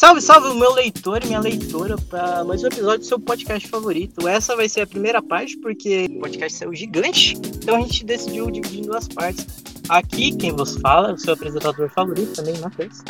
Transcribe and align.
Salve, 0.00 0.22
salve, 0.22 0.58
meu 0.58 0.72
leitor 0.72 1.22
e 1.22 1.26
minha 1.26 1.40
leitora, 1.40 1.94
para 2.08 2.42
mais 2.42 2.64
um 2.64 2.68
episódio 2.68 3.00
do 3.00 3.04
seu 3.04 3.20
podcast 3.20 3.68
favorito. 3.68 4.26
Essa 4.26 4.56
vai 4.56 4.66
ser 4.66 4.80
a 4.80 4.86
primeira 4.86 5.20
parte, 5.20 5.58
porque 5.58 6.06
o 6.10 6.20
podcast 6.20 6.56
saiu 6.56 6.74
gigante, 6.74 7.36
então 7.36 7.76
a 7.76 7.80
gente 7.82 8.06
decidiu 8.06 8.50
dividir 8.50 8.80
em 8.80 8.86
duas 8.86 9.06
partes. 9.08 9.46
Aqui, 9.90 10.34
quem 10.34 10.56
vos 10.56 10.78
fala, 10.78 11.12
o 11.12 11.18
seu 11.18 11.34
apresentador 11.34 11.90
favorito 11.90 12.32
também, 12.32 12.58
Matheus. 12.60 13.00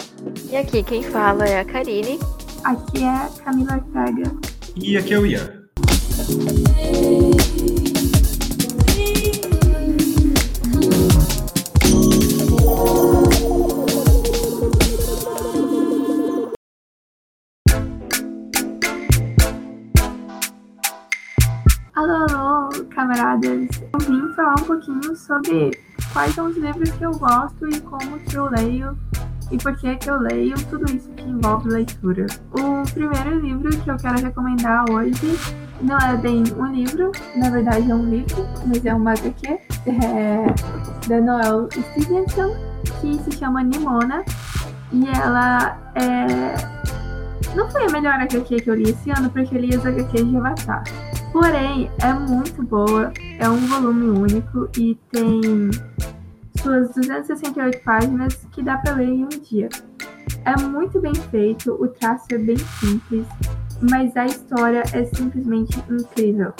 E 0.50 0.56
aqui, 0.56 0.82
quem 0.82 1.04
fala 1.04 1.46
é 1.46 1.60
a 1.60 1.64
Karine. 1.64 2.18
Aqui 2.64 3.04
é 3.04 3.08
a 3.08 3.30
Camila 3.44 3.74
Ortega. 3.74 4.36
E 4.74 4.96
aqui 4.96 5.14
é 5.14 5.18
o 5.20 5.24
Ian. 5.24 5.59
Pouquinho 24.90 25.16
sobre 25.16 25.70
quais 26.12 26.34
são 26.34 26.48
os 26.48 26.56
livros 26.56 26.90
que 26.90 27.04
eu 27.04 27.12
gosto 27.12 27.68
e 27.68 27.80
como 27.80 28.18
que 28.18 28.34
eu 28.34 28.50
leio 28.50 28.96
e 29.50 29.58
por 29.58 29.76
que 29.76 29.96
que 29.96 30.08
eu 30.08 30.16
leio, 30.16 30.54
tudo 30.66 30.84
isso 30.94 31.08
que 31.10 31.28
envolve 31.28 31.68
leitura. 31.68 32.26
O 32.52 32.82
primeiro 32.92 33.40
livro 33.40 33.68
que 33.68 33.90
eu 33.90 33.96
quero 33.96 34.20
recomendar 34.20 34.84
hoje 34.90 35.38
não 35.82 35.98
é 35.98 36.16
bem 36.16 36.44
um 36.56 36.66
livro, 36.66 37.10
na 37.36 37.50
verdade 37.50 37.90
é 37.90 37.94
um 37.94 38.08
livro, 38.08 38.46
mas 38.66 38.84
é 38.84 38.94
uma 38.94 39.12
HQ, 39.12 39.58
é 39.86 41.08
da 41.08 41.20
Noel 41.20 41.68
Stevenson, 41.72 42.54
que 43.00 43.18
se 43.24 43.38
chama 43.38 43.62
Nimona, 43.62 44.24
e 44.92 45.08
ela 45.08 45.76
é... 45.96 46.80
Não 47.56 47.68
foi 47.68 47.86
a 47.86 47.90
melhor 47.90 48.14
HQ 48.14 48.60
que 48.60 48.70
eu 48.70 48.74
li 48.74 48.90
esse 48.90 49.10
ano, 49.10 49.30
porque 49.30 49.56
eu 49.56 49.60
li 49.60 49.74
as 49.74 49.84
HQs 49.84 50.28
de 50.28 50.36
Avatar. 50.36 50.84
Porém, 51.32 51.90
é 52.02 52.12
muito 52.12 52.62
boa, 52.62 53.12
é 53.38 53.48
um 53.48 53.66
volume 53.66 54.18
único 54.18 54.68
e 54.76 54.96
tem 55.12 55.40
suas 56.56 56.92
268 56.94 57.82
páginas 57.84 58.34
que 58.52 58.62
dá 58.62 58.78
para 58.78 58.94
ler 58.94 59.08
em 59.08 59.24
um 59.24 59.28
dia. 59.28 59.68
É 60.44 60.60
muito 60.60 61.00
bem 61.00 61.14
feito, 61.14 61.72
o 61.72 61.88
traço 61.88 62.26
é 62.32 62.38
bem 62.38 62.56
simples, 62.58 63.26
mas 63.90 64.16
a 64.16 64.26
história 64.26 64.82
é 64.92 65.04
simplesmente 65.04 65.78
incrível. 65.88 66.52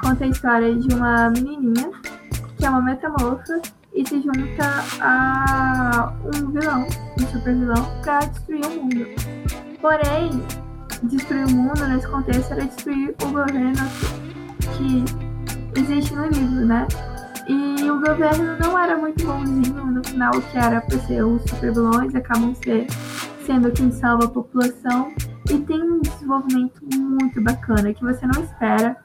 Conta 0.00 0.24
a 0.24 0.28
história 0.28 0.74
de 0.74 0.94
uma 0.94 1.30
menininha 1.30 1.90
que 2.56 2.66
é 2.66 2.70
uma 2.70 2.82
metamorfa 2.82 3.60
e 3.94 4.06
se 4.06 4.20
junta 4.20 4.84
a 5.00 6.12
um 6.26 6.50
vilão, 6.50 6.86
um 7.18 7.26
super 7.26 7.54
vilão, 7.54 8.00
para 8.02 8.20
destruir 8.26 8.66
o 8.66 8.82
mundo. 8.82 9.06
Porém, 9.80 10.30
destruir 11.02 11.46
o 11.46 11.50
mundo 11.50 11.86
nesse 11.86 12.08
contexto 12.08 12.52
era 12.52 12.64
destruir 12.64 13.14
o 13.22 13.26
governo 13.28 13.88
que 14.76 15.04
existe 15.80 16.14
no 16.14 16.26
livro, 16.26 16.66
né? 16.66 16.86
E 17.48 17.90
o 17.90 17.98
governo 18.00 18.56
não 18.60 18.78
era 18.78 18.96
muito 18.96 19.26
bonzinho 19.26 19.86
no 19.86 20.04
final, 20.04 20.30
que 20.30 20.58
era 20.58 20.80
para 20.80 20.98
ser 21.00 21.24
os 21.24 21.42
super 21.42 21.72
vilões, 21.72 22.14
acabam 22.14 22.54
ser, 22.54 22.86
sendo 23.44 23.72
quem 23.72 23.90
salva 23.90 24.26
a 24.26 24.28
população. 24.28 25.12
E 25.50 25.58
tem 25.58 25.82
um 25.82 26.00
desenvolvimento 26.00 26.80
muito 26.94 27.42
bacana 27.42 27.92
que 27.92 28.04
você 28.04 28.24
não 28.26 28.44
espera 28.44 28.96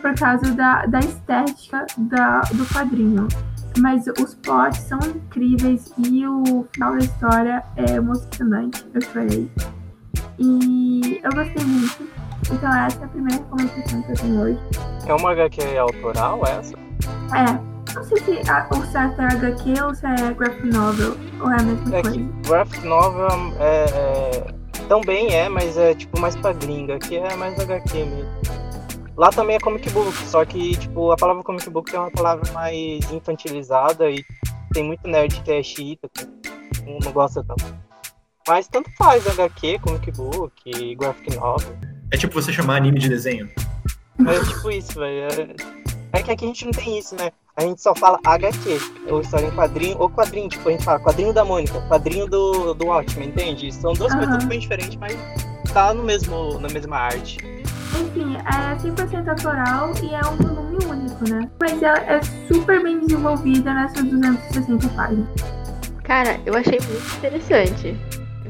por 0.00 0.14
causa 0.14 0.52
da, 0.52 0.86
da 0.86 1.00
estética 1.00 1.84
da, 1.98 2.40
do 2.52 2.64
quadrinho. 2.66 3.26
Mas 3.78 4.04
os 4.06 4.34
plots 4.36 4.78
são 4.80 4.98
incríveis 5.00 5.92
e 5.98 6.26
o 6.26 6.66
final 6.72 6.92
da 6.92 6.98
história 6.98 7.64
é 7.76 7.94
emocionante. 7.94 8.86
Eu 8.92 9.00
chorei. 9.00 9.50
E 10.38 11.20
eu 11.22 11.30
gostei 11.32 11.64
muito. 11.64 12.08
Então 12.50 12.72
essa 12.74 13.00
é 13.00 13.04
a 13.04 13.08
primeira 13.08 13.36
recomendação 13.42 14.02
que 14.02 14.12
eu 14.12 14.16
tenho 14.16 14.40
hoje. 14.42 14.58
É 15.06 15.14
uma 15.14 15.30
HQ 15.32 15.76
autoral 15.78 16.40
essa? 16.46 16.74
É. 17.36 17.70
Não 17.94 18.04
sei 18.04 18.18
se 18.18 18.50
a, 18.50 18.68
o 18.72 18.86
certo 18.86 19.20
é 19.20 19.26
HQ 19.26 19.82
ou 19.82 19.94
se 19.94 20.06
é 20.06 20.32
graphic 20.34 20.66
novel. 20.68 21.16
Ou 21.40 21.50
é 21.50 21.56
a 21.60 21.62
mesma 21.62 21.96
É 21.96 22.02
coisa. 22.02 22.16
que 22.16 22.24
graphic 22.48 22.86
novel 22.86 23.28
é, 23.58 23.84
é- 23.84 24.60
também 24.88 25.32
é, 25.34 25.48
mas 25.48 25.76
é 25.76 25.94
tipo 25.94 26.18
mais 26.20 26.34
pra 26.36 26.52
gringa, 26.52 26.98
que 26.98 27.16
é 27.16 27.36
mais 27.36 27.58
HQ 27.58 27.98
mesmo. 28.04 28.30
Lá 29.16 29.30
também 29.30 29.56
é 29.56 29.60
comic 29.60 29.88
book, 29.90 30.16
só 30.26 30.44
que 30.44 30.76
tipo, 30.76 31.12
a 31.12 31.16
palavra 31.16 31.42
comic 31.42 31.68
book 31.68 31.94
é 31.94 31.98
uma 31.98 32.10
palavra 32.10 32.50
mais 32.52 33.10
infantilizada 33.12 34.10
e 34.10 34.24
tem 34.72 34.82
muito 34.84 35.06
nerd 35.06 35.40
que 35.42 35.52
é 35.52 35.62
xiita, 35.62 36.08
não 37.04 37.12
gosta 37.12 37.44
tanto. 37.44 37.64
Mas 38.48 38.68
tanto 38.68 38.90
faz 38.96 39.26
HQ, 39.26 39.78
comic 39.80 40.10
book, 40.12 40.94
graphic 40.96 41.36
novel. 41.36 41.76
É 42.10 42.16
tipo 42.16 42.34
você 42.34 42.52
chamar 42.52 42.76
anime 42.76 42.98
de 42.98 43.08
desenho. 43.08 43.48
É 44.26 44.44
tipo 44.44 44.70
isso, 44.70 44.98
velho. 44.98 45.56
É... 46.12 46.18
é 46.18 46.22
que 46.22 46.30
aqui 46.30 46.44
a 46.44 46.48
gente 46.48 46.64
não 46.64 46.72
tem 46.72 46.98
isso, 46.98 47.14
né? 47.16 47.30
A 47.56 47.62
gente 47.62 47.82
só 47.82 47.94
fala 47.94 48.18
HQ, 48.24 48.80
ou 49.10 49.20
história 49.20 49.46
em 49.46 49.50
quadrinho, 49.50 49.96
ou 49.98 50.08
quadrinho, 50.08 50.48
tipo, 50.48 50.68
a 50.68 50.72
gente 50.72 50.84
fala 50.84 50.98
quadrinho 50.98 51.32
da 51.32 51.44
Mônica, 51.44 51.80
quadrinho 51.88 52.26
do, 52.26 52.74
do 52.74 52.86
Watchmen, 52.86 53.28
entende? 53.28 53.70
São 53.72 53.92
duas 53.92 54.12
Aham. 54.12 54.26
coisas 54.26 54.44
bem 54.44 54.60
diferentes, 54.60 54.96
mas 54.96 55.16
tá 55.72 55.92
no 55.92 56.02
mesmo, 56.02 56.58
na 56.58 56.68
mesma 56.68 56.96
arte. 56.96 57.38
Enfim, 57.98 58.36
é 58.36 58.76
100% 58.76 59.28
autoral 59.28 59.92
e 60.02 60.14
é 60.14 60.20
um 60.20 60.36
volume 60.36 60.78
único, 60.86 61.28
né? 61.28 61.50
Mas 61.60 61.82
ela 61.82 61.98
é 61.98 62.20
super 62.48 62.82
bem 62.82 63.00
desenvolvida 63.00 63.74
nessas 63.74 64.04
260 64.04 64.88
páginas. 64.90 65.28
Cara, 66.04 66.40
eu 66.46 66.56
achei 66.56 66.78
muito 66.80 67.16
interessante. 67.18 67.96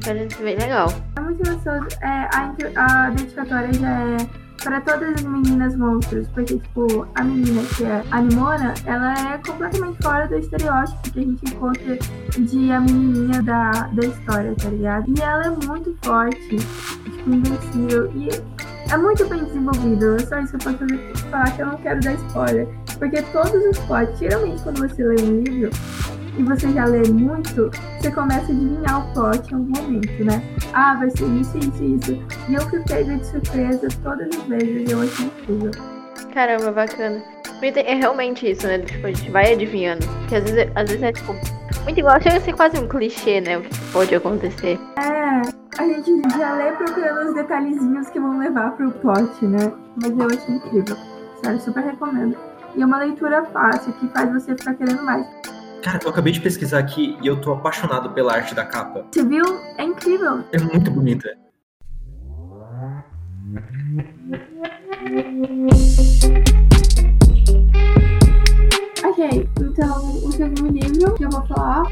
Me 0.00 0.04
Parece 0.04 0.42
bem 0.42 0.56
legal. 0.56 0.88
É 1.16 1.20
muito 1.20 1.38
gostoso. 1.38 1.86
É, 2.00 2.28
a, 2.34 2.54
a 2.76 3.10
dedicatória 3.10 3.72
já 3.74 3.90
é 3.90 4.16
para 4.62 4.80
todas 4.80 5.14
as 5.14 5.22
meninas 5.22 5.76
monstros, 5.76 6.26
porque, 6.28 6.58
tipo, 6.58 7.06
a 7.14 7.22
menina 7.22 7.62
que 7.76 7.84
é 7.84 8.02
a 8.10 8.20
Nimona, 8.20 8.74
ela 8.86 9.34
é 9.34 9.38
completamente 9.38 10.02
fora 10.02 10.26
do 10.26 10.38
estereótipo 10.38 11.10
que 11.12 11.18
a 11.18 11.22
gente 11.22 11.54
encontra 11.54 11.98
de 12.38 12.72
a 12.72 12.80
menininha 12.80 13.42
da, 13.42 13.70
da 13.70 14.06
história, 14.06 14.54
tá 14.56 14.68
ligado? 14.68 15.12
E 15.16 15.20
ela 15.20 15.46
é 15.46 15.66
muito 15.66 15.96
forte, 16.02 16.48
tipo, 16.48 17.30
invencível, 17.30 18.10
e 18.14 18.28
é 18.90 18.96
muito 18.96 19.28
bem 19.28 19.44
desenvolvido. 19.44 20.16
É 20.16 20.18
só 20.20 20.38
isso 20.40 20.58
que 20.58 20.68
eu 20.68 20.72
posso 20.72 21.22
falar 21.30 21.50
que 21.52 21.62
eu 21.62 21.66
não 21.66 21.76
quero 21.78 22.00
dar 22.00 22.14
spoiler, 22.14 22.68
porque 22.98 23.22
todos 23.22 23.64
os 23.64 23.78
plots, 23.80 24.18
geralmente 24.18 24.62
quando 24.62 24.78
você 24.78 25.02
lê 25.02 25.22
um 25.22 25.42
livro, 25.42 25.70
e 26.40 26.42
você 26.42 26.70
já 26.72 26.86
lê 26.86 27.06
muito, 27.10 27.70
você 28.00 28.10
começa 28.10 28.50
a 28.50 28.54
adivinhar 28.54 28.98
o 28.98 29.12
plot 29.12 29.52
em 29.52 29.56
algum 29.56 29.82
momento, 29.82 30.24
né? 30.24 30.42
Ah, 30.72 30.94
vai 30.94 31.10
ser 31.10 31.26
isso, 31.26 31.58
isso, 31.58 31.84
isso. 31.84 32.12
E 32.48 32.54
eu 32.54 32.62
fui 32.62 32.80
pega 32.80 33.14
de 33.16 33.26
surpresa 33.26 33.88
todas 34.02 34.28
as 34.34 34.42
vezes 34.44 34.88
e 34.88 34.92
eu 34.92 35.02
achei 35.02 35.26
incrível. 35.26 35.70
Caramba, 36.32 36.72
bacana. 36.72 37.22
É 37.62 37.94
realmente 37.94 38.50
isso, 38.50 38.66
né? 38.66 38.78
Tipo, 38.78 39.06
a 39.06 39.12
gente 39.12 39.30
vai 39.30 39.52
adivinhando. 39.52 40.06
Porque 40.20 40.36
às 40.36 40.44
vezes, 40.44 40.72
às 40.74 40.88
vezes 40.88 41.02
é 41.02 41.12
tipo. 41.12 41.34
Muito 41.84 42.00
igual, 42.00 42.20
chega 42.22 42.38
a 42.38 42.40
ser 42.40 42.54
quase 42.54 42.78
um 42.78 42.88
clichê, 42.88 43.40
né? 43.42 43.58
O 43.58 43.62
que 43.62 43.92
pode 43.92 44.14
acontecer. 44.14 44.78
É, 44.96 45.42
a 45.78 45.86
gente 45.86 46.38
já 46.38 46.54
lê 46.54 46.72
procurando 46.72 47.28
os 47.28 47.34
detalhezinhos 47.34 48.08
que 48.08 48.18
vão 48.18 48.38
levar 48.38 48.70
pro 48.72 48.90
plot, 48.92 49.44
né? 49.44 49.72
Mas 50.00 50.18
eu 50.18 50.26
achei 50.26 50.54
incrível. 50.54 50.96
Sério, 51.42 51.60
super 51.60 51.84
recomendo. 51.84 52.34
E 52.74 52.82
é 52.82 52.86
uma 52.86 52.98
leitura 52.98 53.44
fácil 53.46 53.92
que 53.94 54.08
faz 54.08 54.32
você 54.32 54.56
ficar 54.56 54.74
querendo 54.74 55.02
mais. 55.04 55.26
Cara, 55.82 55.98
eu 56.02 56.10
acabei 56.10 56.32
de 56.32 56.40
pesquisar 56.40 56.78
aqui 56.78 57.16
e 57.22 57.26
eu 57.26 57.40
tô 57.40 57.52
apaixonado 57.52 58.10
pela 58.10 58.34
arte 58.34 58.54
da 58.54 58.64
capa. 58.64 59.06
Você 59.10 59.24
viu? 59.24 59.44
É 59.78 59.84
incrível. 59.84 60.44
É 60.52 60.58
muito 60.58 60.90
bonita. 60.90 61.28
Ok, 69.04 69.48
então 69.60 70.24
o 70.24 70.32
segundo 70.32 70.70
livro 70.70 71.14
que 71.14 71.24
eu 71.24 71.30
vou 71.30 71.46
falar 71.46 71.84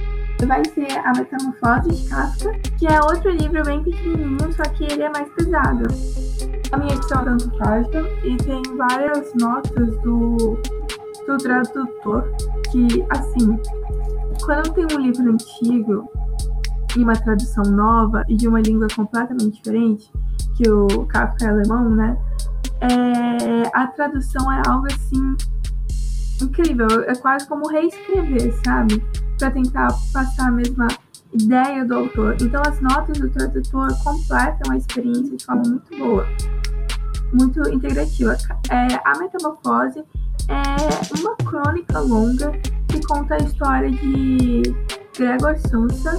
vai 0.46 0.62
ser 0.66 0.98
A 0.98 1.12
Metamorfose 1.14 2.02
de 2.02 2.08
Kafka, 2.08 2.52
que 2.78 2.86
é 2.86 3.00
outro 3.00 3.30
livro 3.30 3.62
bem 3.64 3.82
pequenininho, 3.82 4.52
só 4.52 4.62
que 4.64 4.84
ele 4.84 5.02
é 5.02 5.10
mais 5.10 5.28
pesado. 5.30 5.84
A 6.70 6.76
minha 6.76 6.94
edição 6.94 7.22
é 7.22 7.24
tanto 7.24 7.50
página 7.58 8.08
e 8.22 8.36
tem 8.36 8.62
várias 8.76 9.32
notas 9.34 9.96
do, 10.02 10.60
do 11.26 11.38
tradutor 11.38 12.24
que, 12.70 13.04
assim, 13.10 13.58
quando 14.48 14.72
tem 14.72 14.86
um 14.96 15.00
livro 15.02 15.30
antigo 15.30 16.10
e 16.96 17.04
uma 17.04 17.12
tradução 17.12 17.64
nova 17.64 18.24
e 18.30 18.34
de 18.34 18.48
uma 18.48 18.62
língua 18.62 18.86
completamente 18.96 19.58
diferente, 19.58 20.10
que 20.56 20.66
o 20.70 21.04
Kafka 21.04 21.44
é 21.44 21.48
alemão, 21.50 21.90
né? 21.90 22.16
É, 22.80 23.70
a 23.74 23.86
tradução 23.88 24.50
é 24.50 24.62
algo 24.66 24.86
assim 24.86 25.36
incrível. 26.42 26.86
É 27.06 27.14
quase 27.16 27.46
como 27.46 27.68
reescrever, 27.68 28.54
sabe? 28.64 29.04
Para 29.38 29.50
tentar 29.50 29.88
passar 30.14 30.48
a 30.48 30.50
mesma 30.50 30.88
ideia 31.34 31.84
do 31.84 31.96
autor. 31.96 32.34
Então, 32.40 32.62
as 32.66 32.80
notas 32.80 33.18
do 33.18 33.28
tradutor 33.28 33.88
completam 34.02 34.72
a 34.72 34.78
experiência 34.78 35.36
de 35.36 35.44
forma 35.44 35.62
muito 35.66 35.98
boa, 35.98 36.26
muito 37.34 37.68
integrativa. 37.68 38.34
É, 38.70 38.98
a 39.04 39.18
Metamorfose 39.18 40.02
é 40.48 41.20
uma 41.20 41.36
crônica 41.36 42.00
longa 42.00 42.50
que 42.98 43.06
conta 43.06 43.34
a 43.34 43.38
história 43.38 43.90
de 43.90 44.62
Gregor 45.16 45.56
Samsa. 45.58 46.12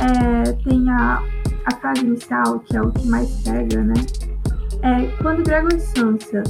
É, 0.00 0.52
tem 0.64 0.90
a 0.90 1.22
a 1.66 1.74
frase 1.76 2.04
inicial, 2.04 2.60
que 2.60 2.76
é 2.76 2.82
o 2.82 2.90
que 2.90 3.06
mais 3.06 3.42
pega, 3.42 3.82
né? 3.82 3.94
É 4.82 5.06
quando 5.22 5.42
Gregor 5.42 5.78
Samsa 5.80 6.42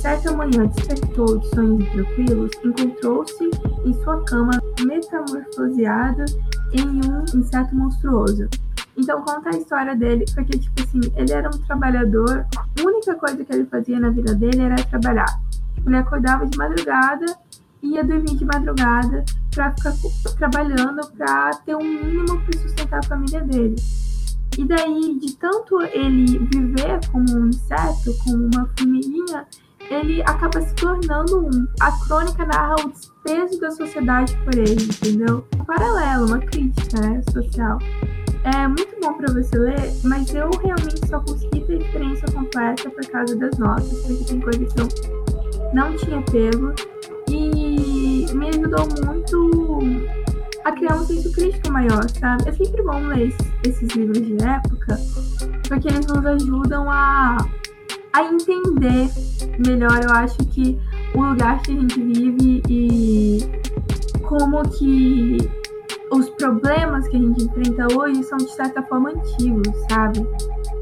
certa 0.00 0.30
manhã 0.32 0.66
despertou 0.66 1.38
de 1.38 1.48
sonhos 1.48 1.88
tranquilos, 1.90 2.52
encontrou-se 2.64 3.50
em 3.84 3.92
sua 4.04 4.22
cama 4.24 4.52
metamorfoseado 4.80 6.24
em 6.72 6.86
um 6.86 7.24
inseto 7.40 7.74
monstruoso. 7.74 8.48
Então 8.96 9.20
conta 9.22 9.50
a 9.52 9.58
história 9.58 9.96
dele, 9.96 10.24
porque 10.32 10.58
tipo 10.58 10.80
assim, 10.80 11.00
ele 11.16 11.32
era 11.32 11.48
um 11.48 11.58
trabalhador, 11.66 12.46
a 12.56 12.82
única 12.82 13.16
coisa 13.16 13.44
que 13.44 13.52
ele 13.52 13.66
fazia 13.66 13.98
na 13.98 14.10
vida 14.10 14.32
dele 14.32 14.62
era 14.62 14.76
trabalhar. 14.76 15.40
Ele 15.84 15.96
acordava 15.96 16.46
de 16.46 16.56
madrugada 16.56 17.26
ia 17.92 18.04
dormir 18.04 18.36
de 18.36 18.44
madrugada 18.44 19.24
para 19.54 19.72
ficar 19.72 19.94
trabalhando 20.36 21.06
para 21.16 21.50
ter 21.64 21.74
um 21.74 21.82
mínimo 21.82 22.40
para 22.40 22.58
sustentar 22.60 22.98
a 22.98 23.02
família 23.02 23.40
dele. 23.42 23.76
E 24.58 24.64
daí, 24.64 25.18
de 25.18 25.36
tanto 25.36 25.82
ele 25.82 26.38
viver 26.38 27.00
como 27.12 27.26
um 27.36 27.48
inseto, 27.48 28.16
como 28.24 28.46
uma 28.46 28.66
formiguinha, 28.78 29.46
ele 29.90 30.22
acaba 30.22 30.60
se 30.60 30.74
tornando 30.74 31.46
um. 31.46 31.66
A 31.80 31.92
crônica 32.06 32.44
narra 32.46 32.74
o 32.84 32.88
desprezo 32.88 33.60
da 33.60 33.70
sociedade 33.70 34.36
por 34.44 34.54
ele, 34.54 34.84
entendeu? 34.84 35.46
Um 35.54 35.64
paralelo, 35.64 36.26
uma 36.26 36.38
crítica 36.38 37.00
né, 37.00 37.22
social. 37.32 37.78
É 38.44 38.66
muito 38.66 38.96
bom 39.00 39.12
para 39.14 39.32
você 39.32 39.58
ler, 39.58 39.92
mas 40.04 40.32
eu 40.34 40.48
realmente 40.62 41.06
só 41.08 41.20
consegui 41.20 41.60
ter 41.66 41.82
experiência 41.82 42.28
completa 42.32 42.88
por 42.90 43.06
causa 43.08 43.36
das 43.36 43.58
notas, 43.58 43.88
porque 44.06 44.24
tem 44.24 44.40
coisas 44.40 44.72
que 44.72 44.80
eu 44.80 44.88
não 45.74 45.96
tinha 45.96 46.22
pego. 46.22 46.72
Me 48.36 48.48
ajudou 48.50 48.86
muito 49.04 49.80
a 50.64 50.72
criar 50.72 50.96
um 50.96 51.04
senso 51.04 51.32
crítico 51.32 51.72
maior, 51.72 52.08
sabe? 52.10 52.48
É 52.48 52.52
sempre 52.52 52.82
bom 52.82 53.00
ler 53.06 53.28
esses, 53.28 53.52
esses 53.64 53.90
livros 53.96 54.24
de 54.24 54.36
época, 54.44 54.98
porque 55.68 55.88
eles 55.88 56.06
nos 56.06 56.24
ajudam 56.24 56.90
a 56.90 57.36
a 58.16 58.24
entender 58.24 59.10
melhor, 59.58 60.02
eu 60.02 60.10
acho 60.10 60.38
que 60.46 60.78
o 61.14 61.22
lugar 61.22 61.60
que 61.60 61.70
a 61.70 61.74
gente 61.74 62.00
vive 62.00 62.62
e 62.66 63.40
como 64.22 64.62
que 64.70 65.36
os 66.10 66.30
problemas 66.30 67.06
que 67.08 67.16
a 67.16 67.20
gente 67.20 67.44
enfrenta 67.44 67.86
hoje 67.94 68.22
são 68.24 68.38
de 68.38 68.50
certa 68.54 68.82
forma 68.84 69.10
antigos, 69.10 69.68
sabe? 69.90 70.26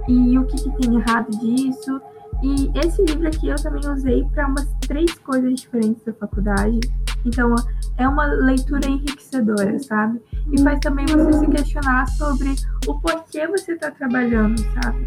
E 0.09 0.39
o 0.39 0.45
que, 0.45 0.57
que 0.57 0.77
tem 0.77 0.97
errado 0.97 1.29
disso. 1.39 2.01
E 2.41 2.71
esse 2.79 3.03
livro 3.03 3.27
aqui 3.27 3.49
eu 3.49 3.57
também 3.57 3.91
usei 3.91 4.25
para 4.33 4.47
umas 4.47 4.69
três 4.87 5.13
coisas 5.15 5.55
diferentes 5.55 6.05
da 6.05 6.13
faculdade. 6.13 6.79
Então 7.25 7.55
é 7.97 8.09
uma 8.09 8.27
leitura 8.27 8.89
enriquecedora, 8.89 9.79
sabe? 9.79 10.21
E 10.53 10.61
faz 10.63 10.79
também 10.81 11.07
você 11.07 11.33
se 11.33 11.47
questionar 11.47 12.07
sobre 12.09 12.55
o 12.87 13.01
porquê 13.01 13.47
você 13.47 13.73
está 13.73 13.91
trabalhando, 13.91 14.59
sabe? 14.83 15.05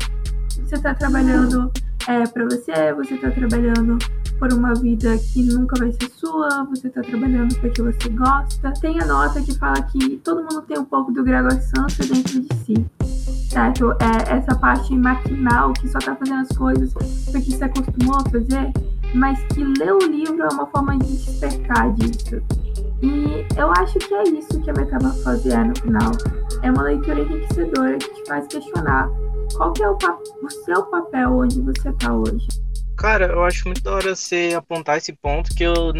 Você 0.63 0.75
está 0.75 0.93
trabalhando 0.93 1.71
é 2.07 2.25
para 2.25 2.45
você, 2.45 2.93
você 2.93 3.15
está 3.15 3.29
trabalhando 3.29 3.97
por 4.39 4.53
uma 4.53 4.73
vida 4.75 5.17
que 5.17 5.43
nunca 5.43 5.77
vai 5.77 5.91
ser 5.91 6.09
sua, 6.09 6.63
você 6.63 6.87
está 6.87 7.01
trabalhando 7.01 7.53
porque 7.59 7.81
você 7.81 8.09
gosta. 8.09 8.71
Tem 8.79 8.99
a 9.01 9.05
nota 9.05 9.41
que 9.41 9.53
fala 9.57 9.81
que 9.81 10.17
todo 10.23 10.41
mundo 10.41 10.61
tem 10.61 10.79
um 10.79 10.85
pouco 10.85 11.11
do 11.11 11.21
Gregor 11.23 11.51
Samsa 11.51 12.03
dentro 12.03 12.39
de 12.39 12.55
si, 12.63 12.85
certo? 13.49 13.91
É 13.99 14.37
essa 14.37 14.55
parte 14.55 14.95
maquinal 14.95 15.73
que 15.73 15.89
só 15.89 15.97
está 15.97 16.15
fazendo 16.15 16.41
as 16.41 16.57
coisas 16.57 16.93
porque 16.93 17.51
se 17.51 17.63
acostumou 17.63 18.15
a 18.15 18.29
fazer, 18.29 18.71
mas 19.13 19.39
que 19.53 19.63
ler 19.63 19.93
o 19.93 19.99
livro 19.99 20.43
é 20.43 20.53
uma 20.53 20.67
forma 20.67 20.97
de 20.97 21.07
despertar 21.07 21.93
disso. 21.93 22.41
E 23.01 23.45
eu 23.55 23.71
acho 23.71 23.99
que 23.99 24.13
é 24.13 24.23
isso 24.23 24.61
que 24.61 24.69
a 24.69 24.73
Metamorfose 24.73 25.51
é 25.51 25.63
no 25.63 25.75
final. 25.75 26.11
É 26.63 26.71
uma 26.71 26.83
leitura 26.83 27.19
enriquecedora 27.19 27.97
que 27.97 28.13
te 28.13 28.27
faz 28.27 28.47
questionar 28.47 29.09
qual 29.55 29.71
que 29.73 29.83
é 29.83 29.89
o, 29.89 29.95
o 29.95 30.49
seu 30.65 30.83
papel 30.83 31.37
onde 31.37 31.61
você 31.61 31.91
tá 31.93 32.13
hoje? 32.13 32.47
Cara, 32.97 33.27
eu 33.27 33.43
acho 33.43 33.65
muito 33.65 33.81
da 33.81 33.93
hora 33.93 34.15
você 34.15 34.53
apontar 34.55 34.97
esse 34.97 35.13
ponto 35.13 35.53
que 35.55 35.63
eu 35.63 35.93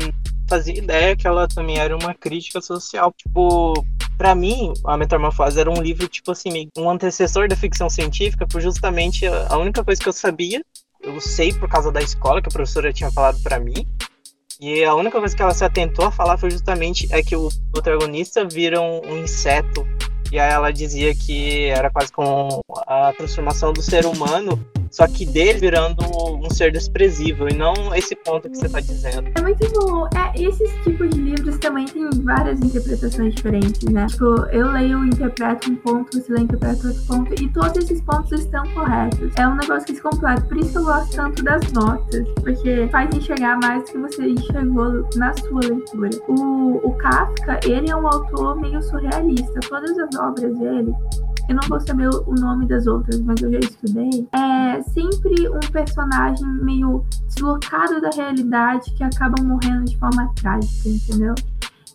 fazia 0.50 0.78
ideia 0.78 1.16
que 1.16 1.28
ela 1.28 1.48
também 1.48 1.78
era 1.78 1.96
uma 1.96 2.14
crítica 2.14 2.60
social. 2.62 3.14
Tipo, 3.16 3.74
para 4.18 4.34
mim, 4.34 4.74
a 4.86 4.98
Metamorfose 4.98 5.60
era 5.60 5.70
um 5.70 5.82
livro, 5.82 6.08
tipo 6.08 6.32
assim, 6.32 6.70
um 6.78 6.90
antecessor 6.90 7.48
da 7.48 7.56
ficção 7.56 7.90
científica, 7.90 8.48
por 8.48 8.62
justamente 8.62 9.28
a 9.28 9.58
única 9.58 9.84
coisa 9.84 10.02
que 10.02 10.10
eu 10.10 10.14
sabia, 10.14 10.64
eu 11.08 11.22
sei 11.22 11.54
por 11.54 11.70
causa 11.70 11.92
da 11.92 12.02
escola, 12.02 12.42
que 12.42 12.50
a 12.50 12.52
professora 12.52 12.94
tinha 12.94 13.12
falado 13.12 13.42
para 13.42 13.60
mim, 13.60 13.86
e 14.60 14.84
a 14.84 14.96
única 14.96 15.20
coisa 15.20 15.36
que 15.36 15.42
ela 15.42 15.54
se 15.54 15.64
atentou 15.64 16.06
a 16.06 16.12
falar 16.12 16.38
foi 16.38 16.50
justamente 16.50 17.08
é 17.12 17.22
que 17.22 17.36
o 17.36 17.48
protagonista 17.72 18.44
vira 18.46 18.82
um, 18.82 19.02
um 19.06 19.18
inseto. 19.24 19.88
E 20.32 20.40
aí 20.40 20.52
ela 20.52 20.72
dizia 20.72 21.14
que 21.16 21.66
era 21.68 21.90
quase 21.90 22.12
como 22.12 22.62
a 22.88 23.14
transformação 23.14 23.72
do 23.72 23.82
ser 23.82 24.06
humano 24.06 24.60
só 24.92 25.08
que 25.08 25.26
dele 25.26 25.60
virando 25.60 26.04
um 26.44 26.50
ser 26.50 26.72
desprezível, 26.72 27.48
e 27.50 27.54
não 27.54 27.74
esse 27.96 28.16
ponto 28.16 28.50
que 28.50 28.58
você 28.58 28.66
está 28.66 28.80
dizendo. 28.80 29.30
É 29.36 29.42
muito 29.42 29.72
bom. 29.74 30.08
É, 30.16 30.42
esses 30.42 30.72
tipos 30.84 31.10
de 31.10 31.22
livros 31.22 31.58
também 31.58 31.86
têm 31.86 32.10
várias 32.24 32.60
interpretações 32.60 33.36
diferentes, 33.36 33.84
né? 33.90 34.06
Tipo, 34.08 34.26
eu 34.52 34.72
leio 34.72 35.04
interpreto 35.06 35.72
um 35.72 35.76
ponto, 35.76 36.20
você 36.20 36.32
lê 36.34 36.40
e 36.40 36.44
interpreta 36.44 36.88
outro 36.88 37.04
ponto, 37.06 37.44
e 37.44 37.50
todos 37.50 37.84
esses 37.84 38.02
pontos 38.02 38.40
estão 38.40 38.64
corretos. 38.74 39.32
É 39.38 39.48
um 39.48 39.56
negócio 39.56 39.86
que 39.86 39.96
se 39.96 40.02
completa. 40.02 40.42
Por 40.42 40.58
isso 40.58 40.78
eu 40.78 40.84
gosto 40.84 41.16
tanto 41.16 41.44
das 41.44 41.72
notas, 41.72 42.28
porque 42.42 42.88
faz 42.92 43.16
enxergar 43.16 43.60
mais 43.60 43.84
do 43.84 43.92
que 43.92 43.98
você 43.98 44.30
enxergou 44.30 45.08
na 45.16 45.34
sua 45.34 45.62
leitura. 45.62 46.10
O, 46.28 46.88
o 46.88 46.92
Kafka, 46.98 47.60
ele 47.66 47.90
é 47.90 47.96
um 47.96 48.08
autor 48.08 48.60
meio 48.60 48.82
surrealista. 48.82 49.60
Todas 49.68 49.98
as 49.98 50.16
obras 50.16 50.58
dele 50.58 50.94
eu 51.50 51.56
não 51.56 51.68
vou 51.68 51.80
saber 51.80 52.10
o 52.10 52.34
nome 52.34 52.68
das 52.68 52.88
outras, 52.88 53.22
mas 53.22 53.42
eu 53.42 53.52
já 53.52 53.60
estudei, 53.60 54.28
é 54.34 54.82
sempre 54.82 55.50
um 55.50 55.60
personagem 55.72 56.46
meio 56.64 57.06
deslocado 57.28 58.02
da 58.02 58.10
realidade 58.10 58.92
que 58.92 59.04
acaba 59.04 59.42
morrendo 59.42 59.86
de 59.86 59.98
forma 59.98 60.32
trágica, 60.36 60.90
entendeu? 60.90 61.36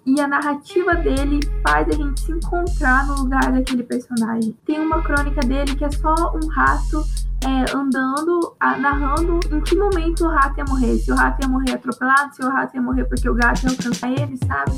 E 0.04 0.20
a 0.20 0.26
narrativa 0.26 0.94
dele 0.96 1.38
faz 1.62 1.88
a 1.88 1.92
gente 1.92 2.20
se 2.20 2.32
encontrar 2.32 3.06
no 3.06 3.22
lugar 3.22 3.52
daquele 3.52 3.84
personagem. 3.84 4.56
Tem 4.66 4.80
uma 4.80 5.00
crônica 5.00 5.40
dele 5.42 5.76
que 5.76 5.84
é 5.84 5.90
só 5.90 6.32
um 6.34 6.48
rato 6.48 7.04
é, 7.44 7.76
andando, 7.76 8.54
a, 8.60 8.76
narrando 8.78 9.40
em 9.50 9.60
que 9.60 9.76
momento 9.76 10.24
o 10.24 10.28
rato 10.28 10.58
ia 10.58 10.64
morrer. 10.64 10.98
Se 10.98 11.12
o 11.12 11.14
rato 11.14 11.42
ia 11.42 11.48
morrer 11.48 11.72
atropelado, 11.72 12.34
se 12.34 12.44
o 12.44 12.48
rato 12.48 12.74
ia 12.74 12.82
morrer 12.82 13.04
porque 13.04 13.28
o 13.28 13.34
gato 13.34 13.64
ia 13.64 13.70
alcançar 13.70 14.10
ele, 14.10 14.38
sabe? 14.46 14.72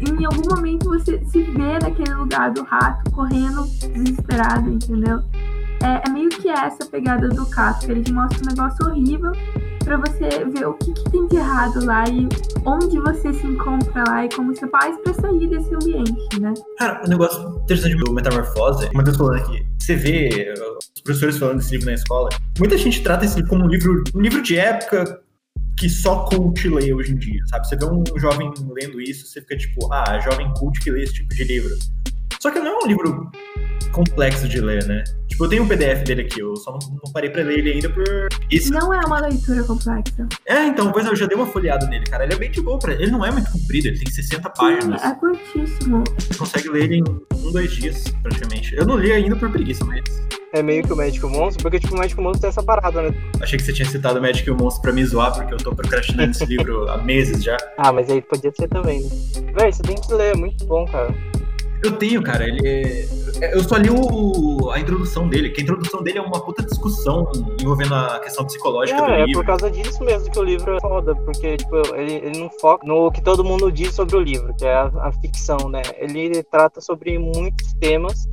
E 0.00 0.10
em 0.10 0.24
algum 0.24 0.54
momento 0.54 0.88
você 0.88 1.24
se 1.26 1.42
vê 1.42 1.78
naquele 1.80 2.14
lugar 2.14 2.50
do 2.52 2.62
rato 2.62 3.10
correndo 3.10 3.66
desesperado, 3.92 4.70
entendeu? 4.70 5.22
É, 5.82 6.08
é 6.08 6.10
meio 6.10 6.28
que 6.28 6.48
essa 6.48 6.84
pegada 6.86 7.28
do 7.28 7.46
Kafka. 7.46 7.90
Ele 7.90 8.02
te 8.02 8.12
mostra 8.12 8.38
um 8.42 8.48
negócio 8.48 8.86
horrível 8.86 9.32
para 9.84 9.96
você 9.98 10.44
ver 10.46 10.66
o 10.66 10.74
que, 10.74 10.92
que, 10.92 11.10
tem 11.10 11.26
de 11.26 11.36
errado 11.36 11.84
lá 11.84 12.04
e 12.08 12.28
onde 12.64 12.98
você 13.00 13.32
se 13.32 13.46
encontra 13.46 14.02
lá 14.08 14.24
e 14.24 14.28
como 14.30 14.54
você 14.54 14.66
faz 14.68 14.96
para 14.98 15.14
sair 15.14 15.48
desse 15.48 15.74
ambiente, 15.74 16.40
né? 16.40 16.52
Cara, 16.78 17.02
o 17.04 17.08
negócio 17.08 17.60
interessante 17.62 17.96
do 17.96 18.12
Metamorfose, 18.12 18.88
uma 18.92 19.02
das 19.02 19.16
falando 19.16 19.38
aqui, 19.38 19.65
você 19.86 19.94
vê 19.94 20.52
os 20.94 21.00
professores 21.00 21.38
falando 21.38 21.58
desse 21.58 21.70
livro 21.70 21.86
na 21.86 21.94
escola, 21.94 22.28
muita 22.58 22.76
gente 22.76 23.02
trata 23.02 23.24
esse 23.24 23.36
livro 23.36 23.50
como 23.50 23.64
um 23.64 23.68
livro, 23.68 24.02
um 24.16 24.20
livro 24.20 24.42
de 24.42 24.58
época 24.58 25.22
que 25.78 25.88
só 25.88 26.24
cult 26.24 26.68
lê 26.68 26.92
hoje 26.92 27.12
em 27.12 27.16
dia, 27.16 27.40
sabe? 27.46 27.68
Você 27.68 27.76
vê 27.76 27.84
um 27.84 28.02
jovem 28.18 28.52
lendo 28.68 29.00
isso, 29.00 29.26
você 29.26 29.40
fica 29.40 29.56
tipo, 29.56 29.92
ah, 29.92 30.18
jovem 30.18 30.52
cult 30.54 30.80
que 30.80 30.90
lê 30.90 31.04
esse 31.04 31.14
tipo 31.14 31.32
de 31.32 31.44
livro. 31.44 31.72
Só 32.40 32.50
que 32.50 32.58
não 32.58 32.80
é 32.80 32.84
um 32.84 32.88
livro 32.88 33.30
complexo 33.96 34.46
de 34.46 34.60
ler, 34.60 34.84
né? 34.84 35.02
Tipo, 35.26 35.46
eu 35.46 35.48
tenho 35.48 35.62
um 35.62 35.68
PDF 35.68 36.04
dele 36.04 36.22
aqui, 36.22 36.40
eu 36.40 36.54
só 36.54 36.72
não, 36.72 36.78
não 37.02 37.12
parei 37.12 37.30
pra 37.30 37.42
ler 37.42 37.58
ele 37.60 37.72
ainda 37.72 37.88
por 37.88 38.04
isso. 38.50 38.70
Não 38.70 38.92
é 38.92 39.00
uma 39.06 39.20
leitura 39.20 39.64
complexa. 39.64 40.28
É, 40.44 40.66
então, 40.66 40.92
pois 40.92 41.06
eu 41.06 41.16
já 41.16 41.26
dei 41.26 41.34
uma 41.34 41.46
folheada 41.46 41.86
nele, 41.86 42.04
cara. 42.04 42.24
Ele 42.24 42.34
é 42.34 42.36
bem 42.36 42.50
de 42.50 42.60
boa 42.60 42.78
pra 42.78 42.92
ele. 42.92 43.10
não 43.10 43.24
é 43.24 43.30
muito 43.30 43.50
comprido, 43.50 43.88
ele 43.88 43.98
tem 43.98 44.12
60 44.12 44.50
páginas. 44.50 45.00
Sim, 45.00 45.08
é 45.08 45.14
curtíssimo. 45.14 46.04
Você 46.18 46.38
consegue 46.38 46.68
ler 46.68 46.84
ele 46.84 46.96
em 46.96 47.02
um, 47.02 47.52
dois 47.52 47.72
dias, 47.72 48.04
praticamente. 48.22 48.76
Eu 48.76 48.84
não 48.84 48.98
li 48.98 49.10
ainda 49.10 49.34
por 49.34 49.50
preguiça, 49.50 49.82
mas. 49.86 50.04
É 50.52 50.62
meio 50.62 50.82
que 50.82 50.92
o 50.92 50.96
Médico 50.96 51.28
Monstro, 51.28 51.62
porque 51.62 51.80
tipo, 51.80 51.94
o 51.94 51.98
Médico 51.98 52.22
Monstro 52.22 52.42
tem 52.42 52.50
essa 52.50 52.62
parada, 52.62 53.02
né? 53.02 53.14
Achei 53.40 53.58
que 53.58 53.64
você 53.64 53.72
tinha 53.72 53.88
citado 53.88 54.18
o 54.18 54.22
Médico 54.22 54.50
e 54.50 54.52
o 54.52 54.56
Monstro 54.56 54.82
pra 54.82 54.92
me 54.92 55.04
zoar, 55.04 55.34
porque 55.34 55.54
eu 55.54 55.58
tô 55.58 55.74
procrastinando 55.74 56.30
esse 56.30 56.44
livro 56.46 56.88
há 56.88 56.98
meses 56.98 57.42
já. 57.42 57.56
Ah, 57.78 57.92
mas 57.92 58.10
aí 58.10 58.20
podia 58.20 58.52
ser 58.54 58.68
também, 58.68 59.00
né? 59.00 59.08
Véi, 59.58 59.72
você 59.72 59.82
tem 59.82 59.96
que 59.96 60.12
ler, 60.12 60.34
é 60.34 60.36
muito 60.36 60.64
bom, 60.66 60.84
cara. 60.86 61.14
Eu 61.82 61.92
tenho, 61.92 62.22
cara. 62.22 62.44
Ele 62.46 62.66
é... 62.66 63.54
Eu 63.54 63.62
só 63.62 63.76
li 63.76 63.90
o... 63.90 64.70
a 64.70 64.80
introdução 64.80 65.28
dele, 65.28 65.50
que 65.50 65.60
a 65.60 65.64
introdução 65.64 66.02
dele 66.02 66.18
é 66.18 66.22
uma 66.22 66.40
puta 66.40 66.62
discussão 66.62 67.30
envolvendo 67.60 67.94
a 67.94 68.18
questão 68.20 68.44
psicológica 68.44 68.98
é, 68.98 69.02
do 69.02 69.26
livro. 69.26 69.30
É 69.30 69.34
por 69.34 69.46
causa 69.46 69.70
disso 69.70 70.02
mesmo 70.04 70.30
que 70.30 70.38
o 70.38 70.44
livro 70.44 70.76
é 70.76 70.80
foda, 70.80 71.14
porque 71.14 71.56
tipo, 71.56 71.76
ele, 71.94 72.14
ele 72.14 72.38
não 72.38 72.50
foca 72.60 72.86
no 72.86 73.10
que 73.10 73.22
todo 73.22 73.44
mundo 73.44 73.70
diz 73.70 73.94
sobre 73.94 74.16
o 74.16 74.20
livro, 74.20 74.54
que 74.56 74.64
é 74.64 74.74
a, 74.74 74.90
a 75.00 75.12
ficção, 75.12 75.68
né? 75.68 75.82
Ele 75.98 76.42
trata 76.42 76.80
sobre 76.80 77.18
muitos 77.18 77.72
temas 77.74 78.26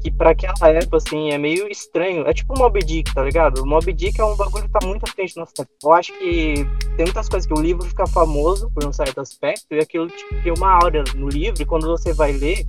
que 0.00 0.12
para 0.12 0.30
aquela 0.30 0.70
época, 0.70 0.96
assim, 0.96 1.30
é 1.30 1.38
meio 1.38 1.68
estranho. 1.68 2.26
É 2.26 2.32
tipo 2.32 2.54
o 2.54 2.58
Mob 2.58 2.78
Dick, 2.80 3.12
tá 3.12 3.22
ligado? 3.22 3.62
O 3.62 3.66
Mob 3.66 3.92
Dick 3.92 4.20
é 4.20 4.24
um 4.24 4.36
bagulho 4.36 4.64
que 4.64 4.70
tá 4.70 4.86
muito 4.86 5.04
à 5.04 5.06
frente 5.08 5.34
do 5.34 5.40
nosso 5.40 5.54
tempo. 5.54 5.70
Eu 5.82 5.92
acho 5.92 6.12
que 6.12 6.54
tem 6.96 7.04
muitas 7.04 7.28
coisas 7.28 7.46
que 7.46 7.58
o 7.58 7.60
livro 7.60 7.84
fica 7.84 8.06
famoso 8.06 8.70
por 8.74 8.86
um 8.86 8.92
certo 8.92 9.20
aspecto, 9.20 9.66
e 9.72 9.78
aquilo 9.78 10.06
tipo, 10.06 10.42
tem 10.42 10.52
uma 10.56 10.70
aura 10.70 11.02
no 11.14 11.28
livro, 11.28 11.60
e 11.60 11.66
quando 11.66 11.86
você 11.86 12.12
vai 12.12 12.32
ler, 12.32 12.64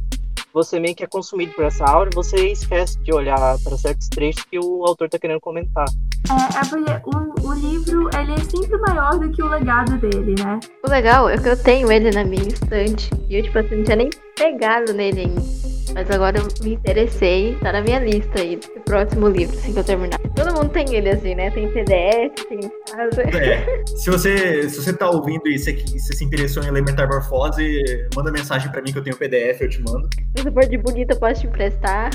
você 0.54 0.80
meio 0.80 0.96
que 0.96 1.04
é 1.04 1.08
consumido 1.08 1.54
por 1.54 1.66
essa 1.66 1.86
aura, 1.86 2.10
você 2.14 2.52
esquece 2.52 3.00
de 3.02 3.14
olhar 3.14 3.38
para 3.38 3.78
certos 3.78 4.08
trechos 4.10 4.44
que 4.44 4.60
o 4.60 4.86
autor 4.86 5.10
tá 5.10 5.20
querendo 5.20 5.40
comentar. 5.40 5.86
É, 6.30 6.58
é 6.58 6.70
porque 6.70 6.92
o, 7.06 7.48
o 7.48 7.54
livro, 7.54 8.10
ele 8.18 8.34
é 8.34 8.44
sempre 8.44 8.78
maior 8.78 9.18
do 9.18 9.32
que 9.32 9.42
o 9.42 9.48
legado 9.48 9.98
dele, 9.98 10.36
né? 10.42 10.60
O 10.86 10.90
legal 10.90 11.30
é 11.30 11.38
que 11.38 11.50
eu 11.50 11.62
tenho 11.62 11.92
ele 11.92 12.12
na 12.12 12.24
minha 12.24 12.48
estante. 12.48 13.10
E 13.30 13.38
eu, 13.38 13.44
tipo 13.44 13.58
assim, 13.58 13.78
não 13.78 13.84
tinha 13.84 13.96
nem 13.96 14.10
pegado 14.36 14.94
nele 14.94 15.22
ainda. 15.22 15.59
Mas 15.94 16.10
agora 16.12 16.40
eu 16.40 16.48
me 16.64 16.76
interessei, 16.76 17.56
tá 17.56 17.72
na 17.72 17.82
minha 17.82 18.00
lista 18.00 18.40
aí, 18.40 18.58
do 18.58 18.82
próximo 18.82 19.28
livro, 19.28 19.58
assim 19.58 19.74
que 19.74 19.80
eu 19.80 19.84
terminar. 19.84 20.20
Todo 20.36 20.54
mundo 20.54 20.70
tem 20.70 20.96
ele 20.96 21.10
assim, 21.10 21.36
né? 21.36 21.50
Tem 21.52 21.68
PDF, 21.72 22.46
tem 22.48 22.60
em 22.60 22.72
casa. 22.92 23.22
É, 23.24 23.86
se 23.86 24.10
você, 24.10 24.70
se 24.70 24.84
você 24.84 24.94
tá 24.94 25.10
ouvindo 25.10 25.48
isso 25.48 25.70
aqui, 25.70 25.88
se 25.88 26.00
você 26.00 26.14
se 26.14 26.24
interessou 26.24 26.64
em 26.64 26.72
ler 26.72 26.84
Metamorfose, 26.84 28.08
manda 28.16 28.32
mensagem 28.32 28.72
pra 28.72 28.82
mim 28.82 28.92
que 28.92 29.00
eu 29.00 29.04
tenho 29.04 29.16
o 29.16 29.20
PDF, 29.20 29.62
eu 29.62 29.70
te 29.70 29.82
mando. 29.82 30.08
Se 30.38 30.44
você 30.44 30.52
for 30.52 30.66
de 30.66 30.78
bonita, 30.78 31.14
eu 31.14 31.20
posso 31.20 31.42
te 31.42 31.48
emprestar. 31.48 32.10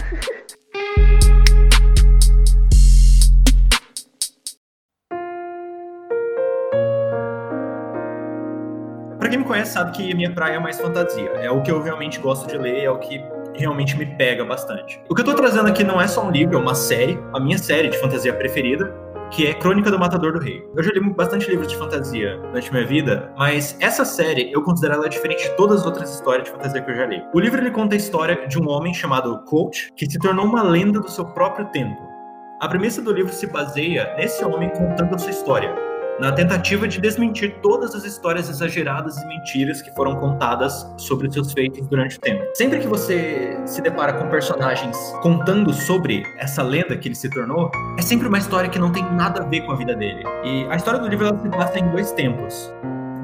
Pra 9.18 9.28
quem 9.28 9.38
me 9.38 9.44
conhece 9.44 9.72
sabe 9.72 9.92
que 9.92 10.12
a 10.12 10.14
minha 10.14 10.32
praia 10.32 10.56
é 10.56 10.58
mais 10.58 10.78
fantasia. 10.80 11.30
É 11.40 11.50
o 11.50 11.62
que 11.62 11.70
eu 11.70 11.82
realmente 11.82 12.20
gosto 12.20 12.46
de 12.46 12.56
ler, 12.56 12.84
é 12.84 12.90
o 12.90 12.98
que 12.98 13.18
realmente 13.54 13.96
me 13.96 14.06
pega 14.06 14.44
bastante. 14.44 15.00
O 15.08 15.14
que 15.14 15.20
eu 15.20 15.24
tô 15.24 15.34
trazendo 15.34 15.68
aqui 15.68 15.84
não 15.84 16.00
é 16.00 16.06
só 16.06 16.26
um 16.26 16.30
livro, 16.30 16.56
é 16.56 16.60
uma 16.60 16.74
série, 16.74 17.18
a 17.32 17.40
minha 17.40 17.58
série 17.58 17.88
de 17.88 17.98
fantasia 17.98 18.32
preferida, 18.32 18.92
que 19.30 19.46
é 19.46 19.54
Crônica 19.54 19.90
do 19.90 19.98
Matador 19.98 20.32
do 20.32 20.38
Rei. 20.38 20.64
Eu 20.76 20.82
já 20.82 20.92
li 20.92 21.00
bastante 21.00 21.48
livros 21.50 21.68
de 21.68 21.76
fantasia 21.76 22.36
durante 22.38 22.72
minha 22.72 22.86
vida, 22.86 23.32
mas 23.36 23.76
essa 23.80 24.04
série 24.04 24.52
eu 24.52 24.62
considero 24.62 24.94
ela 24.94 25.08
diferente 25.08 25.42
de 25.42 25.56
todas 25.56 25.80
as 25.80 25.86
outras 25.86 26.14
histórias 26.14 26.44
de 26.44 26.50
fantasia 26.50 26.80
que 26.80 26.90
eu 26.90 26.96
já 26.96 27.06
li. 27.06 27.22
O 27.32 27.40
livro 27.40 27.60
ele 27.60 27.70
conta 27.70 27.94
a 27.94 27.98
história 27.98 28.46
de 28.46 28.60
um 28.60 28.68
homem 28.68 28.94
chamado 28.94 29.42
Coach, 29.44 29.92
que 29.96 30.08
se 30.08 30.18
tornou 30.18 30.44
uma 30.44 30.62
lenda 30.62 31.00
do 31.00 31.10
seu 31.10 31.24
próprio 31.24 31.66
tempo. 31.66 32.00
A 32.60 32.68
premissa 32.68 33.02
do 33.02 33.12
livro 33.12 33.32
se 33.32 33.46
baseia 33.46 34.14
nesse 34.16 34.44
homem 34.44 34.70
contando 34.70 35.14
a 35.14 35.18
sua 35.18 35.30
história, 35.30 35.74
na 36.20 36.30
tentativa 36.32 36.86
de 36.86 37.00
desmentir 37.00 37.56
todas 37.60 37.94
as 37.94 38.04
histórias 38.04 38.48
exageradas 38.48 39.16
e 39.16 39.26
mentiras 39.26 39.82
que 39.82 39.90
foram 39.94 40.16
contadas 40.16 40.86
sobre 40.96 41.30
seus 41.30 41.52
feitos 41.52 41.86
durante 41.88 42.16
o 42.16 42.20
tempo. 42.20 42.44
Sempre 42.54 42.78
que 42.78 42.86
você 42.86 43.58
se 43.64 43.82
depara 43.82 44.12
com 44.12 44.28
personagens 44.28 44.96
contando 45.22 45.72
sobre 45.72 46.22
essa 46.38 46.62
lenda 46.62 46.96
que 46.96 47.08
ele 47.08 47.14
se 47.14 47.28
tornou, 47.30 47.70
é 47.98 48.02
sempre 48.02 48.28
uma 48.28 48.38
história 48.38 48.70
que 48.70 48.78
não 48.78 48.92
tem 48.92 49.04
nada 49.12 49.42
a 49.42 49.44
ver 49.44 49.62
com 49.62 49.72
a 49.72 49.76
vida 49.76 49.94
dele. 49.94 50.22
E 50.44 50.66
a 50.70 50.76
história 50.76 51.00
do 51.00 51.08
livro 51.08 51.26
ela 51.26 51.38
se 51.38 51.48
passa 51.48 51.78
em 51.78 51.88
dois 51.90 52.12
tempos. 52.12 52.72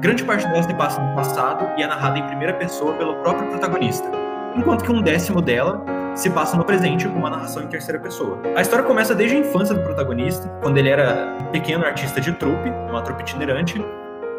Grande 0.01 0.23
parte 0.23 0.47
dela 0.47 0.63
se 0.63 0.73
passa 0.73 1.01
no 1.01 1.15
passado 1.15 1.69
e 1.77 1.83
é 1.83 1.87
narrada 1.87 2.19
em 2.19 2.25
primeira 2.27 2.53
pessoa 2.55 2.93
pelo 2.93 3.15
próprio 3.21 3.47
protagonista, 3.49 4.09
enquanto 4.55 4.83
que 4.83 4.91
um 4.91 5.01
décimo 5.01 5.41
dela 5.41 5.85
se 6.15 6.29
passa 6.29 6.57
no 6.57 6.65
presente 6.65 7.07
com 7.07 7.19
uma 7.19 7.29
narração 7.29 7.63
em 7.63 7.67
terceira 7.67 7.99
pessoa. 7.99 8.39
A 8.55 8.61
história 8.61 8.85
começa 8.85 9.15
desde 9.15 9.37
a 9.37 9.39
infância 9.39 9.73
do 9.73 9.81
protagonista, 9.81 10.47
quando 10.61 10.77
ele 10.77 10.89
era 10.89 11.37
pequeno 11.51 11.85
artista 11.85 12.19
de 12.19 12.31
trupe, 12.33 12.69
uma 12.89 13.01
trupe 13.01 13.21
itinerante, 13.21 13.83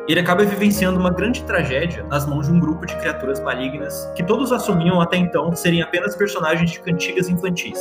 ele 0.08 0.18
acaba 0.18 0.44
vivenciando 0.44 0.98
uma 0.98 1.10
grande 1.10 1.44
tragédia 1.44 2.02
nas 2.04 2.26
mãos 2.26 2.46
de 2.46 2.52
um 2.52 2.58
grupo 2.58 2.84
de 2.84 2.96
criaturas 2.96 3.38
malignas 3.40 4.10
que 4.16 4.22
todos 4.22 4.50
assumiam 4.50 5.00
até 5.00 5.16
então 5.16 5.54
serem 5.54 5.80
apenas 5.80 6.16
personagens 6.16 6.72
de 6.72 6.80
cantigas 6.80 7.28
infantis. 7.28 7.78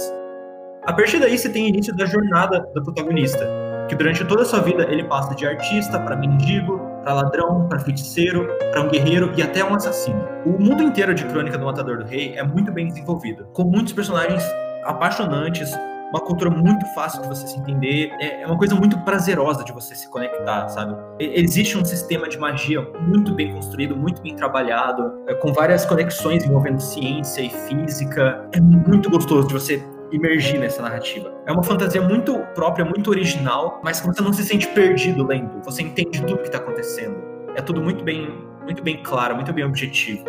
A 0.83 0.93
partir 0.93 1.19
daí 1.19 1.37
se 1.37 1.49
tem 1.49 1.67
início 1.67 1.95
da 1.95 2.05
jornada 2.05 2.59
do 2.73 2.83
protagonista, 2.83 3.47
que 3.87 3.95
durante 3.95 4.23
toda 4.25 4.43
a 4.43 4.45
sua 4.45 4.59
vida 4.59 4.83
ele 4.89 5.03
passa 5.03 5.33
de 5.35 5.45
artista 5.45 5.99
para 5.99 6.15
mendigo, 6.15 6.79
para 7.03 7.13
ladrão, 7.13 7.67
para 7.67 7.79
feiticeiro, 7.79 8.47
para 8.71 8.81
um 8.81 8.89
guerreiro 8.89 9.33
e 9.37 9.41
até 9.41 9.63
um 9.63 9.73
assassino. 9.75 10.23
O 10.45 10.51
mundo 10.51 10.83
inteiro 10.83 11.13
de 11.13 11.25
Crônica 11.25 11.57
do 11.57 11.65
Matador 11.65 11.97
do 11.97 12.05
Rei 12.05 12.35
é 12.35 12.43
muito 12.43 12.71
bem 12.71 12.87
desenvolvido, 12.87 13.47
com 13.53 13.63
muitos 13.63 13.93
personagens 13.93 14.43
apaixonantes, 14.83 15.71
uma 16.11 16.19
cultura 16.19 16.49
muito 16.49 16.85
fácil 16.87 17.21
de 17.21 17.27
você 17.29 17.47
se 17.47 17.57
entender, 17.57 18.11
é, 18.19 18.41
é 18.41 18.45
uma 18.45 18.57
coisa 18.57 18.75
muito 18.75 18.99
prazerosa 18.99 19.63
de 19.63 19.71
você 19.71 19.95
se 19.95 20.09
conectar, 20.09 20.67
sabe? 20.67 20.93
Existe 21.19 21.77
um 21.77 21.85
sistema 21.85 22.27
de 22.27 22.37
magia 22.37 22.81
muito 22.99 23.33
bem 23.33 23.53
construído, 23.53 23.95
muito 23.95 24.21
bem 24.21 24.35
trabalhado, 24.35 25.23
é, 25.27 25.33
com 25.35 25.53
várias 25.53 25.85
conexões 25.85 26.43
envolvendo 26.43 26.81
ciência 26.81 27.41
e 27.41 27.49
física. 27.49 28.45
É 28.51 28.59
muito 28.59 29.09
gostoso 29.09 29.47
de 29.47 29.53
você 29.53 29.81
imergir 30.11 30.59
nessa 30.59 30.81
narrativa. 30.81 31.33
É 31.45 31.51
uma 31.51 31.63
fantasia 31.63 32.01
muito 32.01 32.37
própria, 32.53 32.85
muito 32.85 33.09
original, 33.09 33.79
mas 33.83 33.99
que 33.99 34.07
você 34.07 34.21
não 34.21 34.33
se 34.33 34.43
sente 34.43 34.67
perdido 34.69 35.25
lendo. 35.25 35.61
Você 35.63 35.83
entende 35.83 36.21
tudo 36.21 36.37
que 36.37 36.47
está 36.47 36.57
acontecendo. 36.57 37.15
É 37.55 37.61
tudo 37.61 37.81
muito 37.81 38.03
bem, 38.03 38.29
muito 38.63 38.83
bem 38.83 39.01
claro, 39.03 39.35
muito 39.35 39.51
bem 39.53 39.63
objetivo. 39.63 40.23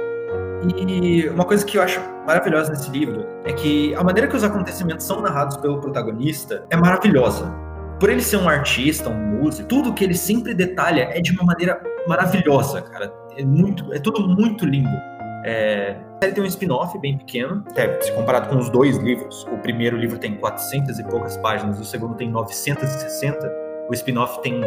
E 0.87 1.29
uma 1.29 1.45
coisa 1.45 1.65
que 1.65 1.77
eu 1.77 1.83
acho 1.83 2.01
maravilhosa 2.27 2.71
nesse 2.71 2.91
livro 2.91 3.27
é 3.45 3.53
que 3.53 3.95
a 3.95 4.05
maneira 4.05 4.29
que 4.29 4.37
os 4.37 4.45
acontecimentos 4.45 5.05
são 5.05 5.21
narrados 5.21 5.57
pelo 5.57 5.81
protagonista 5.81 6.65
é 6.71 6.77
maravilhosa. 6.77 7.53
Por 7.99 8.11
ele 8.11 8.21
ser 8.21 8.37
um 8.37 8.49
artista, 8.49 9.09
um 9.09 9.15
músico, 9.15 9.69
tudo 9.69 9.93
que 9.93 10.05
ele 10.05 10.15
sempre 10.15 10.55
detalha 10.55 11.09
é 11.13 11.21
de 11.21 11.33
uma 11.33 11.45
maneira 11.45 11.81
maravilhosa, 12.07 12.83
cara. 12.83 13.13
É 13.37 13.45
muito, 13.45 13.93
é 13.93 13.99
tudo 13.99 14.29
muito 14.29 14.65
lindo. 14.65 14.91
É, 15.45 15.97
série 16.23 16.35
tem 16.35 16.45
um 16.45 16.47
spin-off 16.47 16.99
bem 16.99 17.19
pequeno, 17.19 17.65
até 17.69 18.01
se 18.01 18.13
comparado 18.13 18.49
com 18.49 18.59
os 18.59 18.71
dois 18.71 18.97
livros. 18.99 19.45
O 19.53 19.59
primeiro 19.59 19.97
livro 19.97 20.19
tem 20.19 20.37
400 20.37 20.99
e 20.99 21.05
poucas 21.05 21.37
páginas, 21.39 21.81
o 21.81 21.85
segundo 21.85 22.15
tem 22.15 22.31
960. 22.31 23.53
O 23.89 23.95
spin-off 23.95 24.41
tem 24.43 24.61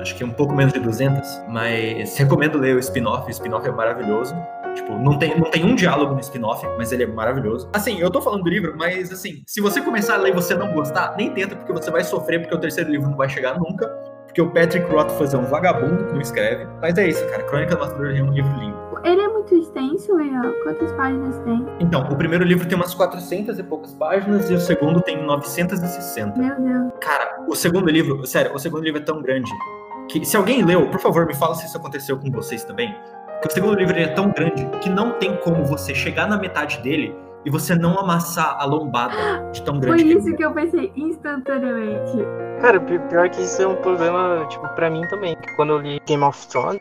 acho 0.00 0.14
que 0.16 0.24
um 0.24 0.30
pouco 0.30 0.54
menos 0.54 0.72
de 0.72 0.80
200, 0.80 1.44
mas 1.48 2.16
recomendo 2.16 2.58
ler 2.58 2.74
o 2.74 2.78
spin-off, 2.78 3.26
o 3.26 3.30
spin-off 3.30 3.68
é 3.68 3.72
maravilhoso. 3.72 4.34
Tipo, 4.74 4.92
não 4.98 5.18
tem, 5.18 5.38
não 5.38 5.50
tem 5.50 5.64
um 5.64 5.74
diálogo 5.74 6.14
no 6.14 6.20
spin-off, 6.20 6.64
mas 6.78 6.92
ele 6.92 7.02
é 7.02 7.06
maravilhoso. 7.06 7.68
Assim, 7.72 7.98
eu 7.98 8.10
tô 8.10 8.22
falando 8.22 8.44
do 8.44 8.48
livro, 8.48 8.74
mas 8.76 9.12
assim, 9.12 9.42
se 9.46 9.60
você 9.60 9.80
começar 9.80 10.14
a 10.14 10.18
ler 10.18 10.30
e 10.30 10.34
você 10.34 10.54
não 10.54 10.72
gostar, 10.72 11.14
nem 11.16 11.30
tenta, 11.30 11.56
porque 11.56 11.72
você 11.72 11.90
vai 11.90 12.04
sofrer, 12.04 12.40
porque 12.40 12.54
o 12.54 12.58
terceiro 12.58 12.90
livro 12.90 13.10
não 13.10 13.16
vai 13.16 13.28
chegar 13.28 13.58
nunca. 13.58 13.86
Porque 14.30 14.42
o 14.42 14.48
Patrick 14.48 14.88
Rothfuss 14.88 15.34
é 15.34 15.38
um 15.38 15.44
vagabundo 15.44 16.04
que 16.06 16.12
não 16.12 16.20
escreve. 16.20 16.64
Mas 16.80 16.96
é 16.96 17.08
isso, 17.08 17.26
cara. 17.26 17.42
Crônica 17.42 17.74
do 17.74 17.80
Matador 17.80 18.14
é 18.14 18.22
um 18.22 18.30
livro 18.30 18.52
lindo. 18.60 18.78
Ele 19.02 19.20
é 19.20 19.28
muito 19.28 19.52
extenso, 19.56 20.20
Ian. 20.20 20.52
Quantas 20.62 20.92
páginas 20.92 21.36
tem? 21.40 21.66
Então, 21.80 22.02
o 22.02 22.14
primeiro 22.14 22.44
livro 22.44 22.68
tem 22.68 22.76
umas 22.76 22.94
400 22.94 23.58
e 23.58 23.62
poucas 23.64 23.92
páginas 23.94 24.48
e 24.48 24.54
o 24.54 24.60
segundo 24.60 25.00
tem 25.00 25.20
960. 25.20 26.38
Meu 26.38 26.60
Deus. 26.60 26.92
Cara, 27.00 27.42
o 27.48 27.56
segundo 27.56 27.90
livro, 27.90 28.24
sério, 28.24 28.54
o 28.54 28.58
segundo 28.60 28.84
livro 28.84 29.00
é 29.00 29.04
tão 29.04 29.20
grande 29.20 29.50
que 30.08 30.24
se 30.24 30.36
alguém 30.36 30.64
leu, 30.64 30.88
por 30.88 31.00
favor, 31.00 31.26
me 31.26 31.34
fala 31.34 31.56
se 31.56 31.66
isso 31.66 31.76
aconteceu 31.76 32.16
com 32.16 32.30
vocês 32.30 32.62
também. 32.62 32.94
Que 33.42 33.48
o 33.48 33.50
segundo 33.50 33.74
livro 33.74 33.98
é 33.98 34.06
tão 34.06 34.30
grande 34.30 34.64
que 34.80 34.88
não 34.88 35.12
tem 35.12 35.36
como 35.38 35.64
você 35.64 35.92
chegar 35.92 36.28
na 36.28 36.36
metade 36.36 36.78
dele 36.82 37.16
e 37.44 37.50
você 37.50 37.74
não 37.74 37.98
amassar 37.98 38.56
a 38.58 38.64
lombada 38.64 39.14
de 39.52 39.62
tão 39.62 39.78
grande. 39.80 40.02
Foi 40.02 40.12
isso 40.12 40.28
é. 40.28 40.32
que 40.36 40.44
eu 40.44 40.52
pensei 40.52 40.92
instantaneamente. 40.96 42.18
Cara, 42.60 42.78
pi- 42.80 42.98
pior 43.08 43.28
que 43.30 43.40
isso 43.42 43.62
é 43.62 43.66
um 43.66 43.76
problema, 43.76 44.44
tipo, 44.48 44.66
pra 44.74 44.90
mim 44.90 45.02
também. 45.08 45.36
que 45.36 45.56
Quando 45.56 45.70
eu 45.74 45.78
li 45.78 46.00
Game 46.06 46.22
of 46.22 46.46
Thrones. 46.48 46.80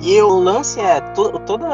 E 0.00 0.20
o 0.20 0.28
lance 0.40 0.80
é, 0.80 1.00
to- 1.12 1.38
toda 1.46 1.66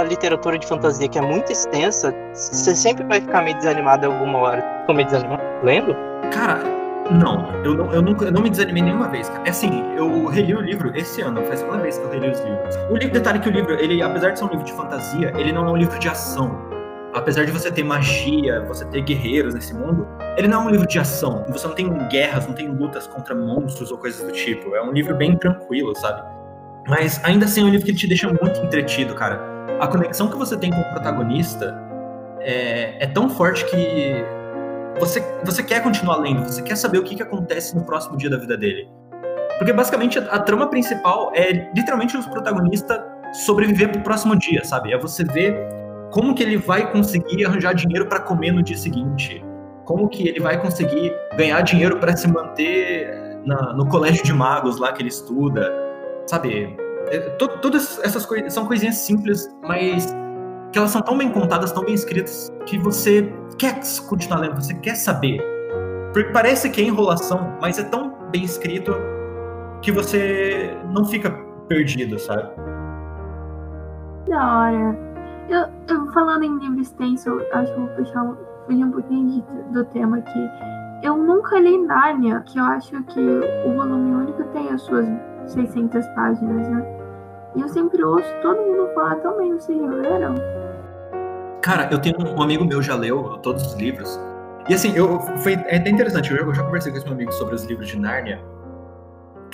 a 0.00 0.02
literatura 0.02 0.58
de 0.58 0.66
fantasia 0.66 1.06
que 1.08 1.18
é 1.18 1.22
muito 1.22 1.52
extensa, 1.52 2.12
você 2.32 2.74
sempre 2.74 3.04
vai 3.04 3.20
ficar 3.20 3.42
meio 3.42 3.56
desanimado 3.58 4.06
em 4.06 4.12
alguma 4.12 4.38
hora. 4.38 4.64
Ficou 4.80 4.94
meio 4.96 5.06
desanimado? 5.06 5.42
Lendo? 5.62 5.94
Cara, 6.32 6.64
não, 7.12 7.48
eu 7.64 7.74
não, 7.76 7.92
eu 7.92 8.02
nunca, 8.02 8.24
eu 8.24 8.32
não 8.32 8.42
me 8.42 8.50
desanimei 8.50 8.82
nenhuma 8.82 9.06
vez, 9.06 9.28
cara. 9.28 9.42
É 9.44 9.50
assim, 9.50 9.84
eu 9.96 10.26
reli 10.26 10.52
o 10.56 10.60
livro 10.60 10.90
esse 10.96 11.22
ano, 11.22 11.40
faz 11.44 11.62
uma 11.62 11.78
vez 11.78 11.96
que 11.96 12.04
eu 12.04 12.10
reli 12.10 12.28
os 12.30 12.40
livros. 12.40 12.74
O 12.90 12.96
livro, 12.96 13.12
detalhe 13.14 13.38
que 13.38 13.48
o 13.48 13.52
livro, 13.52 13.74
ele, 13.74 14.02
apesar 14.02 14.30
de 14.30 14.40
ser 14.40 14.46
um 14.46 14.48
livro 14.48 14.64
de 14.64 14.72
fantasia, 14.72 15.32
ele 15.36 15.52
não 15.52 15.68
é 15.68 15.70
um 15.70 15.76
livro 15.76 15.96
de 16.00 16.08
ação. 16.08 16.58
Apesar 17.16 17.46
de 17.46 17.50
você 17.50 17.70
ter 17.70 17.82
magia, 17.82 18.62
você 18.68 18.84
ter 18.84 19.00
guerreiros 19.00 19.54
nesse 19.54 19.72
mundo, 19.72 20.06
ele 20.36 20.46
não 20.46 20.60
é 20.60 20.64
um 20.66 20.70
livro 20.70 20.86
de 20.86 20.98
ação. 20.98 21.46
Você 21.48 21.66
não 21.66 21.74
tem 21.74 21.90
guerras, 22.08 22.46
não 22.46 22.54
tem 22.54 22.68
lutas 22.68 23.06
contra 23.06 23.34
monstros 23.34 23.90
ou 23.90 23.96
coisas 23.96 24.22
do 24.22 24.32
tipo. 24.32 24.76
É 24.76 24.82
um 24.82 24.92
livro 24.92 25.16
bem 25.16 25.34
tranquilo, 25.34 25.96
sabe? 25.96 26.22
Mas 26.86 27.18
ainda 27.24 27.46
assim 27.46 27.62
é 27.62 27.64
um 27.64 27.70
livro 27.70 27.86
que 27.86 27.94
te 27.94 28.06
deixa 28.06 28.28
muito 28.28 28.60
entretido, 28.60 29.14
cara. 29.14 29.40
A 29.80 29.86
conexão 29.86 30.28
que 30.28 30.36
você 30.36 30.58
tem 30.58 30.70
com 30.70 30.78
o 30.78 30.90
protagonista 30.90 31.74
é, 32.40 33.02
é 33.02 33.06
tão 33.06 33.30
forte 33.30 33.64
que 33.64 34.22
você, 35.00 35.24
você 35.42 35.62
quer 35.62 35.82
continuar 35.82 36.18
lendo, 36.18 36.44
você 36.44 36.60
quer 36.60 36.76
saber 36.76 36.98
o 36.98 37.02
que, 37.02 37.14
que 37.14 37.22
acontece 37.22 37.74
no 37.74 37.82
próximo 37.82 38.18
dia 38.18 38.28
da 38.28 38.36
vida 38.36 38.58
dele. 38.58 38.90
Porque 39.56 39.72
basicamente 39.72 40.18
a, 40.18 40.22
a 40.24 40.38
trama 40.38 40.68
principal 40.68 41.32
é 41.34 41.70
literalmente 41.74 42.14
os 42.14 42.26
protagonistas 42.26 43.00
sobreviver 43.32 43.90
pro 43.90 44.02
próximo 44.02 44.38
dia, 44.38 44.62
sabe? 44.64 44.92
É 44.92 44.98
você 44.98 45.24
ver 45.24 45.85
como 46.10 46.34
que 46.34 46.42
ele 46.42 46.56
vai 46.56 46.90
conseguir 46.92 47.44
arranjar 47.44 47.74
dinheiro 47.74 48.06
para 48.08 48.20
comer 48.20 48.52
no 48.52 48.62
dia 48.62 48.76
seguinte. 48.76 49.44
Como 49.84 50.08
que 50.08 50.28
ele 50.28 50.40
vai 50.40 50.60
conseguir 50.60 51.12
ganhar 51.36 51.60
dinheiro 51.62 51.98
para 51.98 52.16
se 52.16 52.26
manter 52.26 53.38
na- 53.44 53.72
no 53.72 53.86
colégio 53.88 54.24
de 54.24 54.32
magos 54.32 54.78
lá 54.78 54.92
que 54.92 55.02
ele 55.02 55.08
estuda. 55.08 55.72
Sabe? 56.26 56.76
É, 57.08 57.18
to- 57.38 57.58
todas 57.60 58.00
essas 58.02 58.26
coisas 58.26 58.52
são 58.52 58.66
coisinhas 58.66 58.96
simples, 58.96 59.48
mas 59.62 60.12
que 60.72 60.78
elas 60.78 60.90
são 60.90 61.00
tão 61.00 61.16
bem 61.16 61.30
contadas, 61.30 61.70
tão 61.70 61.84
bem 61.84 61.94
escritas, 61.94 62.52
que 62.66 62.76
você 62.78 63.32
quer 63.58 63.80
continuar 64.08 64.40
lendo, 64.40 64.56
você 64.56 64.74
quer 64.74 64.96
saber. 64.96 65.40
Porque 66.12 66.30
parece 66.32 66.68
que 66.68 66.80
é 66.80 66.84
enrolação, 66.84 67.56
mas 67.60 67.78
é 67.78 67.84
tão 67.84 68.12
bem 68.32 68.42
escrito 68.42 68.92
que 69.82 69.92
você 69.92 70.76
não 70.92 71.04
fica 71.04 71.30
perdido, 71.68 72.18
sabe? 72.18 72.50
Da 74.28 74.58
hora. 74.58 75.05
Eu, 75.48 75.66
eu 75.88 76.06
falando 76.12 76.42
em 76.44 76.58
livro 76.58 76.80
extenso, 76.80 77.28
eu 77.28 77.46
acho 77.52 77.72
que 77.72 77.78
vou 77.78 77.88
puxar, 77.90 78.34
fugir 78.66 78.84
um 78.84 78.90
pouquinho 78.90 79.30
de- 79.42 79.72
do 79.72 79.84
tema 79.86 80.18
aqui. 80.18 80.50
Eu 81.02 81.16
nunca 81.16 81.58
li 81.58 81.78
Nárnia, 81.78 82.42
que 82.46 82.58
eu 82.58 82.64
acho 82.64 83.02
que 83.04 83.20
o 83.64 83.72
volume 83.74 84.14
único 84.14 84.42
tem 84.52 84.68
as 84.70 84.82
suas 84.82 85.06
600 85.46 86.04
páginas, 86.08 86.68
né? 86.68 86.84
E 87.54 87.60
eu 87.60 87.68
sempre 87.68 88.02
ouço 88.02 88.28
todo 88.42 88.56
mundo 88.60 88.88
falar 88.94 89.16
também, 89.16 89.52
vocês 89.52 89.78
já 89.78 89.86
leram? 89.86 90.34
Cara, 91.62 91.88
eu 91.90 91.98
tenho 91.98 92.16
um 92.20 92.42
amigo 92.42 92.64
meu 92.64 92.82
já 92.82 92.94
leu 92.94 93.38
todos 93.42 93.66
os 93.66 93.74
livros. 93.74 94.20
E 94.68 94.74
assim, 94.74 94.96
eu, 94.96 95.20
foi 95.38 95.52
é 95.66 95.76
até 95.76 95.90
interessante, 95.90 96.32
eu, 96.32 96.38
eu 96.38 96.54
já 96.54 96.62
conversei 96.64 96.90
com 96.90 96.98
esse 96.98 97.06
meu 97.06 97.14
amigo 97.14 97.32
sobre 97.32 97.54
os 97.54 97.64
livros 97.64 97.88
de 97.88 97.98
Nárnia. 97.98 98.40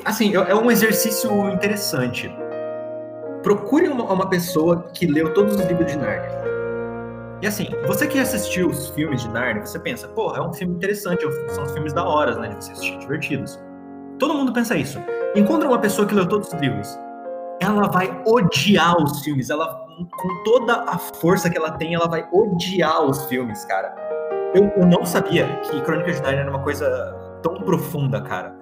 Assim, 0.05 0.35
é, 0.35 0.51
é 0.51 0.55
um 0.55 0.71
exercício 0.71 1.31
interessante. 1.51 2.35
Procure 3.43 3.89
uma, 3.89 4.05
uma 4.05 4.29
pessoa 4.29 4.91
que 4.95 5.07
leu 5.07 5.35
todos 5.35 5.57
os 5.57 5.65
livros 5.67 5.91
de 5.91 5.99
Nárnia. 5.99 6.31
E 7.43 7.47
assim, 7.47 7.69
você 7.87 8.07
que 8.07 8.21
assistiu 8.21 8.69
os 8.69 8.91
filmes 8.91 9.23
de 9.23 9.29
Nárnia, 9.29 9.67
você 9.67 9.79
pensa, 9.79 10.07
pô, 10.09 10.35
é 10.37 10.41
um 10.41 10.53
filme 10.53 10.77
interessante, 10.77 11.27
é 11.27 11.49
são 11.49 11.67
filmes 11.67 11.93
da 11.93 12.05
hora, 12.05 12.37
né, 12.39 12.49
de 12.51 12.65
você 12.65 12.73
assistir, 12.73 12.99
divertidos. 12.99 13.61
Todo 14.19 14.35
mundo 14.35 14.53
pensa 14.53 14.77
isso. 14.77 15.01
Encontra 15.35 15.69
uma 15.69 15.79
pessoa 15.79 16.07
que 16.07 16.15
leu 16.15 16.29
todos 16.29 16.53
os 16.53 16.61
livros. 16.61 16.97
Ela 17.61 17.89
vai 17.89 18.23
odiar 18.27 18.97
os 19.03 19.25
filmes, 19.25 19.51
ela 19.51 19.83
com 20.11 20.43
toda 20.45 20.85
a 20.85 20.99
força 20.99 21.51
que 21.51 21.59
ela 21.59 21.73
tem, 21.73 21.95
ela 21.95 22.09
vai 22.09 22.29
odiar 22.33 23.03
os 23.05 23.25
filmes, 23.27 23.65
cara. 23.65 23.95
Eu, 24.55 24.71
eu 24.77 24.87
não 24.87 25.05
sabia 25.05 25.47
que 25.63 25.81
Crônicas 25.81 26.17
de 26.17 26.23
Narnia 26.23 26.43
era 26.43 26.51
uma 26.51 26.63
coisa 26.63 26.87
tão 27.43 27.55
profunda, 27.63 28.21
cara. 28.21 28.55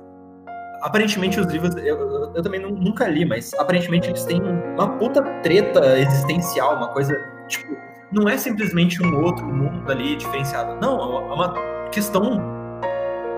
Aparentemente 0.82 1.38
os 1.38 1.46
livros, 1.46 1.75
eu, 1.76 2.32
eu- 2.34 2.42
também 2.42 2.60
nu- 2.60 2.70
nunca 2.70 3.06
li, 3.06 3.25
mas 3.25 3.52
aparentemente 3.54 4.08
eles 4.08 4.25
têm 4.25 4.40
uma 4.42 4.88
puta 4.96 5.22
treta 5.42 5.99
existencial, 5.99 6.76
uma 6.76 6.88
coisa, 6.88 7.14
tipo, 7.49 7.76
não 8.10 8.28
é 8.28 8.37
simplesmente 8.38 9.02
um 9.02 9.22
outro 9.25 9.44
mundo 9.44 9.90
ali 9.90 10.16
diferenciado. 10.16 10.76
Não, 10.80 11.00
é 11.00 11.34
uma- 11.34 11.54
é 11.87 11.88
questão 11.90 12.40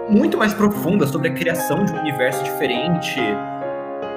muito 0.09 0.37
mais 0.39 0.55
profunda 0.55 1.07
sobre 1.07 1.29
a 1.29 1.33
criação 1.33 1.85
de 1.85 1.93
um 1.93 1.99
universo 2.01 2.43
diferente, 2.45 3.19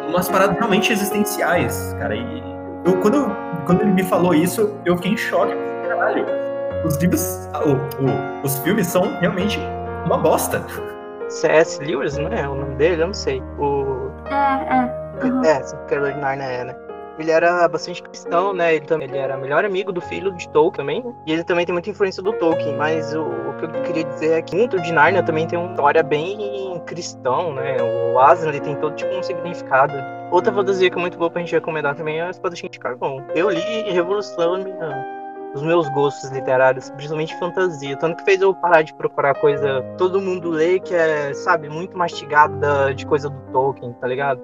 umas 0.08 0.30
paradas 0.30 0.56
realmente 0.58 0.92
existenciais, 0.94 1.96
cara. 2.00 2.16
E 2.16 2.44
eu, 2.86 3.00
quando, 3.02 3.26
quando 3.66 3.82
ele 3.82 3.92
me 3.92 4.04
falou 4.04 4.34
isso, 4.36 4.78
eu 4.86 4.96
fiquei 4.98 5.14
em 5.14 5.18
choque. 5.18 5.54
Caralho, 5.88 6.26
os 6.86 6.96
livros, 6.98 7.50
ah, 7.54 7.62
o- 7.66 7.74
o- 8.04 8.46
os 8.46 8.58
filmes 8.60 8.86
são 8.88 9.18
realmente 9.20 9.60
uma 10.06 10.18
bosta. 10.18 10.62
C.S. 11.30 11.82
Lewis, 11.84 12.18
não 12.18 12.32
é 12.32 12.48
o 12.48 12.56
nome 12.56 12.76
dele? 12.76 13.02
Eu 13.02 13.08
não 13.08 13.14
sei. 13.14 13.42
O... 13.60 14.12
É, 14.30 14.76
é. 14.76 15.26
uhum. 15.26 15.44
É, 15.44 15.60
de 15.60 16.20
Narnia 16.20 16.46
é, 16.46 16.64
né? 16.66 16.76
Ele 17.18 17.32
era 17.32 17.66
bastante 17.70 18.04
cristão, 18.04 18.54
né? 18.54 18.76
Ele, 18.76 18.86
também, 18.86 19.08
ele 19.08 19.18
era 19.18 19.38
melhor 19.38 19.64
amigo 19.64 19.92
do 19.94 20.02
filho 20.02 20.34
de 20.34 20.50
Tolkien 20.50 20.86
também, 20.86 21.04
né? 21.04 21.14
E 21.26 21.32
ele 21.32 21.44
também 21.46 21.66
tem 21.66 21.72
muita 21.72 21.90
influência 21.90 22.22
do 22.22 22.34
Tolkien. 22.34 22.76
Mas 22.76 23.14
o, 23.16 23.22
o 23.24 23.54
que 23.58 23.66
eu 23.66 23.70
queria 23.84 24.04
dizer 24.04 24.32
é 24.34 24.42
que 24.42 24.54
muito 24.56 24.78
de 24.82 24.92
Narnia 24.92 25.24
também 25.24 25.48
tem 25.48 25.58
uma 25.58 25.70
história 25.70 26.04
bem 26.04 26.82
cristão, 26.86 27.54
né? 27.54 27.78
O 27.82 28.20
Aslan 28.20 28.50
ele 28.50 28.60
tem 28.60 28.76
todo 28.76 28.96
tipo 28.96 29.14
um 29.16 29.24
significado. 29.24 29.94
Outra 30.30 30.52
fantasia 30.52 30.90
que 30.90 30.98
é 30.98 31.02
muito 31.02 31.18
boa 31.18 31.30
pra 31.30 31.40
gente 31.42 31.54
recomendar 31.54 31.96
também 31.96 32.20
é 32.20 32.24
a 32.24 32.30
Espadachim 32.32 32.68
de 32.70 32.80
Carvão. 32.80 33.24
Eu 33.34 33.50
li 33.50 33.88
e 33.88 33.92
revolucionou 33.92 34.56
a 34.56 34.58
minha- 34.60 35.15
os 35.56 35.62
meus 35.64 35.88
gostos 35.90 36.30
literários, 36.32 36.90
principalmente 36.92 37.38
fantasia. 37.40 37.98
Tanto 37.98 38.18
que 38.18 38.26
fez 38.26 38.42
eu 38.42 38.54
parar 38.54 38.82
de 38.82 38.94
procurar 38.94 39.34
coisa 39.36 39.82
todo 39.98 40.22
mundo 40.22 40.50
lê, 40.50 40.80
que 40.80 40.94
é, 40.94 41.34
sabe, 41.34 41.70
muito 41.70 41.98
mastigada 41.98 42.94
de 42.94 43.06
coisa 43.06 43.30
do 43.30 43.40
Tolkien, 43.54 43.94
tá 43.94 44.08
ligado? 44.08 44.42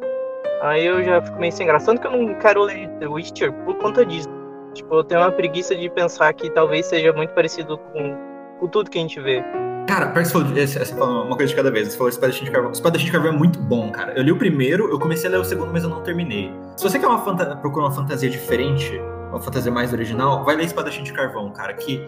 Aí 0.61 0.85
eu 0.85 1.03
já 1.03 1.21
fico 1.21 1.37
meio 1.37 1.51
sem 1.51 1.67
graça. 1.67 1.87
Tanto 1.87 2.01
que 2.01 2.07
eu 2.07 2.11
não 2.11 2.33
quero 2.35 2.63
ler 2.63 2.87
The 2.99 3.07
Witcher 3.07 3.51
por 3.65 3.75
conta 3.75 4.05
disso. 4.05 4.29
Tipo, 4.73 4.95
eu 4.95 5.03
tenho 5.03 5.19
uma 5.19 5.31
preguiça 5.31 5.75
de 5.75 5.89
pensar 5.89 6.33
que 6.33 6.50
talvez 6.50 6.85
seja 6.85 7.11
muito 7.11 7.33
parecido 7.33 7.77
com, 7.77 8.17
com 8.59 8.67
tudo 8.67 8.89
que 8.89 8.97
a 8.97 9.01
gente 9.01 9.19
vê. 9.19 9.43
Cara, 9.87 10.07
pior 10.11 10.21
que 10.21 10.29
você 10.29 10.31
falou, 10.31 10.47
você 10.47 10.85
falou 10.95 11.25
uma 11.25 11.35
coisa 11.35 11.50
de 11.50 11.55
cada 11.55 11.69
vez. 11.69 11.89
Você 11.89 11.97
falou 11.97 12.09
Espadachim 12.09 12.45
de 12.45 12.51
Carvão. 12.51 12.71
Espadachim 12.71 13.05
de 13.05 13.11
Carvão 13.11 13.33
é 13.33 13.35
muito 13.35 13.59
bom, 13.59 13.91
cara. 13.91 14.13
Eu 14.15 14.24
li 14.24 14.31
o 14.31 14.37
primeiro, 14.37 14.89
eu 14.89 14.97
comecei 14.97 15.27
a 15.27 15.31
ler 15.33 15.39
o 15.39 15.43
segundo, 15.43 15.74
mas 15.74 15.83
eu 15.83 15.89
não 15.89 16.01
terminei. 16.03 16.53
Se 16.77 16.83
você 16.83 16.97
quer 16.97 17.07
uma 17.07 17.19
procura 17.57 17.85
uma 17.85 17.91
fantasia 17.91 18.29
diferente, 18.29 19.01
uma 19.31 19.39
fantasia 19.41 19.72
mais 19.72 19.91
original, 19.94 20.44
vai 20.44 20.55
ler 20.55 20.65
Espadachim 20.65 21.03
de 21.03 21.11
Carvão, 21.13 21.51
cara, 21.51 21.74
que 21.74 22.07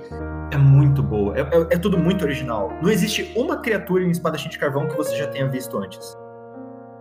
é 0.51 0.57
muito 0.57 1.01
boa. 1.01 1.35
É, 1.37 1.41
é- 1.41 1.67
é 1.71 1.77
tudo 1.77 1.97
muito 1.97 2.23
original. 2.23 2.71
Não 2.81 2.89
existe 2.89 3.33
uma 3.35 3.57
criatura 3.57 4.03
em 4.03 4.11
Espadachim 4.11 4.49
de 4.49 4.59
Carvão 4.59 4.87
que 4.87 4.95
você 4.95 5.15
já 5.15 5.25
tenha 5.27 5.47
visto 5.47 5.77
antes. 5.77 6.15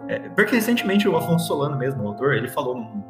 É, 0.08 0.18
porque 0.30 0.54
recentemente 0.54 1.08
o 1.08 1.16
Afonso 1.16 1.46
Solano 1.46 1.76
mesmo, 1.76 2.02
o 2.04 2.08
autor, 2.08 2.34
ele 2.34 2.48
falou 2.48 2.74
num, 2.76 3.02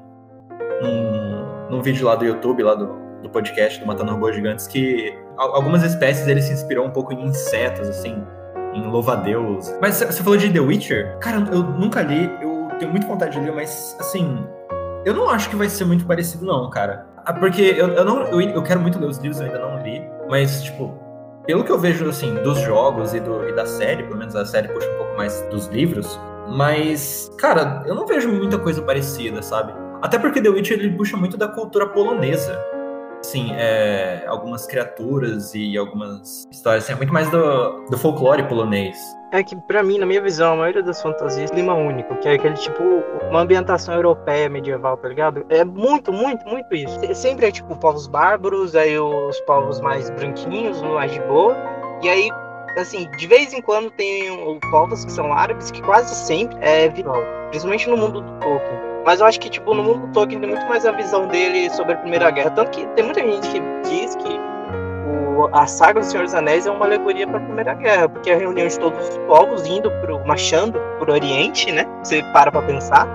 num, 0.83 1.69
num 1.71 1.83
vídeo 1.83 2.07
lá 2.07 2.15
do 2.15 2.25
YouTube, 2.25 2.63
lá 2.63 2.75
do, 2.75 2.87
do 3.23 3.31
podcast 3.31 3.81
do 3.81 3.87
Matando 3.87 4.13
Robôs 4.13 4.35
Gigantes, 4.35 4.67
que 4.67 5.17
al- 5.39 5.55
algumas 5.57 5.83
espécies 5.83 6.27
ele 6.27 6.43
se 6.43 6.53
inspirou 6.53 6.87
um 6.87 6.91
pouco 6.91 7.13
em 7.13 7.25
insetos, 7.27 7.89
assim, 7.89 8.23
em 8.75 8.87
louva-a-Deus. 8.87 9.75
Mas 9.81 9.97
você 9.97 10.23
falou 10.23 10.37
de 10.39 10.51
The 10.53 10.61
Witcher? 10.61 11.19
Cara, 11.19 11.39
eu 11.53 11.63
nunca 11.63 12.03
li, 12.03 12.31
eu 12.43 12.69
tenho 12.79 12.91
muita 12.91 13.07
vontade 13.07 13.39
de 13.39 13.45
ler, 13.45 13.55
mas, 13.55 13.97
assim, 14.01 14.47
eu 15.05 15.15
não 15.15 15.29
acho 15.29 15.51
que 15.51 15.57
vai 15.57 15.69
ser 15.69 15.85
muito 15.85 16.07
parecido, 16.07 16.45
não, 16.45 16.69
cara. 16.71 17.07
Ah, 17.25 17.33
Porque 17.33 17.63
eu, 17.63 17.89
eu 17.89 18.05
não, 18.05 18.23
eu, 18.23 18.41
eu 18.41 18.63
quero 18.63 18.81
muito 18.81 18.99
ler 18.99 19.07
os 19.07 19.19
livros, 19.19 19.41
eu 19.41 19.47
ainda 19.47 19.59
não 19.59 19.83
li, 19.83 20.03
mas, 20.29 20.63
tipo, 20.63 20.93
pelo 21.47 21.65
que 21.65 21.71
eu 21.73 21.79
vejo, 21.79 22.09
assim, 22.09 22.35
dos 22.43 22.59
jogos 22.61 23.15
e, 23.15 23.21
do, 23.21 23.49
e 23.49 23.53
da 23.53 23.67
série, 23.67 24.05
pelo 24.05 24.17
menos 24.17 24.35
a 24.37 24.45
série 24.45 24.69
puxa 24.69 24.89
um 24.89 24.97
pouco 24.97 25.17
mais 25.17 25.41
dos 25.51 25.67
livros, 25.67 26.19
mas, 26.49 27.31
cara, 27.39 27.83
eu 27.87 27.95
não 27.95 28.07
vejo 28.07 28.29
muita 28.29 28.59
coisa 28.59 28.83
parecida, 28.83 29.43
sabe? 29.43 29.73
Até 30.01 30.19
porque 30.19 30.41
The 30.41 30.49
Witcher 30.49 30.79
ele 30.79 30.97
puxa 30.97 31.17
muito 31.17 31.37
da 31.37 31.49
cultura 31.49 31.87
polonesa. 31.89 32.59
Assim, 33.21 33.53
é, 33.55 34.25
algumas 34.27 34.67
criaturas 34.67 35.55
e 35.55 35.79
algumas 35.79 36.45
histórias, 36.51 36.85
assim, 36.85 36.93
é 36.93 36.97
muito 36.97 37.13
mais 37.13 37.31
do, 37.31 37.87
do 37.87 37.97
folclore 37.97 38.43
polonês. 38.49 38.99
É 39.35 39.43
que, 39.43 39.57
pra 39.57 39.83
mim, 39.83 39.99
na 39.99 40.05
minha 40.05 40.21
visão, 40.21 40.53
a 40.53 40.57
maioria 40.57 40.83
das 40.83 41.01
fantasias 41.01 41.51
é 41.51 41.55
clima 41.55 41.73
único, 41.73 42.15
que 42.17 42.29
é 42.29 42.33
aquele 42.35 42.55
tipo, 42.55 42.83
uma 43.31 43.41
ambientação 43.41 43.95
europeia 43.95 44.47
medieval, 44.51 44.95
tá 44.99 45.09
ligado? 45.09 45.47
É 45.49 45.65
muito, 45.65 46.13
muito, 46.13 46.47
muito 46.47 46.75
isso. 46.75 47.01
Se- 47.01 47.15
Sempre 47.15 47.47
é 47.47 47.51
tipo 47.51 47.75
povos 47.77 48.07
bárbaros, 48.07 48.77
aí 48.77 48.99
os 48.99 49.41
povos 49.41 49.81
mais 49.81 50.11
branquinhos, 50.11 50.83
mais 50.83 51.11
de 51.13 51.21
boa, 51.23 51.57
e 52.03 52.11
aí, 52.11 52.29
assim, 52.77 53.09
de 53.17 53.27
vez 53.27 53.55
em 53.55 53.63
quando 53.63 53.91
tem 53.93 54.61
povos 54.71 55.03
que 55.03 55.11
são 55.13 55.33
árabes, 55.33 55.71
que 55.71 55.81
quase 55.81 56.15
sempre 56.15 56.55
é 56.61 56.91
vilão, 56.91 57.23
principalmente 57.49 57.89
no 57.89 57.97
mundo 57.97 58.21
do 58.21 58.33
Tolkien. 58.39 58.81
Mas 59.07 59.21
eu 59.21 59.27
acho 59.27 59.41
que, 59.41 59.49
tipo, 59.49 59.73
no 59.73 59.83
mundo 59.83 60.07
do 60.09 60.13
Tolkien 60.13 60.41
tem 60.41 60.51
muito 60.51 60.67
mais 60.69 60.85
a 60.85 60.93
visão 60.93 61.27
dele 61.27 61.71
sobre 61.71 61.95
a 61.95 61.97
Primeira 61.97 62.31
Guerra. 62.31 62.51
Tanto 62.51 62.71
que 62.71 62.87
tem 62.89 63.05
muita 63.05 63.21
gente 63.21 63.49
que 63.51 63.61
diz 63.89 64.15
que 64.15 64.39
o- 65.37 65.49
a 65.53 65.67
saga 65.67 66.01
do 66.01 66.07
Senhor 66.07 66.25
dos 66.25 66.35
Anéis 66.35 66.67
é 66.67 66.71
uma 66.71 66.85
alegoria 66.87 67.27
para 67.27 67.39
a 67.39 67.41
Primeira 67.41 67.75
Guerra, 67.75 68.09
porque 68.09 68.31
é 68.31 68.35
a 68.35 68.39
reunião 68.39 68.67
de 68.69 68.79
todos 68.79 69.09
os 69.09 69.19
povos 69.27 69.67
indo 69.67 69.91
pro, 70.01 70.25
marchando 70.27 70.79
pro 70.99 71.13
Oriente, 71.13 71.71
né? 71.73 71.85
Você 72.03 72.23
para 72.33 72.51
pra 72.53 72.63
pensar. 72.63 73.07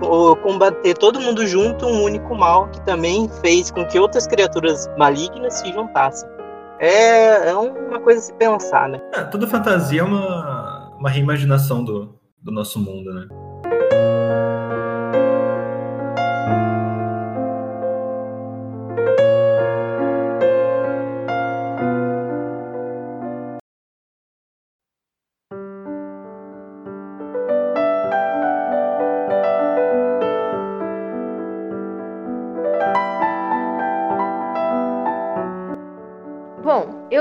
o- 0.00 0.36
combater 0.36 0.94
todo 0.94 1.20
mundo 1.20 1.44
junto 1.44 1.84
um 1.84 2.04
único 2.04 2.32
mal 2.32 2.68
que 2.68 2.80
também 2.82 3.28
fez 3.40 3.68
com 3.68 3.84
que 3.84 3.98
outras 3.98 4.28
criaturas 4.28 4.88
malignas 4.96 5.54
se 5.54 5.72
juntassem. 5.72 6.28
É, 6.78 7.48
é 7.50 7.54
uma 7.56 7.98
coisa 7.98 8.20
a 8.20 8.22
se 8.22 8.32
pensar, 8.34 8.88
né? 8.88 9.00
É, 9.12 9.24
toda 9.24 9.44
fantasia 9.48 10.00
é 10.00 10.04
uma, 10.04 10.92
uma 10.96 11.10
reimaginação 11.10 11.82
do, 11.84 12.14
do 12.40 12.52
nosso 12.52 12.78
mundo, 12.78 13.12
né? 13.12 13.26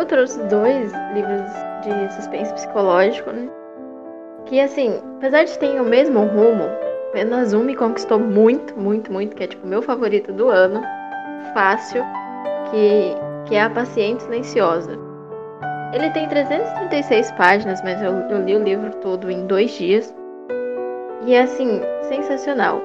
Trouxe 0.07 0.41
dois 0.43 0.91
livros 1.13 1.51
de 1.83 2.13
suspense 2.13 2.53
psicológico, 2.53 3.31
né? 3.31 3.49
Que 4.45 4.59
assim, 4.59 4.99
apesar 5.17 5.43
de 5.43 5.57
terem 5.59 5.79
o 5.79 5.83
mesmo 5.83 6.19
rumo, 6.21 6.63
apenas 7.09 7.53
um 7.53 7.63
me 7.63 7.75
conquistou 7.75 8.19
muito, 8.19 8.77
muito, 8.79 9.11
muito, 9.11 9.35
que 9.35 9.43
é 9.43 9.47
tipo 9.47 9.67
meu 9.67 9.81
favorito 9.81 10.31
do 10.31 10.49
ano. 10.49 10.81
Fácil, 11.53 12.03
que, 12.69 13.15
que 13.45 13.55
é 13.55 13.63
A 13.63 13.69
Paciente 13.69 14.23
Silenciosa. 14.23 14.97
Ele 15.93 16.09
tem 16.11 16.27
336 16.27 17.31
páginas, 17.31 17.81
mas 17.81 18.01
eu, 18.01 18.13
eu 18.29 18.43
li 18.43 18.55
o 18.55 18.63
livro 18.63 18.91
todo 18.97 19.31
em 19.31 19.47
dois 19.47 19.71
dias. 19.71 20.13
E 21.25 21.33
é 21.33 21.41
assim, 21.41 21.81
sensacional. 22.03 22.81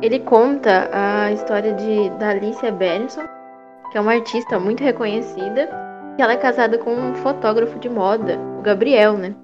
Ele 0.00 0.20
conta 0.20 0.88
a 0.92 1.32
história 1.32 1.72
de, 1.72 2.10
da 2.10 2.30
Alicia 2.30 2.70
Benson, 2.70 3.24
que 3.90 3.98
é 3.98 4.00
uma 4.00 4.12
artista 4.12 4.58
muito 4.58 4.82
reconhecida, 4.82 5.68
que 6.16 6.22
ela 6.22 6.32
é 6.32 6.36
casada 6.36 6.78
com 6.78 6.94
um 6.94 7.14
fotógrafo 7.16 7.78
de 7.78 7.88
moda, 7.88 8.38
o 8.58 8.62
Gabriel, 8.62 9.12
né? 9.14 9.34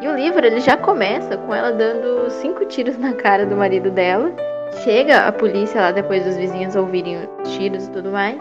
E 0.00 0.08
o 0.08 0.14
livro 0.14 0.46
ele 0.46 0.60
já 0.60 0.76
começa 0.76 1.36
com 1.36 1.54
ela 1.54 1.72
dando 1.72 2.30
cinco 2.30 2.64
tiros 2.66 2.96
na 2.98 3.12
cara 3.14 3.44
do 3.44 3.56
marido 3.56 3.90
dela. 3.90 4.32
Chega 4.82 5.26
a 5.26 5.32
polícia 5.32 5.80
lá 5.80 5.92
depois 5.92 6.24
dos 6.24 6.36
vizinhos 6.36 6.76
ouvirem 6.76 7.16
os 7.16 7.50
tiros 7.50 7.86
e 7.86 7.90
tudo 7.90 8.10
mais. 8.10 8.38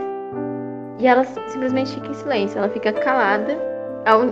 E 0.99 1.07
ela 1.07 1.23
simplesmente 1.23 1.93
fica 1.93 2.09
em 2.09 2.13
silêncio, 2.13 2.57
ela 2.57 2.69
fica 2.69 2.93
calada. 2.93 3.57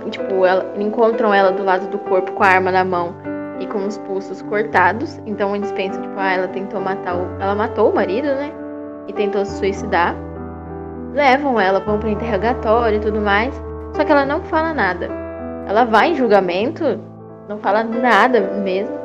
Tipo, 0.09 0.45
ela, 0.45 0.73
encontram 0.77 1.33
ela 1.33 1.51
do 1.51 1.63
lado 1.63 1.87
do 1.87 1.97
corpo 1.97 2.33
com 2.33 2.43
a 2.43 2.47
arma 2.47 2.71
na 2.71 2.83
mão 2.83 3.15
e 3.59 3.65
com 3.65 3.85
os 3.85 3.97
pulsos 3.99 4.41
cortados. 4.41 5.19
Então 5.25 5.55
eles 5.55 5.71
pensam, 5.71 6.01
tipo, 6.01 6.15
ah, 6.17 6.33
ela 6.33 6.47
tentou 6.49 6.81
matar 6.81 7.15
o. 7.15 7.41
Ela 7.41 7.55
matou 7.55 7.89
o 7.89 7.95
marido, 7.95 8.27
né? 8.27 8.51
E 9.07 9.13
tentou 9.13 9.45
se 9.45 9.57
suicidar. 9.57 10.15
Levam 11.13 11.59
ela, 11.59 11.79
vão 11.79 11.99
para 11.99 12.09
interrogatório 12.09 12.97
e 12.97 13.01
tudo 13.01 13.19
mais. 13.19 13.53
Só 13.93 14.03
que 14.03 14.11
ela 14.11 14.25
não 14.25 14.41
fala 14.43 14.73
nada. 14.73 15.09
Ela 15.67 15.83
vai 15.83 16.11
em 16.11 16.15
julgamento, 16.15 16.99
não 17.49 17.57
fala 17.57 17.83
nada 17.83 18.39
mesmo. 18.39 18.97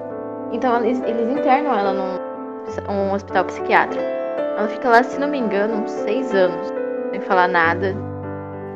Então 0.53 0.85
eles, 0.85 1.03
eles 1.03 1.29
internam 1.29 1.77
ela 1.77 1.93
num 1.93 2.27
um 2.89 3.13
hospital 3.13 3.45
psiquiátrico. 3.45 4.05
Ela 4.59 4.69
fica 4.69 4.89
lá, 4.89 5.03
se 5.03 5.21
não 5.21 5.29
me 5.29 5.39
engano, 5.39 5.83
uns 5.83 5.91
seis 5.91 6.35
anos, 6.35 6.73
sem 7.11 7.21
falar 7.21 7.49
nada. 7.49 7.95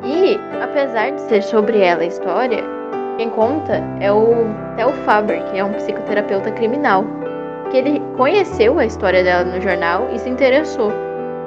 E, 0.05 0.39
apesar 0.63 1.11
de 1.11 1.21
ser 1.23 1.43
sobre 1.43 1.81
ela 1.81 2.03
a 2.03 2.07
história, 2.07 2.63
quem 3.17 3.31
conta 3.31 3.83
é 4.01 4.13
o 4.13 4.47
Theo 4.77 4.93
Faber, 5.05 5.43
que 5.51 5.59
é 5.59 5.65
um 5.65 5.73
psicoterapeuta 5.73 6.51
criminal. 6.53 7.05
Que 7.71 7.79
ele 7.79 8.03
conheceu 8.17 8.79
a 8.79 8.87
história 8.87 9.23
dela 9.23 9.45
no 9.45 9.61
jornal 9.61 10.09
e 10.13 10.19
se 10.19 10.29
interessou. 10.29 10.93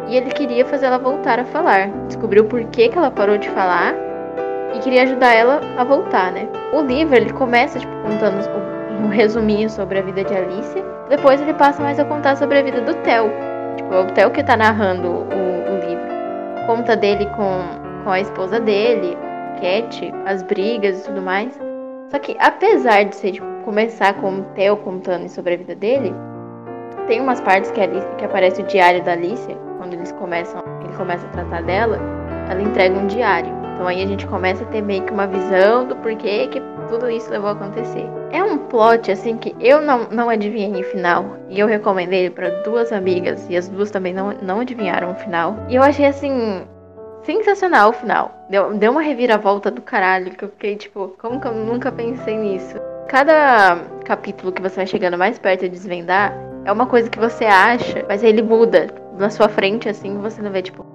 E 0.08 0.18
ele 0.18 0.32
queria 0.32 0.66
fazer 0.66 0.88
ela 0.88 0.98
voltar 0.98 1.40
a 1.40 1.46
falar. 1.46 1.90
Descobriu 2.08 2.46
por 2.46 2.64
que, 2.66 2.90
que 2.90 2.98
ela 2.98 3.12
parou 3.12 3.38
de 3.38 3.50
falar 3.50 3.96
e 4.74 4.80
queria 4.80 5.04
ajudar 5.04 5.34
ela 5.34 5.62
a 5.78 5.84
voltar, 5.84 6.32
né? 6.32 6.48
O 6.74 6.82
livro 6.82 7.16
ele 7.16 7.32
começa 7.32 7.80
tipo 7.80 7.94
contando 8.02 8.38
um 9.04 9.08
resuminho 9.08 9.70
sobre 9.70 10.00
a 10.00 10.02
vida 10.02 10.24
de 10.24 10.34
Alicia. 10.34 10.84
Depois 11.10 11.42
ele 11.42 11.54
passa 11.54 11.82
mais 11.82 12.00
a 12.00 12.06
contar 12.06 12.36
sobre 12.36 12.60
a 12.60 12.64
vida 12.64 12.82
do 12.82 12.94
Theo. 12.96 13.32
Tipo, 13.78 13.94
é 13.94 14.00
o 14.00 14.08
Theo 14.08 14.32
que 14.32 14.44
tá 14.44 14.58
narrando 14.58 15.08
o, 15.08 15.24
o 15.24 15.88
livro. 15.88 16.06
Conta 16.66 16.96
dele 16.96 17.26
com, 17.36 17.62
com 18.04 18.10
a 18.10 18.20
esposa 18.20 18.60
dele, 18.60 19.18
Cat, 19.62 20.14
as 20.26 20.44
brigas 20.44 21.02
e 21.02 21.04
tudo 21.06 21.22
mais. 21.22 21.60
Só 22.10 22.20
que 22.20 22.36
apesar 22.40 23.04
de 23.04 23.16
ser 23.16 23.34
tipo, 23.34 23.48
começar 23.64 24.14
com 24.16 24.40
o 24.40 24.44
Theo 24.56 24.78
contando 24.78 25.28
sobre 25.30 25.54
a 25.54 25.58
vida 25.58 25.76
dele, 25.76 26.14
tem 27.08 27.22
umas 27.22 27.42
partes 27.42 27.72
que, 27.72 27.82
Alice, 27.82 28.08
que 28.18 28.26
aparece 28.26 28.62
o 28.62 28.66
diário 28.66 29.04
da 29.04 29.14
Alicia, 29.14 29.56
quando 29.78 29.94
eles 29.94 30.12
começam, 30.14 30.64
ele 30.84 30.96
começa 30.96 31.26
a 31.28 31.30
tratar 31.30 31.64
dela, 31.64 32.00
ela 32.50 32.62
entrega 32.62 32.98
um 32.98 33.08
diário. 33.08 33.52
Então 33.74 33.88
aí 33.88 34.04
a 34.04 34.08
gente 34.08 34.28
começa 34.28 34.64
a 34.64 34.68
ter 34.68 34.82
meio 34.82 35.04
que 35.04 35.12
uma 35.12 35.28
visão 35.28 35.86
do 35.86 35.96
porquê 35.98 36.48
que 36.48 36.62
tudo 36.88 37.10
isso 37.10 37.30
levou 37.32 37.50
a 37.50 37.54
acontecer. 37.54 38.06
É 38.32 38.44
um 38.44 38.58
plot 38.58 39.12
assim 39.12 39.36
que 39.38 39.56
eu 39.60 39.82
não, 39.82 40.08
não 40.10 40.30
adivinhei 40.30 40.82
o 40.82 40.86
final. 40.86 41.38
E 41.50 41.60
eu 41.60 41.68
recomendei 41.68 42.26
ele 42.26 42.30
para 42.30 42.50
duas 42.62 42.92
amigas. 42.92 43.48
E 43.50 43.58
as 43.58 43.68
duas 43.68 43.90
também 43.90 44.14
não, 44.14 44.32
não 44.42 44.60
adivinharam 44.60 45.12
o 45.12 45.16
final. 45.16 45.58
E 45.70 45.76
eu 45.76 45.84
achei 45.84 46.06
assim. 46.06 46.62
Sensacional 47.24 47.90
o 47.90 47.94
final. 47.94 48.32
Deu, 48.50 48.74
deu 48.74 48.92
uma 48.92 49.02
reviravolta 49.02 49.72
do 49.72 49.82
caralho. 49.82 50.32
Que 50.32 50.44
eu 50.44 50.50
fiquei 50.50 50.76
tipo, 50.76 51.16
como 51.20 51.42
que 51.42 51.48
eu 51.48 51.54
nunca 51.54 51.92
pensei 51.92 52.38
nisso? 52.38 52.78
Cada 53.08 53.78
capítulo 54.06 54.52
que 54.52 54.62
você 54.62 54.78
vai 54.78 54.88
chegando 54.88 55.18
mais 55.18 55.40
perto 55.40 55.62
de 55.62 55.70
desvendar 55.70 56.34
é 56.66 56.72
uma 56.72 56.86
coisa 56.86 57.10
que 57.10 57.20
você 57.20 57.46
acha, 57.46 58.06
mas 58.08 58.24
ele 58.24 58.42
muda 58.42 58.88
na 59.18 59.30
sua 59.30 59.50
frente, 59.50 59.90
assim, 59.90 60.18
você 60.18 60.42
não 60.42 60.52
vê, 60.52 60.62
tipo, 60.62 60.86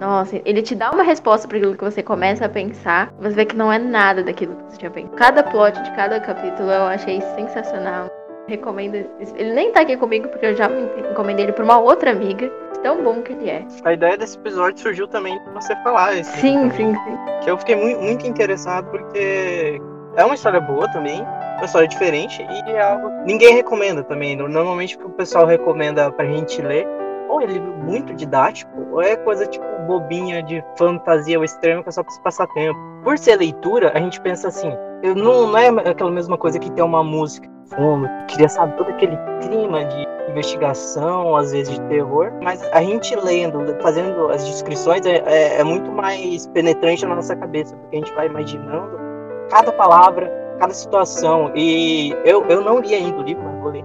nossa, 0.00 0.40
ele 0.44 0.60
te 0.60 0.74
dá 0.74 0.90
uma 0.90 1.02
resposta 1.02 1.48
para 1.48 1.56
aquilo 1.56 1.76
que 1.76 1.84
você 1.84 2.02
começa 2.02 2.44
a 2.44 2.48
pensar, 2.48 3.12
você 3.18 3.34
vê 3.34 3.44
que 3.44 3.56
não 3.56 3.72
é 3.72 3.78
nada 3.78 4.22
daquilo 4.22 4.54
que 4.56 4.72
você 4.72 4.78
tinha 4.78 4.90
pensado. 4.90 5.16
Cada 5.16 5.42
plot 5.42 5.80
de 5.82 5.90
cada 5.92 6.20
capítulo 6.20 6.70
eu 6.70 6.84
achei 6.84 7.20
sensacional. 7.36 8.08
Recomendo. 8.46 8.96
Ele 9.36 9.54
nem 9.54 9.72
tá 9.72 9.80
aqui 9.80 9.96
comigo 9.96 10.28
porque 10.28 10.44
eu 10.44 10.54
já 10.54 10.68
encomendei 11.10 11.46
ele 11.46 11.52
pra 11.52 11.64
uma 11.64 11.78
outra 11.78 12.10
amiga. 12.10 12.50
Tão 12.82 13.02
bom 13.02 13.22
que 13.22 13.32
ele 13.32 13.48
é. 13.48 13.64
A 13.82 13.94
ideia 13.94 14.18
desse 14.18 14.36
episódio 14.36 14.82
surgiu 14.82 15.08
também 15.08 15.42
de 15.42 15.50
você 15.50 15.74
falar. 15.76 16.22
Sim, 16.22 16.70
sim, 16.72 16.92
sim. 16.92 17.18
Que 17.42 17.50
eu 17.50 17.56
fiquei 17.56 17.74
muito, 17.74 17.98
muito 18.02 18.26
interessado 18.26 18.90
porque 18.90 19.80
é 20.14 20.24
uma 20.24 20.34
história 20.34 20.60
boa 20.60 20.86
também 20.92 21.24
uma 21.64 21.66
história 21.66 21.88
diferente 21.88 22.42
e 22.42 22.70
é 22.70 22.82
algo 22.82 23.08
que 23.08 23.24
ninguém 23.24 23.54
recomenda 23.54 24.02
também. 24.02 24.36
Normalmente 24.36 24.96
o 24.96 24.98
que 24.98 25.06
o 25.06 25.10
pessoal 25.10 25.46
recomenda 25.46 26.10
pra 26.12 26.24
gente 26.26 26.60
ler 26.60 26.86
ou 27.28 27.40
é 27.40 27.46
livro 27.46 27.72
muito 27.82 28.14
didático, 28.14 28.70
ou 28.92 29.02
é 29.02 29.16
coisa 29.16 29.46
tipo 29.46 29.64
bobinha 29.86 30.42
de 30.42 30.62
fantasia 30.78 31.36
ao 31.36 31.44
extremo 31.44 31.82
que 31.82 31.88
é 31.88 31.92
só 31.92 32.02
pra 32.02 32.12
se 32.12 32.20
passar 32.22 32.46
tempo. 32.48 32.78
Por 33.02 33.18
ser 33.18 33.36
leitura, 33.36 33.90
a 33.94 33.98
gente 33.98 34.20
pensa 34.20 34.48
assim, 34.48 34.72
não, 35.16 35.48
não 35.48 35.58
é 35.58 35.68
aquela 35.90 36.10
mesma 36.10 36.38
coisa 36.38 36.58
que 36.58 36.70
tem 36.70 36.84
uma 36.84 37.02
música 37.02 37.48
fundo, 37.74 38.08
queria 38.28 38.48
saber 38.48 38.76
todo 38.76 38.90
aquele 38.90 39.16
clima 39.40 39.84
de 39.84 40.06
investigação, 40.30 41.36
às 41.36 41.52
vezes 41.52 41.74
de 41.74 41.80
terror, 41.88 42.30
mas 42.42 42.62
a 42.72 42.82
gente 42.82 43.14
lendo, 43.16 43.58
fazendo 43.80 44.28
as 44.30 44.46
descrições, 44.46 45.04
é, 45.06 45.22
é, 45.26 45.60
é 45.60 45.64
muito 45.64 45.90
mais 45.90 46.46
penetrante 46.48 47.04
na 47.06 47.16
nossa 47.16 47.34
cabeça, 47.34 47.74
porque 47.76 47.96
a 47.96 47.98
gente 48.00 48.12
vai 48.14 48.26
imaginando 48.26 48.98
cada 49.50 49.72
palavra, 49.72 50.30
cada 50.58 50.72
situação. 50.72 51.52
E 51.54 52.10
eu, 52.24 52.44
eu 52.48 52.60
não 52.60 52.80
li 52.80 52.94
ainda 52.94 53.18
o 53.18 53.22
livro, 53.22 53.42
mas 53.44 53.60
vou 53.60 53.70
ler. 53.72 53.84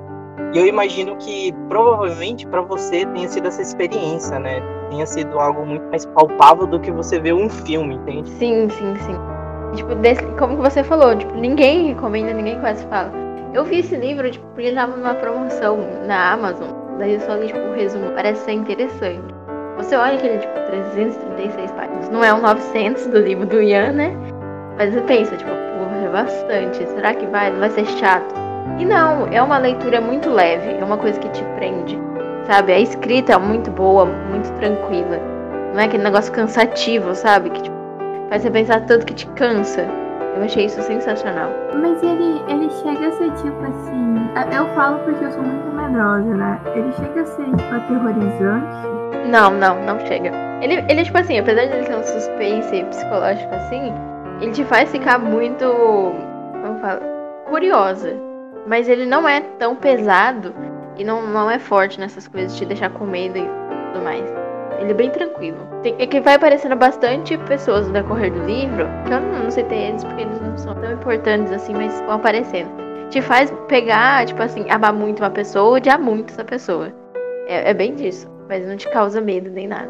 E 0.54 0.58
eu 0.58 0.66
imagino 0.66 1.16
que 1.18 1.54
provavelmente 1.68 2.48
para 2.48 2.62
você 2.62 3.06
tenha 3.06 3.28
sido 3.28 3.48
essa 3.48 3.62
experiência, 3.62 4.40
né? 4.40 4.62
Tenha 4.90 5.06
sido 5.06 5.40
algo 5.40 5.66
muito 5.66 5.88
mais 5.90 6.06
palpável 6.08 6.66
do 6.66 6.80
que 6.80 6.92
você 6.92 7.20
ver 7.20 7.34
um 7.34 7.48
filme, 7.48 7.96
entende? 7.96 8.30
Sim, 8.30 8.68
sim, 8.70 8.96
sim. 8.96 9.16
Tipo, 9.76 9.94
desse, 9.96 10.26
como 10.40 10.58
você 10.58 10.84
falou, 10.84 11.16
tipo, 11.16 11.34
ninguém 11.36 11.90
recomenda, 11.90 12.34
ninguém 12.34 12.60
quase 12.60 12.84
fala. 12.88 13.12
Eu 13.54 13.64
vi 13.64 13.80
esse 13.80 13.96
livro, 13.96 14.30
tipo, 14.30 14.46
porque 14.48 14.68
ele 14.68 14.76
tava 14.76 14.98
numa 14.98 15.14
promoção 15.14 15.78
na 16.08 16.34
Amazon. 16.34 16.70
Daí 16.98 17.14
eu 17.14 17.20
só 17.20 17.36
li, 17.36 17.48
tipo, 17.48 17.60
o 17.60 17.74
resumo. 17.74 18.12
Parece 18.16 18.44
ser 18.46 18.54
interessante. 18.54 19.34
Você 19.78 19.96
olha 19.96 20.16
aquele, 20.16 20.40
tipo, 20.40 20.54
336 20.68 21.72
páginas. 21.72 22.10
Não 22.10 22.24
é 22.24 22.34
um 22.34 22.42
900 22.42 23.08
do 23.08 23.20
livro 23.20 23.46
do 23.46 23.62
Ian, 23.62 23.92
né? 23.92 24.18
Mas 24.78 24.94
você 24.94 25.02
pensa, 25.02 25.38
tipo, 25.38 25.52
é 26.06 26.10
bastante. 26.10 26.86
Será 26.88 27.14
que 27.14 27.26
vai? 27.28 27.52
Não 27.52 27.60
vai 27.60 27.70
ser 27.70 27.86
chato? 27.86 28.34
E 28.78 28.86
não, 28.86 29.28
é 29.28 29.42
uma 29.42 29.58
leitura 29.58 30.00
muito 30.00 30.30
leve, 30.30 30.78
é 30.80 30.84
uma 30.84 30.98
coisa 30.98 31.20
que 31.20 31.30
te 31.30 31.44
prende, 31.56 32.00
sabe? 32.46 32.72
A 32.72 32.80
escrita 32.80 33.34
é 33.34 33.38
muito 33.38 33.70
boa, 33.72 34.06
muito 34.06 34.50
tranquila. 34.54 35.20
Não 35.74 35.82
é 35.82 35.86
aquele 35.86 36.04
negócio 36.04 36.32
cansativo, 36.32 37.14
sabe? 37.14 37.50
Que 37.50 37.64
tipo, 37.64 37.76
faz 38.30 38.42
você 38.42 38.50
pensar 38.50 38.86
tanto 38.86 39.06
que 39.06 39.14
te 39.14 39.28
cansa. 39.32 39.86
Eu 40.36 40.44
achei 40.44 40.66
isso 40.66 40.82
sensacional. 40.82 41.50
Mas 41.74 42.02
ele, 42.02 42.42
ele 42.48 42.70
chega 42.70 43.08
a 43.08 43.12
ser 43.12 43.32
tipo 43.32 43.62
assim. 43.64 44.56
Eu 44.56 44.66
falo 44.76 45.00
porque 45.00 45.26
eu 45.26 45.32
sou 45.32 45.44
muito 45.44 45.76
medrosa, 45.76 46.34
né? 46.34 46.60
Ele 46.74 46.92
chega 46.94 47.22
a 47.22 47.26
ser 47.26 47.46
tipo 47.46 47.76
aterrorizante. 47.76 49.28
Não, 49.28 49.52
não, 49.52 49.84
não 49.84 50.00
chega. 50.08 50.32
Ele, 50.62 50.86
ele 50.88 51.04
tipo 51.04 51.18
assim, 51.18 51.40
apesar 51.40 51.66
de 51.66 51.74
ele 51.74 51.86
ter 51.86 51.96
um 51.96 52.04
suspense 52.04 52.84
psicológico 52.86 53.54
assim, 53.54 53.94
ele 54.42 54.52
te 54.52 54.64
faz 54.64 54.92
ficar 54.92 55.20
muito. 55.20 55.66
Como 56.62 56.80
fala? 56.80 57.02
Curiosa 57.50 58.30
mas 58.70 58.88
ele 58.88 59.06
não 59.06 59.28
é 59.28 59.42
tão 59.58 59.76
pesado 59.76 60.54
e 60.96 61.04
não, 61.04 61.26
não 61.26 61.50
é 61.50 61.58
forte 61.58 62.00
nessas 62.00 62.28
coisas, 62.28 62.54
de 62.54 62.60
te 62.60 62.66
deixar 62.66 62.92
com 62.92 63.06
medo 63.06 63.38
e 63.38 63.50
tudo 63.92 64.04
mais. 64.04 64.24
Ele 64.80 64.92
é 64.92 64.94
bem 64.94 65.10
tranquilo. 65.10 65.58
Tem, 65.82 65.96
é 65.98 66.06
que 66.06 66.22
vai 66.22 66.36
aparecendo 66.36 66.76
bastante 66.76 67.36
pessoas 67.40 67.88
no 67.88 67.94
decorrer 67.94 68.32
do 68.32 68.44
livro, 68.46 68.88
que 69.06 69.14
eu 69.14 69.20
não, 69.20 69.44
não 69.44 69.52
sei 69.52 69.64
ter 69.64 69.76
eles 69.76 70.04
porque 70.04 70.22
eles 70.22 70.40
não 70.40 70.56
são 70.56 70.76
tão 70.76 70.92
importantes 70.92 71.52
assim, 71.52 71.74
mas 71.74 72.00
vão 72.02 72.14
aparecendo. 72.16 72.70
Te 73.10 73.22
faz 73.22 73.52
pegar, 73.68 74.28
tipo 74.28 74.42
assim, 74.44 74.70
amar 74.70 74.94
muito 74.94 75.24
uma 75.24 75.32
pessoa 75.32 75.66
ou 75.66 75.76
odiar 75.76 76.00
muito 76.00 76.32
essa 76.32 76.44
pessoa. 76.44 76.94
É, 77.48 77.72
é 77.72 77.74
bem 77.74 77.96
disso, 77.96 78.30
mas 78.48 78.66
não 78.68 78.78
te 78.78 78.88
causa 78.90 79.20
medo 79.20 79.50
nem 79.50 79.68
nada. 79.68 79.90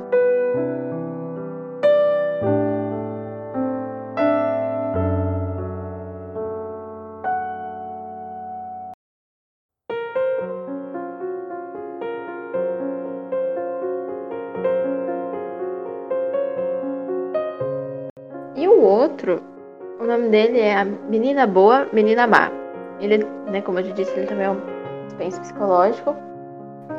Nome 20.19 20.29
dele 20.29 20.59
é 20.59 20.75
A 20.75 20.85
Menina 20.85 21.47
Boa, 21.47 21.87
Menina 21.93 22.27
Má. 22.27 22.51
Ele, 22.99 23.25
né, 23.47 23.61
como 23.61 23.79
eu 23.79 23.85
já 23.85 23.93
disse, 23.93 24.11
ele 24.17 24.27
também 24.27 24.45
é 24.45 24.51
um 24.51 24.59
suspense 25.05 25.39
psicológico. 25.39 26.15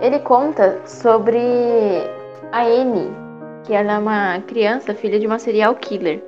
Ele 0.01 0.19
conta 0.21 0.81
sobre 0.87 1.39
a 2.53 2.63
Annie, 2.63 3.11
que 3.65 3.75
ela 3.75 3.93
é 3.93 3.99
uma 3.99 4.41
criança, 4.47 4.95
filha 4.95 5.21
de 5.21 5.27
uma 5.27 5.39
serial 5.39 5.75
killer. 5.75 6.23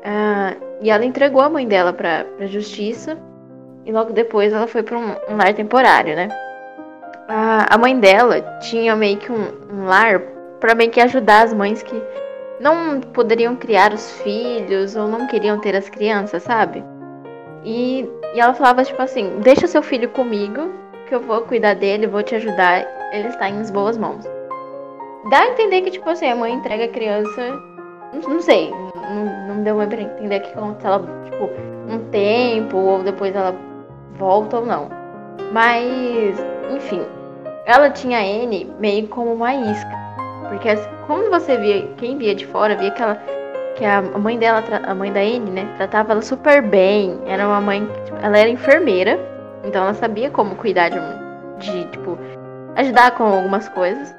Uh, 0.00 0.68
e 0.80 0.90
ela 0.90 1.04
entregou 1.04 1.40
a 1.40 1.48
mãe 1.48 1.66
dela 1.66 1.92
pra, 1.92 2.24
pra 2.36 2.46
justiça. 2.46 3.16
E 3.86 3.92
logo 3.92 4.12
depois 4.12 4.52
ela 4.52 4.66
foi 4.66 4.82
para 4.82 4.98
um, 4.98 5.10
um, 5.30 5.36
lar 5.36 5.54
temporário, 5.54 6.14
né? 6.16 6.28
Uh, 7.28 7.66
a 7.70 7.78
mãe 7.78 7.98
dela 7.98 8.40
tinha 8.60 8.96
meio 8.96 9.16
que 9.18 9.30
um, 9.30 9.46
um 9.72 9.86
lar 9.86 10.20
para 10.60 10.74
meio 10.74 10.90
que 10.90 11.00
ajudar 11.00 11.44
as 11.44 11.54
mães 11.54 11.82
que 11.82 12.02
não 12.60 13.00
poderiam 13.00 13.56
criar 13.56 13.92
os 13.92 14.12
filhos 14.20 14.96
ou 14.96 15.08
não 15.08 15.26
queriam 15.26 15.58
ter 15.60 15.76
as 15.76 15.88
crianças, 15.88 16.42
sabe? 16.42 16.84
E, 17.64 18.08
e 18.34 18.40
ela 18.40 18.54
falava 18.54 18.84
tipo 18.84 19.00
assim: 19.00 19.38
deixa 19.40 19.66
seu 19.66 19.82
filho 19.82 20.08
comigo, 20.10 20.70
que 21.08 21.14
eu 21.14 21.20
vou 21.20 21.42
cuidar 21.42 21.74
dele, 21.74 22.06
vou 22.06 22.22
te 22.22 22.34
ajudar, 22.34 22.86
ele 23.12 23.28
está 23.28 23.48
em 23.48 23.62
boas 23.72 23.96
mãos. 23.96 24.24
Dá 25.30 25.40
a 25.40 25.48
entender 25.48 25.82
que, 25.82 25.90
tipo 25.90 26.08
assim, 26.08 26.26
a 26.26 26.36
mãe 26.36 26.54
entrega 26.54 26.84
a 26.84 26.88
criança 26.88 27.60
Não, 28.26 28.40
sei, 28.40 28.70
não, 28.70 29.48
não 29.48 29.62
deu 29.62 29.74
muito 29.74 29.90
pra 29.90 30.00
entender 30.00 30.40
que 30.40 30.48
se 30.48 30.56
ela, 30.56 31.00
tipo, 31.24 31.50
um 31.88 32.10
tempo, 32.10 32.76
ou 32.76 33.02
depois 33.02 33.34
ela 33.34 33.54
volta 34.14 34.58
ou 34.58 34.66
não. 34.66 34.88
Mas, 35.52 36.38
enfim, 36.74 37.02
ela 37.66 37.90
tinha 37.90 38.22
N 38.22 38.72
meio 38.78 39.08
como 39.08 39.32
uma 39.32 39.54
isca. 39.54 39.97
Porque 40.48 40.68
como 41.06 41.30
você 41.30 41.56
via, 41.56 41.86
quem 41.96 42.16
via 42.16 42.34
de 42.34 42.46
fora, 42.46 42.76
via 42.76 42.90
que 42.90 43.02
ela 43.02 43.20
que 43.78 43.84
a 43.84 44.02
mãe 44.02 44.36
dela, 44.36 44.62
a 44.84 44.94
mãe 44.94 45.12
da 45.12 45.20
Anne, 45.20 45.52
né, 45.52 45.74
tratava 45.76 46.12
ela 46.12 46.20
super 46.20 46.60
bem. 46.60 47.16
Era 47.26 47.46
uma 47.46 47.60
mãe, 47.60 47.88
tipo, 48.04 48.18
ela 48.20 48.36
era 48.36 48.48
enfermeira, 48.48 49.18
então 49.64 49.84
ela 49.84 49.94
sabia 49.94 50.30
como 50.30 50.56
cuidar 50.56 50.88
de, 50.88 50.98
de, 51.58 51.84
tipo, 51.86 52.18
ajudar 52.74 53.12
com 53.12 53.22
algumas 53.24 53.68
coisas. 53.68 54.14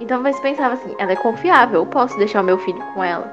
Então 0.00 0.22
você 0.22 0.42
pensava 0.42 0.74
assim, 0.74 0.94
ela 0.98 1.12
é 1.12 1.16
confiável, 1.16 1.82
eu 1.82 1.86
posso 1.86 2.18
deixar 2.18 2.40
o 2.40 2.44
meu 2.44 2.58
filho 2.58 2.82
com 2.94 3.02
ela. 3.02 3.32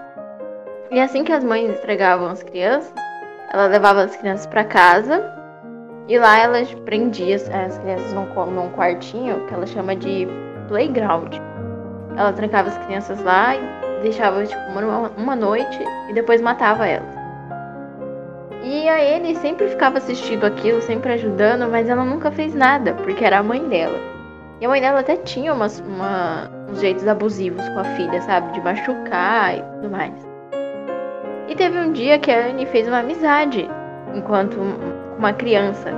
E 0.92 1.00
assim 1.00 1.24
que 1.24 1.32
as 1.32 1.44
mães 1.44 1.72
entregavam 1.72 2.28
as 2.28 2.44
crianças, 2.44 2.94
ela 3.52 3.66
levava 3.66 4.04
as 4.04 4.16
crianças 4.16 4.46
para 4.46 4.64
casa 4.64 5.24
e 6.08 6.20
lá 6.20 6.38
ela 6.38 6.60
prendia 6.86 7.36
as 7.36 7.78
crianças 7.80 8.14
num, 8.14 8.28
num 8.52 8.70
quartinho 8.70 9.46
que 9.48 9.54
ela 9.54 9.66
chama 9.66 9.96
de 9.96 10.28
playground. 10.68 11.34
Ela 12.16 12.32
trancava 12.34 12.70
as 12.70 12.78
crianças 12.80 13.22
lá 13.24 13.56
e 13.56 13.62
deixava 14.02 14.46
tipo, 14.46 14.62
uma, 14.72 15.10
uma 15.18 15.36
noite 15.36 15.80
e 16.10 16.14
depois 16.14 16.42
matava 16.42 16.88
elas. 16.88 17.24
E 18.64 18.88
a 18.88 19.04
ele 19.04 19.36
sempre 19.36 19.68
ficava 19.68 19.98
assistindo 19.98 20.46
aquilo, 20.46 20.82
sempre 20.82 21.14
ajudando, 21.14 21.70
mas 21.70 21.90
ela 21.90 22.06
nunca 22.06 22.32
fez 22.32 22.56
nada, 22.56 22.94
porque 22.94 23.26
era 23.26 23.40
a 23.40 23.44
mãe 23.44 23.68
dela. 23.68 23.98
E 24.62 24.66
a 24.66 24.70
mãe 24.70 24.80
dela 24.80 25.02
até 25.02 25.18
tinha 25.18 25.54
umas, 25.54 25.82
uma, 25.82 26.50
uns 26.70 26.80
jeitos 26.80 27.06
abusivos 27.06 27.68
com 27.70 27.80
a 27.80 27.84
filha, 27.84 28.22
sabe? 28.22 28.54
De 28.54 28.62
machucar 28.62 29.58
e 29.58 29.62
tudo 29.62 29.90
mais. 29.90 30.14
E 31.50 31.56
teve 31.56 31.78
um 31.78 31.92
dia 31.92 32.18
que 32.18 32.32
a 32.32 32.48
Anne 32.48 32.66
fez 32.66 32.88
uma 32.88 33.00
amizade 33.00 33.70
enquanto 34.16 34.58
uma 35.18 35.34
criança. 35.34 35.92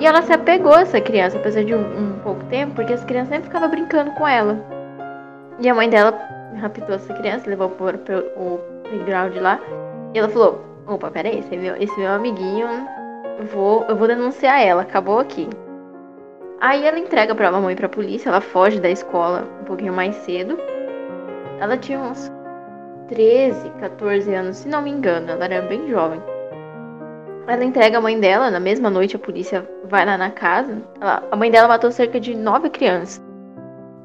E 0.00 0.06
ela 0.06 0.22
se 0.22 0.32
apegou 0.32 0.74
a 0.74 0.80
essa 0.80 1.00
criança, 1.00 1.38
apesar 1.38 1.64
de 1.64 1.74
um, 1.74 1.80
um 1.80 2.18
pouco 2.18 2.42
tempo, 2.46 2.74
porque 2.74 2.92
as 2.92 3.04
crianças 3.04 3.28
sempre 3.28 3.46
ficavam 3.46 3.70
brincando 3.70 4.10
com 4.12 4.26
ela. 4.26 4.58
E 5.60 5.68
a 5.68 5.74
mãe 5.74 5.90
dela 5.90 6.12
raptou 6.60 6.94
essa 6.94 7.12
criança, 7.14 7.50
levou 7.50 7.68
para 7.70 7.96
o 8.36 8.60
playground 8.84 9.36
lá. 9.36 9.60
E 10.14 10.18
ela 10.18 10.28
falou: 10.28 10.64
opa, 10.86 11.10
peraí, 11.10 11.40
esse 11.40 11.56
meu, 11.56 11.74
esse 11.76 11.98
meu 11.98 12.12
amiguinho, 12.12 12.68
eu 13.38 13.46
vou, 13.46 13.84
eu 13.88 13.96
vou 13.96 14.06
denunciar 14.06 14.60
ela, 14.60 14.82
acabou 14.82 15.18
aqui. 15.18 15.48
Aí 16.60 16.84
ela 16.86 16.98
entrega 16.98 17.34
pra 17.34 17.52
mamãe 17.52 17.72
e 17.72 17.76
pra 17.76 17.88
polícia, 17.88 18.28
ela 18.28 18.40
foge 18.40 18.80
da 18.80 18.90
escola 18.90 19.44
um 19.60 19.64
pouquinho 19.64 19.92
mais 19.92 20.14
cedo. 20.16 20.58
Ela 21.60 21.76
tinha 21.76 21.98
uns 21.98 22.30
13, 23.08 23.70
14 23.80 24.34
anos, 24.34 24.56
se 24.58 24.68
não 24.68 24.82
me 24.82 24.90
engano, 24.90 25.30
ela 25.30 25.44
era 25.44 25.62
bem 25.62 25.88
jovem. 25.88 26.20
Ela 27.46 27.64
entrega 27.64 27.98
a 27.98 28.00
mãe 28.00 28.18
dela, 28.20 28.50
na 28.50 28.60
mesma 28.60 28.90
noite 28.90 29.16
a 29.16 29.18
polícia 29.18 29.68
vai 29.84 30.04
lá 30.04 30.18
na 30.18 30.30
casa. 30.30 30.82
Ela, 31.00 31.22
a 31.30 31.36
mãe 31.36 31.50
dela 31.50 31.66
matou 31.66 31.90
cerca 31.90 32.20
de 32.20 32.34
nove 32.34 32.68
crianças. 32.70 33.27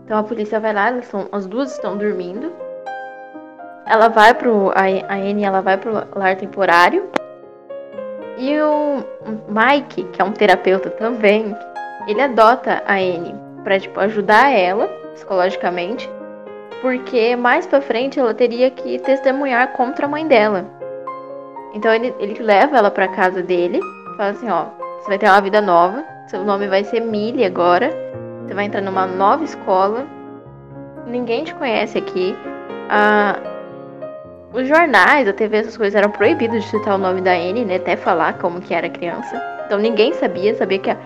Então 0.04 0.18
a 0.18 0.24
polícia 0.24 0.60
vai 0.60 0.74
lá, 0.74 1.02
são, 1.04 1.28
as 1.32 1.46
duas 1.46 1.72
estão 1.72 1.98
dormindo. 1.98 2.52
Ela 3.86 4.10
vai 4.10 4.34
pro. 4.34 4.72
A, 4.72 4.84
a 4.84 5.18
ela 5.18 5.62
vai 5.62 5.78
pro 5.78 5.94
lar 6.16 6.36
temporário. 6.36 7.10
E 8.38 8.60
o 8.62 9.04
Mike, 9.48 10.04
que 10.06 10.22
é 10.22 10.26
um 10.26 10.32
terapeuta 10.32 10.89
também, 10.89 11.56
ele 12.08 12.22
adota 12.22 12.84
a 12.86 12.96
Anne 12.96 13.36
pra 13.63 13.80
tipo, 13.80 14.00
ajudar 14.00 14.50
ela 14.52 14.88
psicologicamente. 15.13 16.10
Porque 16.82 17.36
mais 17.36 17.66
pra 17.66 17.80
frente 17.80 18.20
ela 18.20 18.34
teria 18.34 18.70
que 18.70 19.00
testemunhar 19.00 19.72
contra 19.74 20.06
a 20.06 20.10
mãe 20.10 20.28
dela. 20.28 20.66
Então 21.74 21.94
ele, 21.94 22.13
ele 22.20 22.42
leva 22.42 22.78
ela 22.78 22.92
pra 22.92 23.08
casa 23.08 23.42
dele. 23.42 23.80
Fala 24.18 24.32
assim, 24.32 24.50
ó, 24.50 24.66
você 25.00 25.08
vai 25.08 25.18
ter 25.18 25.28
uma 25.28 25.42
vida 25.42 25.62
nova. 25.62 26.04
Seu 26.28 26.44
nome 26.44 26.68
vai 26.68 26.84
ser 26.84 27.00
Millie 27.00 27.46
agora. 27.46 28.03
Você 28.45 28.53
vai 28.53 28.65
entrar 28.65 28.82
numa 28.82 29.06
nova 29.06 29.43
escola. 29.43 30.06
Ninguém 31.08 31.43
te 31.43 31.53
conhece 31.56 31.97
aqui. 31.97 32.36
Ah, 32.89 33.39
os 34.53 34.67
jornais, 34.67 35.27
a 35.27 35.34
TV, 35.34 35.58
essas 35.58 35.75
coisas 35.75 35.95
eram 35.95 36.12
proibidos 36.12 36.63
de 36.63 36.69
citar 36.69 36.95
o 36.95 36.97
nome 36.97 37.21
da 37.21 37.32
Anne, 37.32 37.65
né? 37.65 37.77
Até 37.77 37.95
falar 37.95 38.38
como 38.38 38.62
que 38.62 38.73
era 38.73 38.88
criança. 38.89 39.41
Então 39.65 39.79
ninguém 39.79 40.13
sabia, 40.13 40.53
sabia 40.53 40.77
que 40.77 40.91
a, 40.91 40.97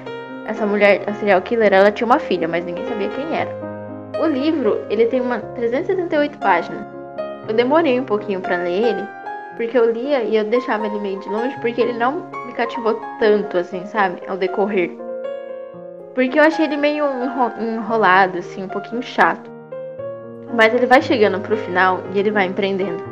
essa 0.47 0.65
mulher, 0.65 1.03
a 1.07 1.13
serial 1.13 1.41
killer, 1.41 1.71
ela 1.71 1.91
tinha 1.91 2.05
uma 2.05 2.19
filha, 2.19 2.47
mas 2.47 2.65
ninguém 2.65 2.85
sabia 2.85 3.09
quem 3.09 3.37
era. 3.37 3.49
O 4.19 4.25
livro, 4.25 4.81
ele 4.89 5.05
tem 5.05 5.21
uma 5.21 5.39
378 5.39 6.37
páginas. 6.39 6.85
Eu 7.47 7.53
demorei 7.53 7.99
um 7.99 8.03
pouquinho 8.03 8.41
para 8.41 8.57
ler 8.57 8.83
ele, 8.83 9.07
porque 9.55 9.77
eu 9.77 9.91
lia 9.91 10.23
e 10.23 10.35
eu 10.35 10.43
deixava 10.43 10.85
ele 10.85 10.99
meio 10.99 11.19
de 11.19 11.29
longe, 11.29 11.55
porque 11.61 11.79
ele 11.79 11.93
não 11.93 12.29
me 12.45 12.53
cativou 12.53 12.99
tanto 13.19 13.57
assim, 13.57 13.85
sabe? 13.85 14.21
Ao 14.27 14.35
decorrer. 14.35 15.06
Porque 16.17 16.39
eu 16.39 16.43
achei 16.43 16.65
ele 16.65 16.77
meio 16.77 17.05
enrolado, 17.61 18.39
assim, 18.39 18.63
um 18.63 18.67
pouquinho 18.67 19.03
chato. 19.03 19.51
Mas 20.51 20.73
ele 20.73 20.87
vai 20.87 20.99
chegando 20.99 21.39
pro 21.39 21.55
final 21.55 21.99
e 22.11 22.17
ele 22.17 22.31
vai 22.31 22.47
empreendendo. 22.47 23.03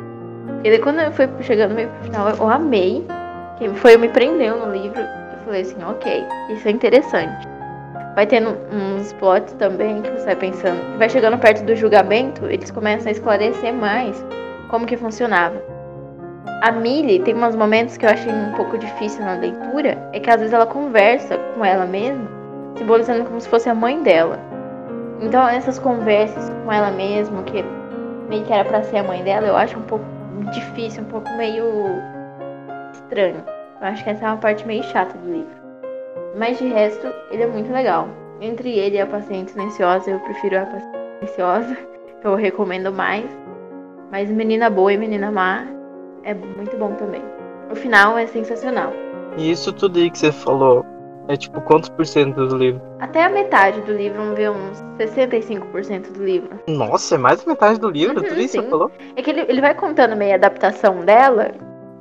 E 0.64 0.76
quando 0.78 1.12
fui 1.12 1.28
chegando 1.42 1.72
meio 1.72 1.88
pro 1.88 2.02
final, 2.02 2.30
eu 2.30 2.48
amei. 2.50 3.06
Que 3.58 3.68
foi 3.74 3.96
me 3.96 4.08
prendeu 4.08 4.56
no 4.56 4.72
livro. 4.72 4.98
Eu 4.98 5.38
falei 5.44 5.60
assim, 5.60 5.76
ok, 5.84 6.24
isso 6.50 6.66
é 6.66 6.72
interessante. 6.72 7.46
Vai 8.16 8.26
tendo 8.26 8.58
uns 8.72 9.12
plots 9.12 9.52
também 9.52 10.02
que 10.02 10.10
você 10.10 10.24
vai 10.24 10.36
pensando. 10.36 10.98
Vai 10.98 11.08
chegando 11.08 11.38
perto 11.38 11.64
do 11.64 11.76
julgamento, 11.76 12.46
eles 12.46 12.72
começam 12.72 13.06
a 13.06 13.12
esclarecer 13.12 13.72
mais 13.72 14.26
como 14.68 14.84
que 14.84 14.96
funcionava. 14.96 15.62
A 16.60 16.72
Millie 16.72 17.20
tem 17.20 17.36
uns 17.36 17.54
momentos 17.54 17.96
que 17.96 18.04
eu 18.04 18.10
achei 18.10 18.32
um 18.32 18.50
pouco 18.56 18.76
difícil 18.76 19.24
na 19.24 19.34
leitura, 19.34 19.96
é 20.12 20.18
que 20.18 20.28
às 20.28 20.40
vezes 20.40 20.52
ela 20.52 20.66
conversa 20.66 21.38
com 21.54 21.64
ela 21.64 21.86
mesma 21.86 22.35
simbolizando 22.76 23.24
como 23.24 23.40
se 23.40 23.48
fosse 23.48 23.68
a 23.68 23.74
mãe 23.74 24.02
dela. 24.02 24.38
Então 25.20 25.46
essas 25.48 25.78
conversas 25.78 26.50
com 26.50 26.72
ela 26.72 26.90
mesma, 26.90 27.42
que 27.42 27.64
meio 28.28 28.44
que 28.44 28.52
era 28.52 28.64
para 28.64 28.82
ser 28.82 28.98
a 28.98 29.02
mãe 29.02 29.22
dela, 29.22 29.46
eu 29.46 29.56
acho 29.56 29.78
um 29.78 29.82
pouco 29.82 30.04
difícil, 30.52 31.02
um 31.02 31.06
pouco 31.06 31.28
meio 31.36 31.64
estranho. 32.92 33.42
Eu 33.80 33.86
acho 33.88 34.04
que 34.04 34.10
essa 34.10 34.24
é 34.24 34.28
uma 34.28 34.36
parte 34.36 34.66
meio 34.66 34.82
chata 34.84 35.16
do 35.18 35.32
livro. 35.32 35.56
Mas 36.36 36.58
de 36.58 36.66
resto, 36.66 37.06
ele 37.30 37.42
é 37.42 37.46
muito 37.46 37.72
legal. 37.72 38.08
Entre 38.40 38.70
ele 38.70 38.96
e 38.96 39.00
a 39.00 39.06
paciente 39.06 39.52
silenciosa, 39.52 40.10
eu 40.10 40.20
prefiro 40.20 40.58
a 40.58 40.66
paciente 40.66 40.98
silenciosa. 41.18 41.76
Eu 42.24 42.34
recomendo 42.34 42.92
mais. 42.92 43.24
Mas 44.10 44.28
Menina 44.28 44.68
Boa 44.68 44.92
e 44.92 44.96
Menina 44.96 45.30
Má 45.30 45.64
é 46.24 46.34
muito 46.34 46.76
bom 46.76 46.92
também. 46.94 47.22
O 47.70 47.76
final 47.76 48.18
é 48.18 48.26
sensacional. 48.26 48.92
E 49.36 49.50
isso 49.50 49.72
tudo 49.72 49.98
aí 49.98 50.10
que 50.10 50.18
você 50.18 50.32
falou, 50.32 50.84
é 51.28 51.36
tipo 51.36 51.60
quantos 51.60 51.88
por 51.88 52.06
cento 52.06 52.46
do 52.46 52.56
livro? 52.56 52.80
Até 53.00 53.24
a 53.24 53.28
metade 53.28 53.80
do 53.82 53.92
livro, 53.92 54.18
vamos 54.18 54.36
ver 54.36 54.50
uns 54.50 54.82
65% 54.98 56.12
do 56.12 56.24
livro. 56.24 56.50
Nossa, 56.68 57.16
é 57.16 57.18
mais 57.18 57.42
da 57.42 57.50
metade 57.50 57.80
do 57.80 57.90
livro? 57.90 58.18
Uhum, 58.20 58.28
tudo 58.28 58.40
isso 58.40 58.52
sim. 58.52 58.62
você 58.62 58.68
falou? 58.68 58.90
É 59.16 59.22
que 59.22 59.30
ele, 59.30 59.40
ele 59.48 59.60
vai 59.60 59.74
contando 59.74 60.16
meio 60.16 60.32
a 60.32 60.36
adaptação 60.36 61.00
dela, 61.00 61.52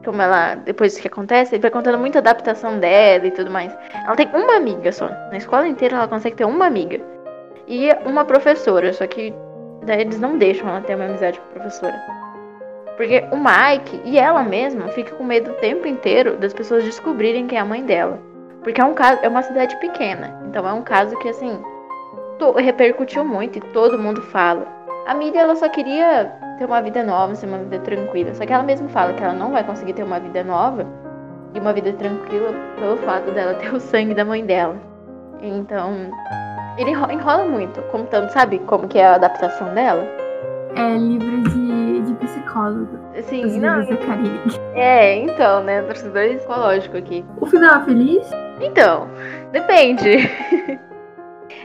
como 0.03 0.21
ela, 0.21 0.55
depois 0.55 0.97
que 0.97 1.07
acontece, 1.07 1.55
ele 1.55 1.61
vai 1.61 1.71
contando 1.71 1.97
muita 1.97 2.19
adaptação 2.19 2.79
dela 2.79 3.25
e 3.25 3.31
tudo 3.31 3.49
mais. 3.49 3.75
Ela 4.05 4.15
tem 4.15 4.27
uma 4.33 4.55
amiga 4.55 4.91
só. 4.91 5.07
Na 5.07 5.37
escola 5.37 5.67
inteira 5.67 5.97
ela 5.97 6.07
consegue 6.07 6.35
ter 6.35 6.45
uma 6.45 6.67
amiga. 6.67 6.99
E 7.67 7.89
uma 8.05 8.23
professora, 8.23 8.93
só 8.93 9.07
que 9.07 9.33
daí 9.83 10.01
eles 10.01 10.19
não 10.19 10.37
deixam 10.37 10.69
ela 10.69 10.81
ter 10.81 10.95
uma 10.95 11.05
amizade 11.05 11.39
com 11.39 11.45
a 11.47 11.61
professora. 11.61 11.99
Porque 12.95 13.25
o 13.31 13.35
Mike 13.35 14.01
e 14.05 14.17
ela 14.17 14.43
mesma 14.43 14.87
fica 14.89 15.15
com 15.15 15.23
medo 15.23 15.51
o 15.51 15.55
tempo 15.55 15.87
inteiro 15.87 16.37
das 16.37 16.53
pessoas 16.53 16.83
descobrirem 16.83 17.47
quem 17.47 17.57
é 17.57 17.61
a 17.61 17.65
mãe 17.65 17.83
dela. 17.83 18.19
Porque 18.65 18.81
é 18.81 18.83
um 18.83 18.95
caso, 18.95 19.19
é 19.21 19.29
uma 19.29 19.43
cidade 19.43 19.77
pequena. 19.77 20.41
Então 20.47 20.67
é 20.67 20.73
um 20.73 20.81
caso 20.81 21.15
que 21.19 21.29
assim 21.29 21.61
to, 22.39 22.51
repercutiu 22.53 23.23
muito 23.23 23.59
e 23.59 23.61
todo 23.61 23.99
mundo 23.99 24.23
fala. 24.23 24.65
A 25.05 25.13
Miriam 25.13 25.41
ela 25.41 25.55
só 25.55 25.69
queria 25.69 26.33
ter 26.57 26.65
uma 26.65 26.81
vida 26.81 27.03
nova, 27.03 27.35
ser 27.35 27.45
uma 27.45 27.59
vida 27.59 27.77
tranquila. 27.77 28.33
Só 28.33 28.43
que 28.43 28.51
ela 28.51 28.63
mesma 28.63 28.89
fala 28.89 29.13
que 29.13 29.23
ela 29.23 29.33
não 29.33 29.51
vai 29.51 29.63
conseguir 29.63 29.93
ter 29.93 30.01
uma 30.01 30.19
vida 30.19 30.43
nova 30.43 30.83
e 31.53 31.59
uma 31.59 31.73
vida 31.73 31.93
tranquila 31.93 32.55
pelo 32.75 32.97
fato 32.97 33.29
dela 33.29 33.53
ter 33.53 33.71
o 33.71 33.79
sangue 33.79 34.15
da 34.15 34.25
mãe 34.25 34.43
dela. 34.43 34.75
Então, 35.43 36.09
ele 36.75 36.89
enrola 36.89 37.45
muito, 37.45 37.83
contando, 37.91 38.31
sabe 38.31 38.57
como 38.65 38.87
que 38.87 38.97
é 38.97 39.05
a 39.05 39.13
adaptação 39.13 39.75
dela? 39.75 40.03
É 40.75 40.97
livro 40.97 41.43
de, 41.51 42.01
de 42.01 42.13
psicólogo. 42.15 43.04
Sim, 43.23 43.45
Os 43.45 43.55
não. 43.55 43.79
Livros 43.81 44.59
É, 44.73 45.15
então, 45.15 45.63
né? 45.63 45.81
Torcedor 45.81 46.27
psicológico 46.29 46.97
aqui. 46.97 47.25
O 47.39 47.45
final 47.45 47.81
é 47.81 47.85
feliz? 47.85 48.29
Então, 48.61 49.09
depende. 49.51 50.29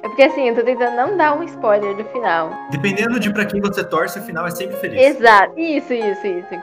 É 0.02 0.08
porque 0.08 0.22
assim, 0.22 0.48
eu 0.48 0.54
tô 0.54 0.62
tentando 0.62 0.96
não 0.96 1.16
dar 1.16 1.36
um 1.36 1.42
spoiler 1.42 1.94
do 1.96 2.04
final. 2.04 2.50
Dependendo 2.70 3.20
de 3.20 3.30
para 3.32 3.44
quem 3.44 3.60
você 3.60 3.84
torce, 3.84 4.18
o 4.18 4.22
final 4.22 4.46
é 4.46 4.50
sempre 4.50 4.76
feliz. 4.76 4.98
Exato, 4.98 5.58
isso, 5.58 5.92
isso, 5.92 6.26
isso. 6.26 6.54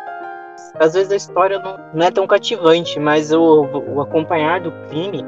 Às 0.80 0.94
vezes 0.94 1.12
a 1.12 1.16
história 1.16 1.60
não, 1.60 1.80
não 1.94 2.06
é 2.06 2.12
tão 2.12 2.26
cativante, 2.26 3.00
mas 3.00 3.32
o, 3.32 3.64
o, 3.66 4.02
acompanhar 4.02 4.60
do 4.60 4.72
crime 4.88 5.26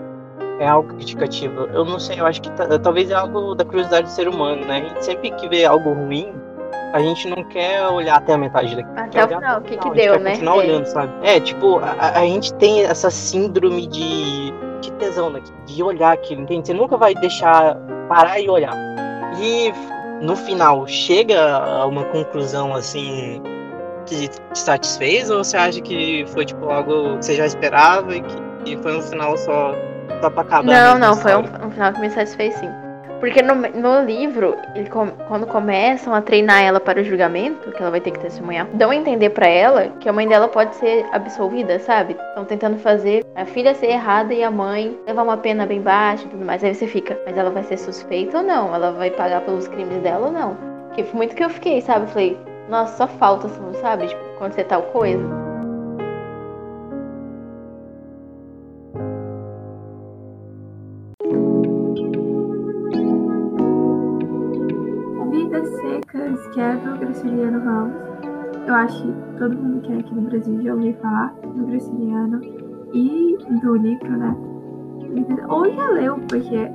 é 0.60 0.68
algo 0.68 0.96
que 0.96 1.06
te 1.06 1.16
cativa. 1.16 1.70
Eu 1.74 1.86
não 1.86 2.00
sei, 2.00 2.20
eu 2.20 2.26
acho 2.26 2.42
que 2.42 2.50
talvez 2.82 3.12
é 3.12 3.14
algo 3.14 3.54
da 3.56 3.64
curiosidade 3.64 4.08
do 4.08 4.12
ser 4.12 4.28
humano, 4.28 4.66
né? 4.66 4.78
A 4.78 4.90
gente 4.90 5.06
sempre 5.06 5.32
que 5.32 5.48
vê 5.48 5.66
algo 5.66 5.94
ruim, 5.94 6.34
a 6.94 7.00
gente 7.00 7.28
não 7.30 7.44
quer 7.44 7.86
olhar 7.88 8.16
até 8.18 8.34
a 8.34 8.38
metade 8.38 8.76
daqui. 8.76 8.90
Até 8.96 9.26
o 9.26 9.28
final, 9.28 9.60
o 9.60 9.62
que 9.62 9.78
que 9.78 9.90
deu, 9.92 10.20
né? 10.20 10.32
Continuar 10.32 10.56
É. 10.56 10.58
olhando, 10.60 10.86
sabe? 10.86 11.14
É, 11.28 11.40
tipo, 11.40 11.80
a, 11.80 12.20
a 12.20 12.22
gente 12.26 12.54
tem 12.56 12.84
essa 12.84 13.10
síndrome 13.12 13.88
de, 13.88 14.52
de 14.82 14.92
tesão, 14.94 15.30
né? 15.30 15.42
De 15.66 15.84
olhar 15.84 16.14
aquilo, 16.14 16.42
entende? 16.42 16.68
Você 16.68 16.74
nunca 16.74 16.98
vai 16.98 17.14
deixar 17.16 17.76
parar 18.08 18.40
e 18.40 18.50
olhar. 18.50 18.74
E 19.40 19.72
no 20.22 20.36
final, 20.36 20.86
chega 20.88 21.40
a 21.58 21.86
uma 21.86 22.04
conclusão 22.06 22.74
assim 22.74 23.42
que 24.06 24.28
te 24.28 24.40
satisfez 24.60 25.30
ou 25.30 25.44
você 25.44 25.56
acha 25.56 25.82
que 25.82 26.26
foi 26.30 26.44
tipo 26.46 26.68
algo 26.70 27.18
que 27.20 27.26
você 27.26 27.36
já 27.36 27.46
esperava 27.46 28.16
e 28.16 28.22
que, 28.22 28.36
que 28.66 28.78
foi 28.78 28.98
um 28.98 29.02
final 29.04 29.38
só, 29.38 29.74
só 30.22 30.30
pra 30.32 30.42
acabar? 30.42 30.64
Não, 30.64 30.74
mesmo 30.74 30.96
a 30.96 31.08
não, 31.08 31.16
foi 31.16 31.36
um, 31.36 31.42
história? 31.44 31.68
um 31.68 31.72
final 31.72 31.94
que 31.94 32.00
me 32.02 32.10
satisfez 32.10 32.56
sim. 32.56 32.70
Porque 33.20 33.42
no, 33.42 33.56
no 33.56 34.02
livro, 34.06 34.56
ele 34.74 34.90
quando 34.90 35.46
começam 35.46 36.14
a 36.14 36.22
treinar 36.22 36.64
ela 36.64 36.80
para 36.80 37.02
o 37.02 37.04
julgamento, 37.04 37.72
que 37.72 37.82
ela 37.82 37.92
vai 37.92 38.00
ter 38.00 38.12
que 38.12 38.20
testemunhar, 38.20 38.66
dão 38.74 38.92
a 38.92 38.96
entender 38.96 39.32
pra 39.32 39.48
ela 39.48 39.90
que 40.00 40.08
a 40.08 40.14
mãe 40.14 40.28
dela 40.28 40.48
pode 40.48 40.76
ser 40.76 41.06
absolvida, 41.12 41.80
sabe? 41.80 42.14
Estão 42.30 42.46
tentando 42.46 42.78
fazer 42.78 43.26
a 43.36 43.46
filha 43.46 43.76
ser 43.76 43.88
errada 43.88 44.34
e 44.34 44.44
a 44.44 44.50
mãe 44.50 44.98
levar 45.06 45.24
uma 45.24 45.38
pena 45.38 45.66
bem 45.66 45.82
baixa 45.82 46.26
e 46.26 46.30
tudo 46.30 46.46
mais. 46.46 46.64
Aí 46.64 46.74
você 46.74 46.88
fica, 46.88 47.20
mas 47.26 47.38
ela 47.38 47.50
vai 47.50 47.64
ser 47.64 47.78
suspeita 47.78 48.38
ou 48.38 48.44
não? 48.44 48.74
Ela 48.74 48.92
vai 48.92 49.12
pagar 49.12 49.42
pelos 49.42 49.68
crimes 49.68 50.02
dela 50.02 50.28
ou 50.28 50.32
não? 50.32 50.58
Que 50.94 51.04
foi 51.04 51.18
muito 51.18 51.36
que 51.36 51.44
eu 51.44 51.50
fiquei, 51.50 51.82
sabe? 51.82 52.06
Eu 52.06 52.10
falei, 52.10 52.38
nossa, 52.70 52.96
só 52.98 53.08
falta, 53.08 53.50
sabe? 53.82 54.08
Tipo, 54.08 54.22
acontecer 54.36 54.64
tal 54.64 54.84
coisa. 54.84 55.49
Secas, 66.20 66.48
que 66.48 66.60
é 66.60 66.76
do 66.76 66.98
Graciliano 66.98 67.64
Ramos. 67.64 67.94
Eu 68.68 68.76
acho 68.76 69.02
que 69.02 69.14
todo 69.40 69.58
mundo 69.58 69.82
que 69.82 69.94
é 69.94 69.98
aqui 69.98 70.16
no 70.16 70.22
Brasil 70.22 70.62
já 70.62 70.74
ouviu 70.74 70.94
falar 70.96 71.34
do 71.56 71.66
Graciliano 71.66 72.42
e 72.94 73.38
do 73.62 73.76
livro, 73.76 74.18
né? 74.18 74.36
Ou 75.48 75.72
já 75.74 75.90
leu, 75.90 76.20
porque 76.28 76.70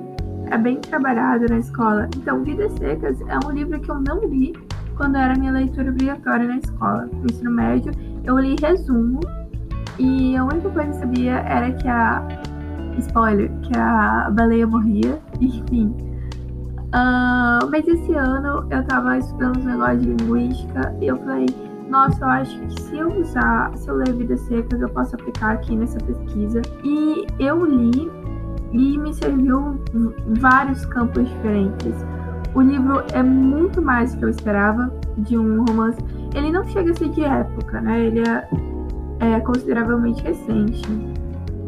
é 0.50 0.58
bem 0.58 0.80
trabalhado 0.80 1.46
na 1.48 1.58
escola. 1.58 2.08
Então, 2.16 2.42
Vidas 2.42 2.72
Secas 2.72 3.20
é 3.22 3.46
um 3.46 3.50
livro 3.52 3.78
que 3.80 3.90
eu 3.90 4.00
não 4.00 4.20
li 4.24 4.52
quando 4.96 5.16
era 5.16 5.34
minha 5.38 5.52
leitura 5.52 5.90
obrigatória 5.90 6.46
na 6.46 6.56
escola. 6.56 7.08
No 7.12 7.24
ensino 7.24 7.50
médio, 7.50 7.92
eu 8.24 8.38
li 8.38 8.56
resumo 8.60 9.20
e 9.98 10.36
a 10.36 10.44
única 10.44 10.70
coisa 10.70 10.90
que 10.90 10.96
eu 10.96 11.00
sabia 11.00 11.32
era 11.40 11.72
que 11.72 11.88
a. 11.88 12.26
Spoiler, 12.98 13.50
que 13.62 13.76
a 13.76 14.30
baleia 14.30 14.66
morria. 14.66 15.18
Enfim, 15.40 15.94
ah, 16.96 17.58
mas 17.72 17.88
esse 17.88 18.14
ano 18.14 18.64
eu 18.70 18.84
tava 18.84 19.18
estudando 19.18 19.56
os 19.56 19.64
negócios 19.64 20.00
de 20.00 20.10
linguística 20.10 20.96
e 21.00 21.08
eu 21.08 21.18
falei, 21.18 21.46
nossa, 21.90 22.24
eu 22.24 22.28
acho 22.28 22.60
que 22.60 22.82
se 22.82 22.96
eu 22.96 23.08
usar, 23.20 23.76
se 23.76 23.88
eu 23.88 23.96
ler 23.96 24.12
Vidas 24.12 24.40
Secas, 24.42 24.80
eu 24.80 24.88
posso 24.88 25.16
aplicar 25.16 25.54
aqui 25.54 25.74
nessa 25.74 25.98
pesquisa. 25.98 26.62
E 26.84 27.26
eu 27.40 27.66
li 27.66 28.08
e 28.72 28.96
me 28.96 29.12
serviu 29.12 29.80
vários 30.38 30.86
campos 30.86 31.28
diferentes. 31.28 31.94
O 32.54 32.60
livro 32.60 33.02
é 33.12 33.24
muito 33.24 33.82
mais 33.82 34.12
do 34.12 34.18
que 34.20 34.24
eu 34.26 34.28
esperava 34.28 34.88
de 35.18 35.36
um 35.36 35.64
romance. 35.64 35.98
Ele 36.32 36.52
não 36.52 36.64
chega 36.68 36.92
a 36.92 36.94
ser 36.94 37.08
de 37.08 37.24
época, 37.24 37.80
né? 37.80 38.04
Ele 38.06 38.20
é, 38.20 38.48
é 39.18 39.40
consideravelmente 39.40 40.22
recente. 40.22 40.88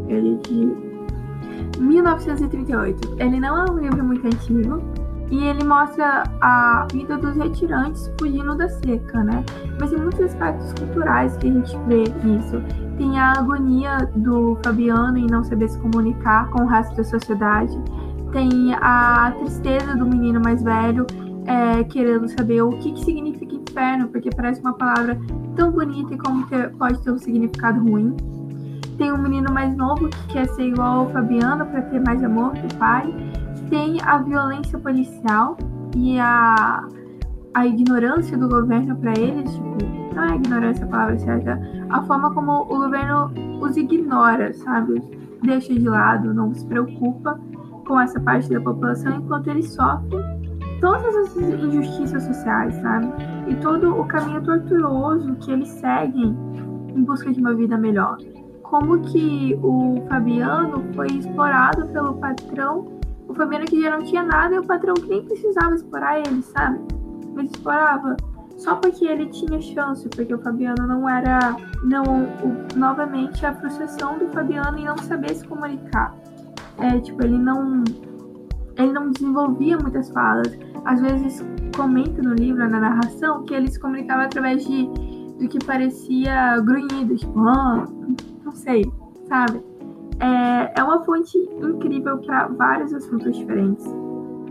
Ele 0.07 0.35
é 0.35 0.49
de 0.49 1.81
1938. 1.81 3.17
Ele 3.19 3.41
não 3.41 3.67
é 3.67 3.71
um 3.73 3.79
livro 3.79 4.05
muito 4.05 4.25
antigo 4.25 4.81
e 5.31 5.45
ele 5.45 5.65
mostra 5.65 6.23
a 6.41 6.87
vida 6.93 7.17
dos 7.19 7.37
retirantes 7.37 8.11
fugindo 8.19 8.55
da 8.57 8.69
seca, 8.69 9.25
né? 9.25 9.45
Mas 9.81 9.91
tem 9.91 10.01
muitos 10.01 10.21
aspectos 10.21 10.73
culturais 10.75 11.37
que 11.37 11.49
a 11.49 11.53
gente 11.53 11.77
vê 11.89 12.05
nisso. 12.25 12.63
Tem 12.97 13.19
a 13.19 13.33
agonia 13.33 14.09
do 14.15 14.57
Fabiano 14.65 15.19
em 15.19 15.27
não 15.27 15.43
saber 15.43 15.69
se 15.69 15.79
comunicar 15.79 16.49
com 16.51 16.63
o 16.63 16.67
resto 16.67 16.97
da 16.97 17.05
sociedade. 17.05 17.77
Tem 18.33 18.75
a 18.75 19.33
tristeza 19.39 19.97
do 19.97 20.07
menino 20.07 20.41
mais 20.41 20.63
velho 20.63 21.07
é, 21.47 21.85
querendo 21.85 22.29
saber 22.29 22.63
o 22.63 22.71
que, 22.71 22.93
que 22.93 23.05
significa 23.05 23.55
inferno, 23.55 24.09
porque 24.09 24.31
parece 24.31 24.61
uma 24.61 24.73
palavra 24.73 25.19
tão 25.55 25.71
bonita 25.71 26.15
e 26.15 26.19
como 26.19 26.47
ter- 26.47 26.71
pode 26.77 27.01
ter 27.03 27.11
um 27.11 27.19
significado 27.19 27.81
ruim. 27.81 28.17
Tem 28.97 29.13
um 29.13 29.19
menino 29.19 29.53
mais 29.53 29.77
novo 29.77 30.09
que 30.09 30.27
quer 30.29 30.49
ser 30.49 30.69
igual 30.69 31.01
ao 31.01 31.11
Fabiano 31.11 31.67
para 31.67 31.83
ter 31.83 32.01
mais 32.01 32.23
amor 32.25 32.53
do 32.55 32.75
pai. 32.77 33.15
Tem 33.71 34.01
a 34.03 34.19
violência 34.19 34.79
policial 34.79 35.57
e 35.97 36.19
a, 36.19 36.87
a 37.55 37.67
ignorância 37.67 38.37
do 38.37 38.49
governo 38.49 38.97
para 38.97 39.13
eles. 39.19 39.53
Tipo, 39.53 40.15
não 40.15 40.25
é 40.25 40.37
ignorância 40.37 40.85
a 40.85 40.89
palavra 40.89 41.19
certa, 41.19 41.61
a 41.91 42.03
forma 42.05 42.33
como 42.33 42.63
o 42.63 42.67
governo 42.67 43.33
os 43.61 43.77
ignora, 43.77 44.53
sabe? 44.55 45.03
Deixa 45.43 45.75
de 45.75 45.89
lado, 45.89 46.33
não 46.33 46.55
se 46.55 46.65
preocupa 46.67 47.39
com 47.87 48.01
essa 48.01 48.19
parte 48.21 48.49
da 48.49 48.61
população 48.61 49.17
enquanto 49.17 49.49
eles 49.49 49.71
sofrem 49.73 50.21
todas 50.81 51.15
essas 51.15 51.43
injustiças 51.43 52.23
sociais, 52.23 52.75
sabe? 52.77 53.09
E 53.49 53.55
todo 53.57 53.99
o 54.01 54.05
caminho 54.07 54.43
tortuoso 54.43 55.35
que 55.37 55.53
eles 55.53 55.69
seguem 55.69 56.37
em 56.95 57.05
busca 57.05 57.31
de 57.33 57.41
uma 57.41 57.55
vida 57.55 57.77
melhor 57.77 58.17
como 58.71 59.01
que 59.01 59.59
o 59.63 60.03
Fabiano 60.09 60.85
foi 60.95 61.07
explorado 61.07 61.87
pelo 61.89 62.15
patrão, 62.15 62.96
o 63.37 63.39
Fabiano 63.39 63.65
que 63.67 63.81
já 63.83 63.91
não 63.91 64.05
tinha 64.05 64.23
nada 64.23 64.55
e 64.55 64.59
o 64.59 64.65
patrão 64.65 64.95
que 64.95 65.07
nem 65.09 65.23
precisava 65.25 65.75
explorar 65.75 66.19
ele, 66.19 66.43
sabe? 66.43 66.81
Mas 67.35 67.51
explorava 67.51 68.17
só 68.57 68.77
porque 68.77 69.05
ele 69.05 69.27
tinha 69.27 69.61
chance, 69.61 70.09
porque 70.09 70.33
o 70.35 70.39
Fabiano 70.39 70.87
não 70.87 71.07
era, 71.09 71.55
não, 71.85 72.03
o- 72.05 72.79
novamente 72.79 73.45
a 73.45 73.53
frustração 73.55 74.19
do 74.19 74.29
Fabiano 74.29 74.79
em 74.79 74.85
não 74.87 74.97
saber 74.97 75.35
se 75.35 75.47
comunicar. 75.47 76.15
É, 76.79 76.99
tipo, 77.01 77.23
ele 77.23 77.37
não, 77.37 77.85
ele 78.77 78.93
não 78.93 79.11
desenvolvia 79.11 79.77
muitas 79.77 80.11
falas. 80.11 80.59
Às 80.87 81.01
vezes 81.01 81.45
comenta 81.77 82.23
no 82.23 82.33
livro, 82.35 82.67
na 82.69 82.81
narração, 82.81 83.45
que 83.45 83.53
ele 83.55 83.71
se 83.71 83.79
comunicava 83.79 84.23
através 84.25 84.67
de 84.67 84.89
do 85.39 85.47
que 85.49 85.59
parecia 85.67 86.59
grunhido, 86.61 87.15
tipo, 87.15 87.39
ah, 87.47 87.87
não 88.43 88.53
sei, 88.53 88.91
sabe? 89.29 89.61
É, 90.21 90.81
é 90.81 90.83
uma 90.83 91.05
fonte 91.05 91.37
incrível 91.39 92.19
para 92.19 92.49
vários 92.49 92.93
assuntos 92.93 93.37
diferentes 93.37 93.87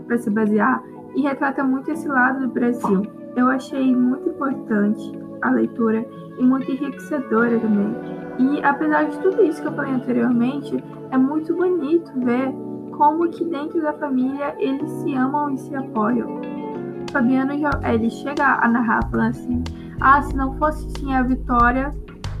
para 0.06 0.18
se 0.18 0.30
basear 0.30 0.82
e 1.14 1.22
retrata 1.22 1.64
muito 1.64 1.90
esse 1.90 2.06
lado 2.06 2.46
do 2.46 2.48
Brasil. 2.48 3.02
Eu 3.34 3.48
achei 3.48 3.94
muito 3.94 4.28
importante 4.28 5.12
a 5.42 5.50
leitura 5.50 6.06
e 6.38 6.42
muito 6.44 6.70
enriquecedora 6.70 7.58
também. 7.58 7.94
E 8.38 8.62
apesar 8.62 9.04
de 9.04 9.18
tudo 9.18 9.42
isso 9.42 9.60
que 9.62 9.68
eu 9.68 9.72
falei 9.72 9.92
anteriormente, 9.92 10.82
é 11.10 11.18
muito 11.18 11.54
bonito 11.54 12.12
ver 12.20 12.52
como 12.96 13.28
que 13.28 13.44
dentro 13.44 13.80
da 13.82 13.92
família 13.94 14.54
eles 14.58 14.90
se 14.90 15.14
amam 15.14 15.50
e 15.50 15.58
se 15.58 15.74
apoiam. 15.74 16.40
Fabiano 17.10 17.58
já, 17.58 17.70
ele 17.84 18.10
chega 18.10 18.58
a 18.60 18.68
narrar 18.68 19.08
falando 19.10 19.30
assim: 19.30 19.64
ah, 20.00 20.22
se 20.22 20.36
não 20.36 20.56
fosse 20.58 20.88
sim 20.98 21.14
a 21.14 21.22
vitória, 21.22 21.94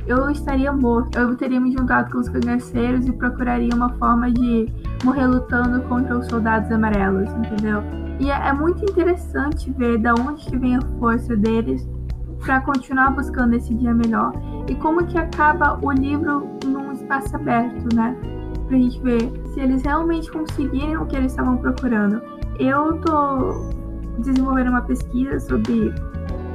eu 0.06 0.30
estaria 0.30 0.72
morto. 0.72 1.18
Eu 1.18 1.36
teria 1.36 1.60
me 1.60 1.72
juntado 1.72 2.10
com 2.10 2.18
os 2.18 2.28
cangaceiros 2.28 3.06
e 3.06 3.12
procuraria 3.12 3.74
uma 3.74 3.90
forma 3.94 4.30
de 4.30 4.68
morrer 5.04 5.26
lutando 5.26 5.80
contra 5.82 6.16
os 6.18 6.26
soldados 6.26 6.70
amarelos, 6.70 7.30
entendeu? 7.32 7.82
E 8.20 8.30
é, 8.30 8.48
é 8.48 8.52
muito 8.52 8.84
interessante 8.84 9.70
ver 9.72 9.98
da 9.98 10.14
onde 10.14 10.44
que 10.46 10.56
vem 10.56 10.76
a 10.76 10.80
força 10.98 11.36
deles 11.36 11.86
para 12.44 12.60
continuar 12.60 13.10
buscando 13.10 13.54
esse 13.54 13.74
dia 13.74 13.92
melhor. 13.92 14.32
E 14.68 14.74
como 14.76 15.04
que 15.06 15.18
acaba 15.18 15.78
o 15.82 15.90
livro 15.92 16.48
num 16.64 16.92
espaço 16.92 17.34
aberto, 17.36 17.94
né? 17.94 18.16
Pra 18.68 18.76
gente 18.76 19.00
ver 19.00 19.32
se 19.52 19.60
eles 19.60 19.82
realmente 19.82 20.30
conseguirem 20.30 20.96
o 20.96 21.06
que 21.06 21.16
eles 21.16 21.32
estavam 21.32 21.56
procurando. 21.56 22.20
Eu 22.58 22.98
tô 23.00 23.70
desenvolvendo 24.18 24.70
uma 24.70 24.82
pesquisa 24.82 25.38
sobre 25.40 25.92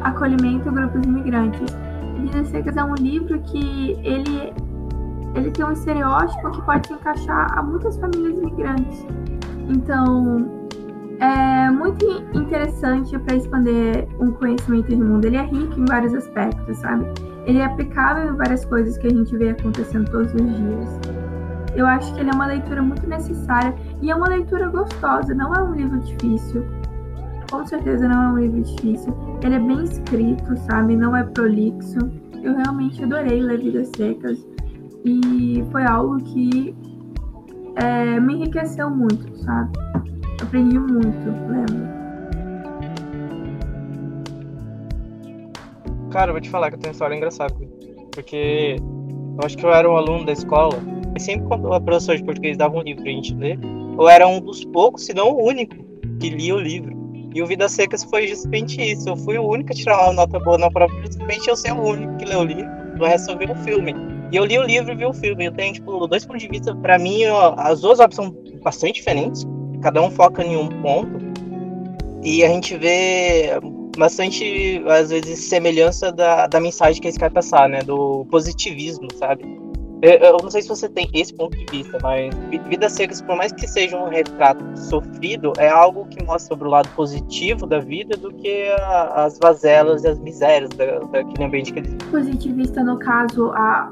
acolhimento 0.02 0.68
a 0.68 0.72
grupos 0.72 1.04
imigrantes. 1.04 1.81
Vidas 2.22 2.48
Secas 2.50 2.78
é 2.78 2.84
um 2.84 2.94
livro 2.96 3.40
que 3.42 4.00
ele, 4.04 4.54
ele 5.36 5.52
tem 5.52 5.66
um 5.66 5.72
estereótipo 5.72 6.52
que 6.52 6.62
pode 6.62 6.88
se 6.88 6.94
encaixar 6.94 7.58
a 7.58 7.64
muitas 7.64 7.98
famílias 7.98 8.34
imigrantes. 8.34 9.06
Então, 9.68 10.62
é 11.20 11.70
muito 11.70 12.06
interessante 12.34 13.18
para 13.20 13.36
expandir 13.36 14.08
um 14.20 14.32
conhecimento 14.32 14.90
de 14.90 14.96
mundo. 14.96 15.26
Ele 15.26 15.38
é 15.38 15.44
rico 15.44 15.80
em 15.80 15.86
vários 15.86 16.14
aspectos, 16.14 16.78
sabe? 16.78 17.06
Ele 17.46 17.60
é 17.60 17.66
aplicável 17.66 18.34
em 18.34 18.36
várias 18.36 18.66
coisas 18.66 18.98
que 18.98 19.08
a 19.08 19.10
gente 19.10 19.36
vê 19.38 19.50
acontecendo 19.50 20.10
todos 20.10 20.34
os 20.34 20.42
dias. 20.42 21.00
Eu 21.76 21.86
acho 21.88 22.14
que 22.14 22.20
ele 22.20 22.30
é 22.30 22.34
uma 22.34 22.48
leitura 22.48 22.82
muito 22.82 23.08
necessária 23.08 23.74
e 24.02 24.12
é 24.12 24.16
uma 24.16 24.28
leitura 24.28 24.68
gostosa, 24.68 25.34
não 25.34 25.54
é 25.54 25.64
um 25.64 25.74
livro 25.74 26.00
difícil. 26.00 26.66
Com 27.52 27.68
certeza 27.68 28.08
não 28.08 28.24
é 28.24 28.28
um 28.30 28.40
livro 28.40 28.62
difícil. 28.62 29.14
Ele 29.44 29.56
é 29.56 29.60
bem 29.60 29.84
escrito, 29.84 30.58
sabe? 30.70 30.96
Não 30.96 31.14
é 31.14 31.22
prolixo. 31.22 32.00
Eu 32.42 32.56
realmente 32.56 33.04
adorei 33.04 33.42
ler 33.42 33.60
Vidas 33.60 33.92
Secas 33.96 34.48
e 35.04 35.62
foi 35.70 35.84
algo 35.84 36.18
que 36.24 36.74
é, 37.76 38.20
me 38.22 38.36
enriqueceu 38.36 38.90
muito, 38.90 39.38
sabe? 39.40 39.70
Aprendi 40.42 40.80
muito 40.80 41.30
lendo. 41.50 41.92
Cara, 46.10 46.30
eu 46.30 46.34
vou 46.34 46.42
te 46.42 46.50
falar 46.50 46.70
que 46.70 46.76
eu 46.76 46.80
tenho 46.80 46.90
uma 46.90 46.94
história 46.94 47.16
engraçada. 47.16 47.54
Porque 48.14 48.78
eu 48.80 49.46
acho 49.46 49.58
que 49.58 49.66
eu 49.66 49.74
era 49.74 49.90
um 49.90 49.98
aluno 49.98 50.26
da 50.26 50.32
escola. 50.32 50.78
E 51.16 51.20
sempre 51.20 51.48
quando 51.48 51.74
a 51.74 51.82
professora 51.82 52.18
de 52.18 52.24
português 52.24 52.58
dava 52.58 52.78
um 52.78 52.82
livro 52.82 53.04
pra 53.04 53.12
gente 53.12 53.36
ler, 53.36 53.60
eu 54.00 54.08
era 54.08 54.26
um 54.26 54.40
dos 54.40 54.64
poucos, 54.64 55.06
se 55.06 55.14
não 55.14 55.32
o 55.32 55.48
único, 55.48 55.76
que 56.18 56.30
lia 56.30 56.56
o 56.56 56.60
livro. 56.60 57.01
E 57.34 57.42
o 57.42 57.46
Vidas 57.46 57.72
Secas 57.72 58.04
foi 58.04 58.28
justamente 58.28 58.82
isso. 58.82 59.10
Eu 59.10 59.18
fui 59.18 59.38
o 59.38 59.48
único 59.48 59.72
a 59.72 59.76
tirar 59.76 60.04
uma 60.04 60.14
nota 60.14 60.40
boa 60.40 60.58
na 60.58 60.70
prova, 60.70 60.94
justamente 61.06 61.48
eu 61.48 61.56
ser 61.56 61.72
o 61.72 61.82
único 61.82 62.18
que 62.18 62.26
leu 62.26 62.40
o 62.40 62.44
livro. 62.44 62.70
O 63.00 63.06
resto 63.06 63.32
eu 63.32 63.38
vi 63.38 63.46
o 63.46 63.56
filme. 63.56 63.96
E 64.32 64.36
eu 64.36 64.46
li 64.46 64.58
o 64.58 64.64
livro 64.64 64.92
e 64.92 64.96
vi 64.96 65.06
o 65.06 65.14
filme. 65.14 65.46
Eu 65.46 65.52
tenho, 65.52 65.74
tipo, 65.74 66.08
dois 66.08 66.26
pontos 66.26 66.42
de 66.42 66.50
vista. 66.50 66.76
Pra 66.76 67.00
mim, 67.00 67.26
ó, 67.26 67.56
as 67.58 67.82
duas 67.82 68.00
obras 68.00 68.16
são 68.16 68.36
bastante 68.62 68.96
diferentes. 68.96 69.46
Cada 69.82 70.02
um 70.02 70.12
foca 70.12 70.44
em 70.44 70.56
um 70.56 70.68
ponto. 70.82 71.32
E 72.24 72.44
a 72.44 72.48
gente 72.48 72.78
vê 72.78 73.50
bastante, 73.98 74.82
às 74.88 75.10
vezes, 75.10 75.40
semelhança 75.40 76.12
da, 76.12 76.48
da 76.48 76.60
mensagem 76.60 77.02
que 77.02 77.08
esse 77.08 77.18
quer 77.18 77.32
passar, 77.32 77.68
né? 77.68 77.82
Do 77.82 78.26
positivismo, 78.30 79.08
sabe? 79.16 79.44
Eu, 80.02 80.38
não 80.42 80.50
sei 80.50 80.64
se 80.64 80.68
você 80.68 80.90
tem 80.90 81.08
esse 81.14 81.34
ponto 81.34 81.56
de 81.56 81.66
vista, 81.66 81.98
mas 82.02 82.34
Vidas 82.68 82.94
Secas, 82.94 83.22
por 83.22 83.36
mais 83.36 83.52
que 83.52 83.68
seja 83.68 83.96
um 83.98 84.10
retrato 84.10 84.64
sofrido, 84.76 85.54
é 85.60 85.70
algo 85.70 86.06
que 86.08 86.24
mostra 86.24 86.56
sobre 86.56 86.68
o 86.68 86.72
lado 86.72 86.90
positivo 86.96 87.68
da 87.68 87.80
vida 87.80 88.18
do 88.18 88.34
que 88.34 88.68
a, 88.70 89.26
as 89.26 89.38
vazelas 89.38 90.04
e 90.04 90.08
as 90.08 90.20
misérias 90.20 90.70
da, 90.72 91.00
daquele 91.00 91.44
ambiente 91.44 91.72
que 91.72 91.80
eles 91.80 91.96
Positivista, 92.10 92.84
no 92.84 92.98
caso, 92.98 93.52
a, 93.52 93.92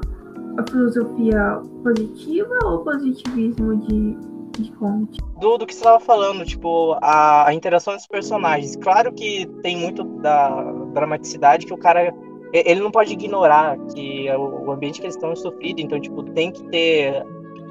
a 0.58 0.70
filosofia 0.70 1.62
positiva 1.84 2.58
ou 2.64 2.80
positivismo 2.80 3.76
de, 3.76 4.16
de 4.58 4.72
Conte? 4.72 5.20
do, 5.40 5.56
do 5.58 5.66
que 5.66 5.72
você 5.72 5.80
estava 5.80 5.98
falando, 5.98 6.44
tipo, 6.44 6.96
a, 7.00 7.48
a 7.48 7.54
interação 7.54 7.94
dos 7.94 8.06
personagens. 8.06 8.76
Claro 8.76 9.12
que 9.12 9.46
tem 9.62 9.76
muito 9.76 10.04
da 10.04 10.50
dramaticidade 10.92 11.66
que 11.66 11.72
o 11.72 11.78
cara 11.78 12.12
ele 12.52 12.80
não 12.80 12.90
pode 12.90 13.12
ignorar 13.12 13.76
que 13.94 14.28
o 14.30 14.70
ambiente 14.70 15.00
que 15.00 15.06
eles 15.06 15.14
estão 15.14 15.32
é 15.32 15.36
sofrido, 15.36 15.80
então, 15.80 16.00
tipo, 16.00 16.22
tem 16.22 16.50
que 16.50 16.62
ter 16.64 17.24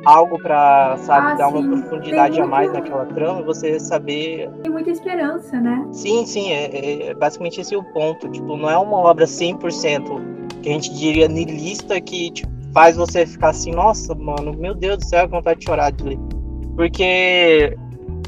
algo 0.05 0.41
para 0.41 0.95
sabe, 0.99 1.31
Ah, 1.33 1.35
dar 1.35 1.47
uma 1.49 1.61
sim. 1.61 1.67
profundidade 1.69 2.35
Tem 2.35 2.43
a 2.43 2.47
mais 2.47 2.71
muito- 2.71 2.81
naquela 2.83 3.05
trama 3.07 3.41
e 3.41 3.43
você 3.43 3.79
saber. 3.79 4.49
Tem 4.63 4.71
muita 4.71 4.89
esperança, 4.91 5.59
né? 5.59 5.85
Sim, 5.91 6.25
sim, 6.25 6.51
é, 6.53 7.09
é 7.09 7.13
basicamente 7.13 7.59
esse 7.59 7.75
é 7.75 7.77
o 7.77 7.83
ponto. 7.83 8.29
Tipo, 8.29 8.55
não 8.55 8.69
é 8.69 8.77
uma 8.77 8.97
obra 8.97 9.27
100% 9.27 10.21
que 10.61 10.69
a 10.69 10.71
gente 10.73 10.93
diria 10.93 11.27
niilista 11.27 11.99
que 11.99 12.31
tipo, 12.31 12.49
faz 12.73 12.95
você 12.95 13.25
ficar 13.25 13.49
assim, 13.49 13.71
nossa, 13.71 14.15
mano, 14.15 14.53
meu 14.57 14.73
Deus 14.73 14.99
do 14.99 15.05
céu, 15.05 15.27
vontade 15.27 15.59
de 15.59 15.65
chorar 15.65 15.91
de 15.91 16.03
ler. 16.03 16.19
Porque 16.77 17.75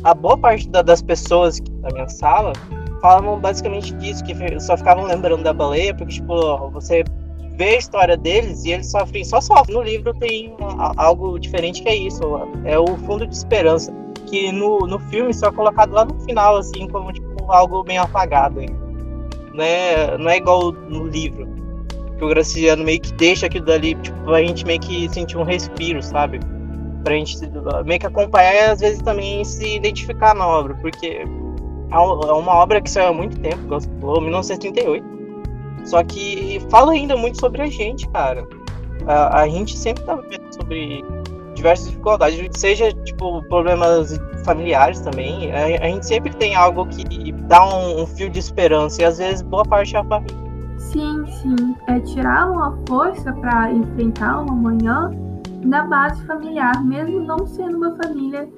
a 0.03 0.13
boa 0.13 0.37
parte 0.37 0.67
da- 0.67 0.81
das 0.81 1.01
pessoas 1.01 1.59
da 1.61 1.89
minha 1.93 2.09
sala 2.09 2.51
falavam 3.01 3.39
basicamente 3.39 3.93
disso, 3.95 4.23
que 4.23 4.35
só 4.59 4.77
ficavam 4.77 5.05
lembrando 5.05 5.43
da 5.43 5.53
baleia, 5.53 5.93
porque, 5.93 6.13
tipo, 6.13 6.69
você 6.69 7.03
vê 7.57 7.75
a 7.75 7.77
história 7.77 8.15
deles 8.17 8.63
e 8.65 8.71
eles 8.71 8.89
sofrem, 8.89 9.23
só 9.23 9.41
sofrem. 9.41 9.75
No 9.75 9.81
livro 9.83 10.13
tem 10.13 10.55
a- 10.61 10.93
algo 10.97 11.37
diferente 11.39 11.81
que 11.81 11.89
é 11.89 11.95
isso, 11.95 12.21
é 12.65 12.77
o 12.79 12.87
fundo 13.05 13.25
de 13.27 13.35
esperança, 13.35 13.93
que 14.27 14.51
no, 14.51 14.79
no 14.79 14.99
filme 14.99 15.33
só 15.33 15.47
é 15.47 15.51
colocado 15.51 15.91
lá 15.91 16.05
no 16.05 16.19
final, 16.21 16.57
assim, 16.57 16.87
como, 16.87 17.11
tipo, 17.11 17.51
algo 17.51 17.83
bem 17.83 17.97
apagado. 17.97 18.61
hein. 18.61 18.69
Não 19.53 19.63
é, 19.63 20.17
não 20.17 20.29
é 20.29 20.37
igual 20.37 20.71
no 20.71 21.05
livro, 21.07 21.45
que 22.17 22.23
o 22.23 22.29
Graciano 22.29 22.83
meio 22.83 23.01
que 23.01 23.11
deixa 23.13 23.47
aquilo 23.47 23.65
dali, 23.65 23.95
tipo, 23.95 24.17
pra 24.23 24.41
gente 24.41 24.65
meio 24.65 24.79
que 24.79 25.09
sentir 25.09 25.37
um 25.37 25.43
respiro, 25.43 26.01
sabe? 26.01 26.39
Pra 27.03 27.15
gente 27.15 27.35
meio 27.85 27.99
que 27.99 28.05
acompanhar 28.07 28.53
e 28.53 28.59
às 28.59 28.79
vezes 28.79 29.01
também 29.01 29.43
se 29.43 29.75
identificar 29.75 30.33
na 30.35 30.47
obra, 30.47 30.75
porque 30.75 31.25
é 31.91 31.99
um- 31.99 32.21
é 32.21 32.31
uma 32.33 32.53
obra 32.55 32.81
que 32.81 32.89
saiu 32.89 33.09
há 33.09 33.13
muito 33.13 33.39
tempo, 33.39 33.57
igual 33.63 33.79
você 33.81 33.89
falou, 33.99 34.21
1938. 34.21 35.05
Só 35.83 36.03
que 36.03 36.59
fala 36.69 36.91
ainda 36.93 37.15
muito 37.17 37.39
sobre 37.39 37.61
a 37.61 37.67
gente, 37.67 38.07
cara. 38.09 38.47
A, 39.07 39.41
a 39.41 39.47
gente 39.47 39.77
sempre 39.77 40.03
tá 40.03 40.15
vendo 40.15 40.53
sobre 40.53 41.03
diversas 41.55 41.87
dificuldades, 41.89 42.49
seja 42.55 42.91
tipo 43.03 43.41
problemas 43.49 44.19
familiares 44.45 44.99
também. 45.01 45.51
A, 45.51 45.83
a 45.83 45.87
gente 45.87 46.05
sempre 46.05 46.33
tem 46.35 46.55
algo 46.55 46.85
que 46.87 47.31
dá 47.31 47.63
um, 47.65 48.03
um 48.03 48.05
fio 48.07 48.29
de 48.29 48.39
esperança 48.39 49.01
e 49.01 49.05
às 49.05 49.17
vezes 49.17 49.41
boa 49.41 49.63
parte 49.63 49.95
é 49.95 49.99
a 49.99 50.03
família. 50.03 50.37
Sim, 50.77 51.25
sim. 51.41 51.75
É 51.87 51.99
tirar 51.99 52.49
uma 52.51 52.77
força 52.87 53.31
para 53.33 53.71
enfrentar 53.71 54.39
uma 54.41 54.53
manhã 54.55 55.11
na 55.63 55.83
base 55.85 56.25
familiar, 56.25 56.83
mesmo 56.83 57.19
não 57.21 57.45
sendo 57.45 57.77
uma 57.77 57.95
família, 57.95 58.49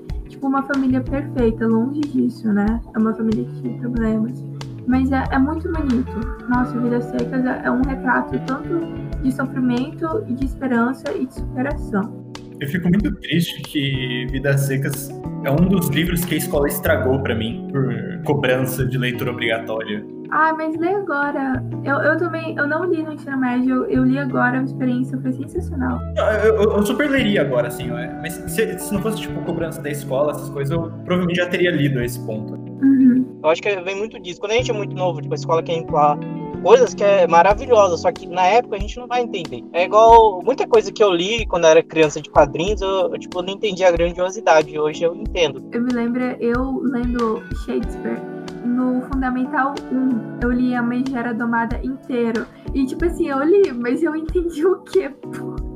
uma 0.50 0.64
família 0.64 1.02
perfeita, 1.02 1.68
longe 1.68 2.02
disso, 2.02 2.52
né? 2.52 2.82
É 2.96 3.00
uma 3.00 3.14
família 3.14 3.46
que 3.46 3.62
tem 3.62 3.80
problemas. 3.80 4.44
Mas 4.88 5.12
é, 5.12 5.24
é 5.32 5.40
muito 5.40 5.72
bonito. 5.72 6.12
Nossa, 6.50 6.78
Vidas 6.80 7.06
Secas 7.06 7.46
é, 7.46 7.62
é 7.66 7.72
um 7.72 7.82
retrato 7.82 8.40
tanto 8.46 8.80
de 9.22 9.32
sofrimento 9.32 10.24
e 10.28 10.34
de 10.34 10.46
esperança 10.46 11.12
e 11.16 11.26
de 11.26 11.34
superação. 11.34 12.24
Eu 12.60 12.68
fico 12.68 12.90
muito 12.90 13.14
triste 13.16 13.62
que 13.64 14.28
Vidas 14.32 14.62
Secas 14.62 15.10
é 15.44 15.52
um 15.52 15.68
dos 15.68 15.90
livros 15.90 16.24
que 16.24 16.36
a 16.36 16.38
escola 16.38 16.68
estragou 16.68 17.22
pra 17.22 17.36
mim 17.36 17.68
por 17.72 18.24
cobrança 18.26 18.86
de 18.86 18.98
leitura 18.98 19.32
obrigatória. 19.32 20.06
Ah, 20.36 20.52
mas 20.58 20.76
lê 20.78 20.90
agora. 20.90 21.64
Eu, 21.84 21.96
eu 21.98 22.18
também, 22.18 22.56
eu 22.58 22.66
não 22.68 22.86
li 22.86 23.04
no 23.04 23.14
ensino 23.14 23.38
médio, 23.38 23.86
eu 23.86 24.04
li 24.04 24.18
agora, 24.18 24.60
a 24.60 24.64
experiência 24.64 25.16
foi 25.22 25.32
sensacional. 25.32 26.00
Eu, 26.18 26.56
eu- 26.56 26.72
eu 26.78 26.86
super 26.86 27.08
leria 27.08 27.42
agora, 27.42 27.68
assim, 27.68 27.92
ué. 27.92 28.18
mas 28.20 28.34
se, 28.34 28.80
se 28.80 28.92
não 28.94 29.00
fosse, 29.00 29.22
tipo, 29.22 29.40
cobrança 29.44 29.80
da 29.80 29.92
escola, 29.92 30.32
essas 30.32 30.50
coisas, 30.50 30.76
eu 30.76 30.90
provavelmente 31.06 31.36
já 31.38 31.48
teria 31.48 31.70
lido 31.70 32.00
a 32.00 32.04
esse 32.06 32.20
ponto. 32.26 32.54
Uhum. 32.56 33.40
Eu 33.44 33.50
acho 33.50 33.62
que 33.62 33.76
vem 33.82 33.96
muito 33.96 34.20
disso. 34.20 34.40
Quando 34.40 34.54
a 34.54 34.56
gente 34.56 34.72
é 34.72 34.74
muito 34.74 34.96
novo, 34.96 35.22
tipo, 35.22 35.34
a 35.34 35.38
escola 35.38 35.62
quer 35.62 35.78
implantar 35.78 36.18
coisas 36.64 36.96
que 36.96 37.04
é 37.04 37.28
maravilhosa, 37.28 37.98
só 37.98 38.12
que 38.12 38.26
na 38.26 38.46
época 38.48 38.78
a 38.78 38.80
gente 38.80 38.98
não 38.98 39.06
vai 39.06 39.22
entender. 39.22 39.64
É 39.72 39.84
igual 39.84 40.42
muita 40.44 40.66
coisa 40.66 40.92
que 40.92 41.04
eu 41.04 41.12
li 41.12 41.46
quando 41.46 41.66
eu 41.66 41.70
era 41.70 41.84
criança 41.84 42.20
de 42.20 42.30
quadrinhos, 42.32 42.82
eu, 42.82 42.90
eu, 43.14 43.20
tipo, 43.20 43.40
não 43.44 43.54
entendia 43.54 43.88
a 43.88 43.92
grandiosidade. 43.92 44.80
Hoje 44.80 45.04
eu 45.04 45.14
entendo. 45.14 45.62
Eu 45.72 45.84
me 45.84 45.94
lembro, 45.94 46.22
eu 46.40 46.80
lendo 46.82 47.44
Shakespeare 47.66 48.33
no 48.64 49.02
Fundamental 49.02 49.74
1, 49.92 50.40
eu 50.42 50.52
li 50.52 50.76
a 50.76 50.82
Megera 50.82 51.34
Domada 51.34 51.80
inteiro. 51.84 52.46
E 52.74 52.86
tipo 52.86 53.06
assim, 53.06 53.28
eu 53.28 53.44
li, 53.44 53.72
mas 53.72 54.02
eu 54.02 54.16
entendi 54.16 54.66
o 54.66 54.80
quê? 54.82 55.14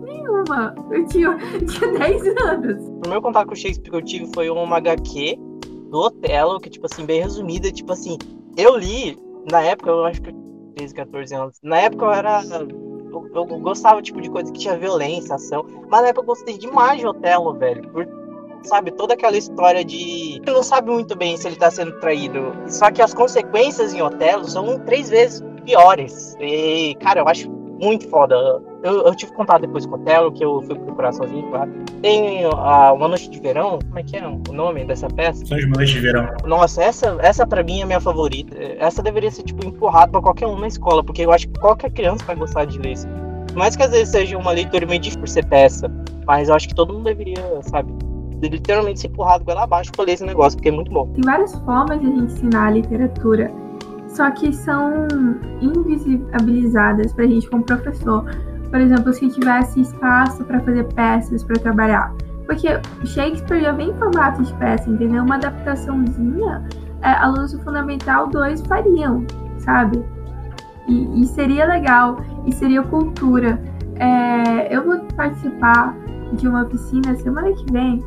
Nenhuma. 0.03 0.73
Eu 0.91 1.05
tinha, 1.07 1.37
tinha 1.65 1.93
10 1.93 2.27
anos. 2.41 2.87
O 2.87 2.99
primeiro 3.01 3.21
contato 3.21 3.47
com 3.47 3.55
Shakespeare 3.55 3.89
que 3.89 3.95
eu 3.95 4.01
tive 4.01 4.31
foi 4.33 4.49
uma 4.49 4.77
HQ 4.77 5.37
do 5.89 5.99
Otelo, 5.99 6.59
que, 6.59 6.69
tipo 6.69 6.85
assim, 6.85 7.05
bem 7.05 7.21
resumida. 7.21 7.71
Tipo 7.71 7.93
assim, 7.93 8.17
eu 8.55 8.77
li, 8.77 9.17
na 9.51 9.61
época, 9.61 9.89
eu 9.89 10.05
acho 10.05 10.21
que 10.21 10.29
eu 10.29 10.33
tinha 10.33 10.47
13, 10.75 10.93
14 10.95 11.35
anos. 11.35 11.59
Na 11.63 11.77
época 11.77 12.05
eu 12.05 12.11
era. 12.11 12.43
Eu, 12.43 13.29
eu 13.33 13.45
gostava, 13.59 14.01
tipo, 14.01 14.21
de 14.21 14.29
coisa 14.29 14.51
que 14.51 14.59
tinha 14.59 14.77
violência, 14.77 15.35
ação. 15.35 15.65
Mas 15.89 16.01
na 16.01 16.07
época 16.09 16.21
eu 16.21 16.27
gostei 16.27 16.57
demais 16.57 16.99
de 16.99 17.07
Otelo, 17.07 17.53
velho. 17.53 17.89
Por, 17.89 18.07
sabe, 18.63 18.91
toda 18.91 19.13
aquela 19.13 19.37
história 19.37 19.83
de. 19.83 20.41
Ele 20.41 20.51
não 20.51 20.63
sabe 20.63 20.91
muito 20.91 21.15
bem 21.15 21.37
se 21.37 21.47
ele 21.47 21.55
tá 21.55 21.69
sendo 21.69 21.99
traído. 21.99 22.53
Só 22.67 22.91
que 22.91 23.01
as 23.01 23.13
consequências 23.13 23.93
em 23.93 24.01
Otelo 24.01 24.45
são 24.45 24.79
três 24.79 25.09
vezes 25.09 25.43
piores. 25.65 26.35
E, 26.39 26.95
cara, 26.95 27.19
eu 27.19 27.27
acho 27.27 27.49
muito 27.79 28.09
foda. 28.09 28.35
Eu, 28.83 29.05
eu 29.05 29.15
tive 29.15 29.33
contato 29.33 29.61
depois 29.61 29.85
com 29.85 29.95
o 29.95 30.01
Otelo, 30.01 30.31
que 30.31 30.43
eu 30.43 30.61
fui 30.61 30.75
procurar 30.75 31.11
sozinho, 31.11 31.47
claro. 31.49 31.71
Tem 32.01 32.45
a 32.45 32.93
Uma 32.93 33.07
Noite 33.07 33.29
de 33.29 33.39
Verão, 33.39 33.79
como 33.79 33.99
é 33.99 34.03
que 34.03 34.17
é 34.17 34.27
o 34.27 34.53
nome 34.53 34.85
dessa 34.85 35.07
peça? 35.07 35.45
Sonhos 35.45 35.63
de 35.63 35.69
uma 35.69 35.77
noite 35.77 35.93
de 35.93 35.99
verão. 35.99 36.27
Nossa, 36.45 36.83
essa, 36.83 37.17
essa 37.19 37.45
pra 37.45 37.63
mim 37.63 37.79
é 37.79 37.83
a 37.83 37.85
minha 37.85 37.99
favorita. 37.99 38.55
Essa 38.79 39.01
deveria 39.01 39.31
ser, 39.31 39.43
tipo, 39.43 39.65
empurrada 39.65 40.11
pra 40.11 40.21
qualquer 40.21 40.47
um 40.47 40.57
na 40.57 40.67
escola, 40.67 41.03
porque 41.03 41.23
eu 41.23 41.31
acho 41.31 41.47
que 41.47 41.59
qualquer 41.59 41.91
criança 41.91 42.23
vai 42.25 42.35
gostar 42.35 42.65
de 42.65 42.77
ler 42.79 42.93
isso. 42.93 43.07
Por 43.47 43.57
mais 43.57 43.75
que 43.75 43.83
às 43.83 43.91
vezes 43.91 44.09
seja 44.09 44.37
uma 44.37 44.51
leitura 44.51 44.85
meio 44.85 44.99
difícil 44.99 45.19
por 45.19 45.29
ser 45.29 45.45
peça, 45.45 45.91
mas 46.25 46.49
eu 46.49 46.55
acho 46.55 46.67
que 46.67 46.75
todo 46.75 46.93
mundo 46.93 47.05
deveria, 47.05 47.41
sabe, 47.61 47.91
literalmente 48.41 48.99
ser 48.99 49.07
empurrado 49.07 49.43
goela 49.43 49.63
abaixo 49.63 49.91
pra 49.91 50.05
ler 50.05 50.13
esse 50.13 50.25
negócio, 50.25 50.57
porque 50.57 50.69
é 50.69 50.71
muito 50.71 50.91
bom. 50.91 51.07
Tem 51.13 51.23
várias 51.23 51.55
formas 51.59 51.99
de 51.99 52.07
a 52.07 52.09
gente 52.09 52.23
ensinar 52.23 52.67
a 52.67 52.71
literatura, 52.71 53.51
só 54.07 54.29
que 54.31 54.53
são 54.53 55.07
invisibilizadas 55.61 57.13
pra 57.13 57.25
gente 57.25 57.49
como 57.49 57.63
professor. 57.63 58.25
Por 58.69 58.79
exemplo, 58.79 59.13
se 59.13 59.29
tivesse 59.29 59.81
espaço 59.81 60.43
para 60.43 60.59
fazer 60.59 60.83
peças 60.93 61.43
para 61.43 61.57
trabalhar. 61.57 62.13
Porque 62.45 62.67
Shakespeare 63.05 63.61
já 63.61 63.71
vem 63.73 63.89
em 63.89 63.93
formato 63.95 64.43
de 64.43 64.53
peça, 64.55 64.89
entendeu? 64.89 65.23
Uma 65.23 65.35
adaptaçãozinha, 65.35 66.65
é, 67.01 67.09
alunos 67.11 67.51
do 67.51 67.59
Fundamental 67.59 68.27
2 68.27 68.61
fariam, 68.61 69.25
sabe? 69.59 70.03
E, 70.87 71.21
e 71.21 71.25
seria 71.25 71.65
legal, 71.65 72.17
e 72.45 72.53
seria 72.53 72.81
cultura. 72.83 73.61
É, 73.95 74.73
eu 74.73 74.85
vou 74.85 74.99
participar 75.15 75.95
de 76.33 76.47
uma 76.47 76.63
oficina 76.63 77.15
semana 77.17 77.51
que 77.51 77.71
vem 77.71 78.03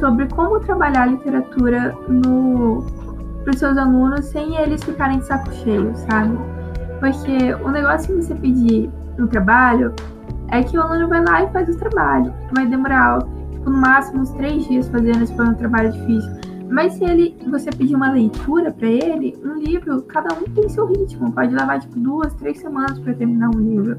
sobre 0.00 0.26
como 0.28 0.58
trabalhar 0.60 1.06
literatura 1.06 1.94
no 2.08 2.84
para 3.44 3.52
os 3.52 3.58
seus 3.58 3.76
alunos 3.76 4.24
sem 4.26 4.56
eles 4.56 4.82
ficarem 4.82 5.18
de 5.18 5.26
saco 5.26 5.52
cheio, 5.52 5.92
sabe? 5.94 6.36
Porque 6.98 7.54
o 7.54 7.70
negócio 7.70 8.14
que 8.14 8.22
você 8.22 8.34
pedir 8.34 8.90
no 9.16 9.28
trabalho 9.28 9.94
é 10.48 10.62
que 10.62 10.76
o 10.76 10.82
aluno 10.82 11.08
vai 11.08 11.24
lá 11.24 11.44
e 11.44 11.52
faz 11.52 11.68
o 11.68 11.78
trabalho. 11.78 12.34
Vai 12.54 12.66
demorar, 12.66 13.22
tipo, 13.50 13.70
no 13.70 13.76
máximo 13.76 14.22
uns 14.22 14.30
três 14.32 14.66
dias 14.66 14.88
fazendo 14.88 15.26
se 15.26 15.34
for 15.34 15.46
um 15.46 15.54
trabalho 15.54 15.92
difícil. 15.92 16.30
Mas 16.68 16.94
se 16.94 17.04
ele, 17.04 17.36
você 17.48 17.70
pedir 17.70 17.96
uma 17.96 18.12
leitura 18.12 18.70
para 18.70 18.88
ele, 18.88 19.36
um 19.44 19.54
livro, 19.54 20.02
cada 20.02 20.34
um 20.34 20.42
tem 20.54 20.68
seu 20.68 20.86
ritmo. 20.86 21.32
Pode 21.32 21.54
levar 21.54 21.80
tipo 21.80 21.98
duas, 21.98 22.34
três 22.34 22.58
semanas 22.60 22.98
para 22.98 23.14
terminar 23.14 23.48
um 23.48 23.58
livro. 23.58 23.98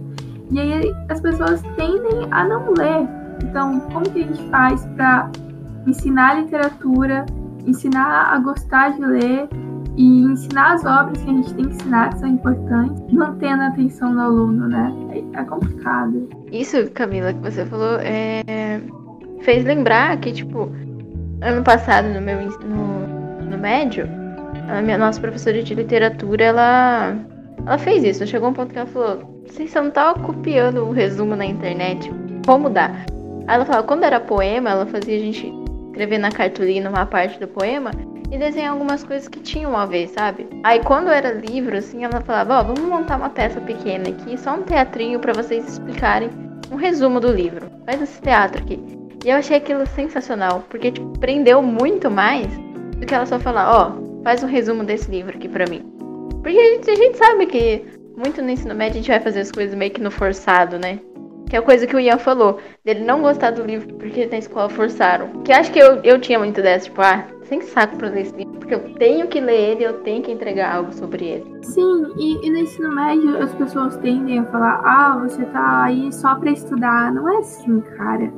E 0.52 0.60
aí 0.60 0.94
as 1.10 1.20
pessoas 1.20 1.62
tendem 1.76 2.28
a 2.32 2.48
não 2.48 2.72
ler. 2.74 3.08
Então, 3.44 3.80
como 3.92 4.10
que 4.10 4.24
a 4.24 4.28
gente 4.28 4.50
faz 4.50 4.86
para 4.96 5.30
ensinar 5.88 6.42
literatura, 6.42 7.26
ensinar 7.66 8.34
a 8.34 8.40
gostar 8.40 8.94
de 8.94 9.02
ler 9.06 9.50
e 9.98 10.24
ensinar 10.24 10.74
as 10.74 10.86
obras 10.86 11.22
que 11.22 11.30
a 11.30 11.34
gente 11.34 11.54
tem 11.54 11.66
que 11.66 11.76
ensinar, 11.76 12.10
que 12.10 12.20
são 12.20 12.30
importantes, 12.30 13.14
mantendo 13.14 13.64
a 13.64 13.68
atenção 13.68 14.14
do 14.14 14.22
aluno, 14.22 14.68
né? 14.68 14.94
É, 15.12 15.42
é 15.42 15.44
complicado. 15.44 16.30
Isso, 16.52 16.90
Camila, 16.92 17.34
que 17.34 17.40
você 17.40 17.66
falou, 17.66 18.00
é... 18.00 18.82
fez 19.42 19.66
lembrar 19.66 20.18
que, 20.18 20.32
tipo, 20.32 20.72
ano 21.42 21.64
passado, 21.64 22.08
no 22.08 22.22
meu 22.22 22.40
no, 22.42 23.50
no 23.50 23.58
médio, 23.58 24.08
a 24.70 24.82
minha 24.82 24.98
nossa 24.98 25.20
professora 25.20 25.62
de 25.62 25.76
literatura, 25.76 26.44
ela, 26.44 27.16
ela 27.66 27.78
fez 27.78 28.04
isso. 28.04 28.26
Chegou 28.26 28.50
um 28.50 28.54
ponto 28.54 28.72
que 28.72 28.80
ela 28.80 28.88
falou: 28.88 29.44
vocês 29.46 29.74
não 29.74 29.90
estavam 29.90 30.24
copiando 30.24 30.86
o 30.86 30.92
resumo 30.92 31.36
na 31.36 31.46
internet, 31.46 32.10
vou 32.46 32.58
mudar. 32.58 33.06
Aí 33.48 33.56
ela 33.56 33.66
falou: 33.66 33.84
quando 33.84 34.04
era 34.04 34.20
poema, 34.20 34.70
ela 34.70 34.86
fazia 34.86 35.18
a 35.18 35.20
gente 35.20 35.61
escrever 35.92 36.18
na 36.18 36.32
cartolina 36.32 36.90
uma 36.90 37.06
parte 37.06 37.40
do 37.40 37.48
poema 37.48 37.92
e 38.32 38.38
desenhar 38.38 38.72
algumas 38.72 39.04
coisas 39.04 39.28
que 39.28 39.42
tinham 39.42 39.76
a 39.78 39.86
ver, 39.86 40.08
sabe? 40.08 40.48
Aí 40.64 40.80
quando 40.80 41.10
era 41.10 41.34
livro, 41.34 41.78
assim, 41.78 42.04
ela 42.04 42.22
falava: 42.22 42.56
ó, 42.56 42.62
oh, 42.62 42.74
vamos 42.74 42.90
montar 42.90 43.18
uma 43.18 43.30
peça 43.30 43.60
pequena 43.60 44.10
aqui, 44.10 44.38
só 44.38 44.56
um 44.56 44.64
teatrinho 44.64 45.20
para 45.20 45.34
vocês 45.34 45.68
explicarem 45.68 46.30
um 46.72 46.78
resumo 46.78 47.20
do 47.20 47.32
livro. 47.32 47.70
Faz 47.86 48.02
esse 48.02 48.22
teatro 48.22 48.62
aqui. 48.64 48.80
E 49.24 49.30
eu 49.30 49.36
achei 49.36 49.58
aquilo 49.58 49.86
sensacional, 49.86 50.64
porque 50.70 50.92
tipo, 50.92 51.20
prendeu 51.20 51.62
muito 51.62 52.10
mais 52.10 52.48
do 52.98 53.06
que 53.06 53.14
ela 53.14 53.26
só 53.26 53.38
falar, 53.38 53.70
ó, 53.70 53.92
oh, 53.92 54.24
faz 54.24 54.42
um 54.42 54.48
resumo 54.48 54.84
desse 54.84 55.12
livro 55.12 55.36
aqui 55.36 55.50
pra 55.50 55.66
mim. 55.70 55.84
Porque 56.42 56.58
a 56.58 56.74
gente, 56.74 56.90
a 56.90 56.96
gente 56.96 57.18
sabe 57.18 57.46
que 57.46 57.86
muito 58.16 58.42
no 58.42 58.50
ensino 58.50 58.74
médio 58.74 58.94
a 58.94 59.02
gente 59.02 59.10
vai 59.10 59.20
fazer 59.20 59.42
as 59.42 59.52
coisas 59.52 59.76
meio 59.76 59.92
que 59.92 60.02
no 60.02 60.10
forçado, 60.10 60.80
né? 60.80 61.00
Que 61.52 61.58
é 61.58 61.60
a 61.60 61.62
coisa 61.62 61.86
que 61.86 61.94
o 61.94 62.00
Ian 62.00 62.18
falou, 62.18 62.60
dele 62.86 63.04
não 63.04 63.22
gostar 63.22 63.52
do 63.52 63.62
livro 63.62 63.94
porque 63.96 64.26
na 64.26 64.38
escola 64.38 64.70
forçaram. 64.70 65.44
Que 65.44 65.52
acho 65.52 65.70
que 65.70 65.80
eu, 65.80 65.98
eu 65.98 66.18
tinha 66.18 66.40
muito 66.40 66.62
dessa, 66.62 66.86
tipo, 66.86 67.02
ah, 67.02 67.28
sem 67.44 67.60
saco 67.60 67.98
pra 67.98 68.08
ler 68.08 68.22
esse 68.22 68.34
livro, 68.38 68.58
porque 68.58 68.74
eu 68.74 68.94
tenho 68.94 69.28
que 69.28 69.42
ler 69.42 69.72
ele, 69.72 69.84
eu 69.84 69.96
tenho 70.02 70.24
que 70.24 70.32
entregar 70.32 70.74
algo 70.74 70.94
sobre 70.94 71.26
ele. 71.26 71.46
Sim, 71.62 72.06
e, 72.18 72.48
e 72.48 72.50
no 72.50 72.58
ensino 72.58 72.90
médio 72.96 73.38
as 73.38 73.54
pessoas 73.56 73.98
tendem 73.98 74.40
a 74.40 74.46
falar, 74.46 74.82
ah, 74.86 75.20
você 75.28 75.44
tá 75.44 75.84
aí 75.84 76.10
só 76.14 76.36
pra 76.36 76.52
estudar. 76.52 77.14
Não 77.14 77.28
é 77.28 77.40
assim, 77.40 77.82
cara 77.98 78.32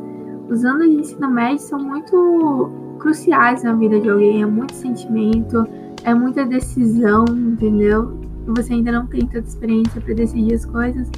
os 0.50 0.66
anos 0.66 0.90
de 0.90 0.96
ensino 0.96 1.30
médio 1.30 1.60
são 1.60 1.80
muito 1.80 2.72
cruciais 2.98 3.62
na 3.62 3.74
vida 3.74 4.00
de 4.00 4.10
alguém. 4.10 4.42
É 4.42 4.46
muito 4.48 4.74
sentimento, 4.74 5.68
é 6.04 6.16
muita 6.16 6.46
decisão, 6.46 7.26
entendeu? 7.30 8.20
Você 8.48 8.74
ainda 8.74 8.92
não 8.92 9.06
tem 9.06 9.22
tanta 9.22 9.48
experiência 9.48 10.02
para 10.02 10.16
decidir 10.16 10.56
as 10.56 10.66
coisas. 10.66 11.10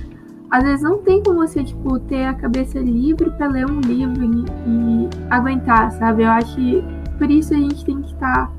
Às 0.52 0.64
vezes 0.64 0.82
não 0.84 1.00
tem 1.00 1.22
como 1.24 1.40
você, 1.40 1.64
tipo, 1.64 2.00
ter 2.00 2.26
a 2.26 2.34
cabeça 2.34 2.80
livre 2.80 3.30
para 3.32 3.48
ler 3.48 3.70
um 3.70 3.80
livro 3.82 4.24
e, 4.24 4.46
e, 4.68 5.10
aguentar, 5.30 5.92
sabe? 5.94 6.24
Eu 6.24 6.30
acho 6.30 6.56
que 6.56 6.84
por 7.18 7.30
isso 7.30 7.54
a 7.54 7.58
gente 7.58 7.84
tem 7.84 8.02
que 8.02 8.14
estar, 8.14 8.48
tá, 8.48 8.52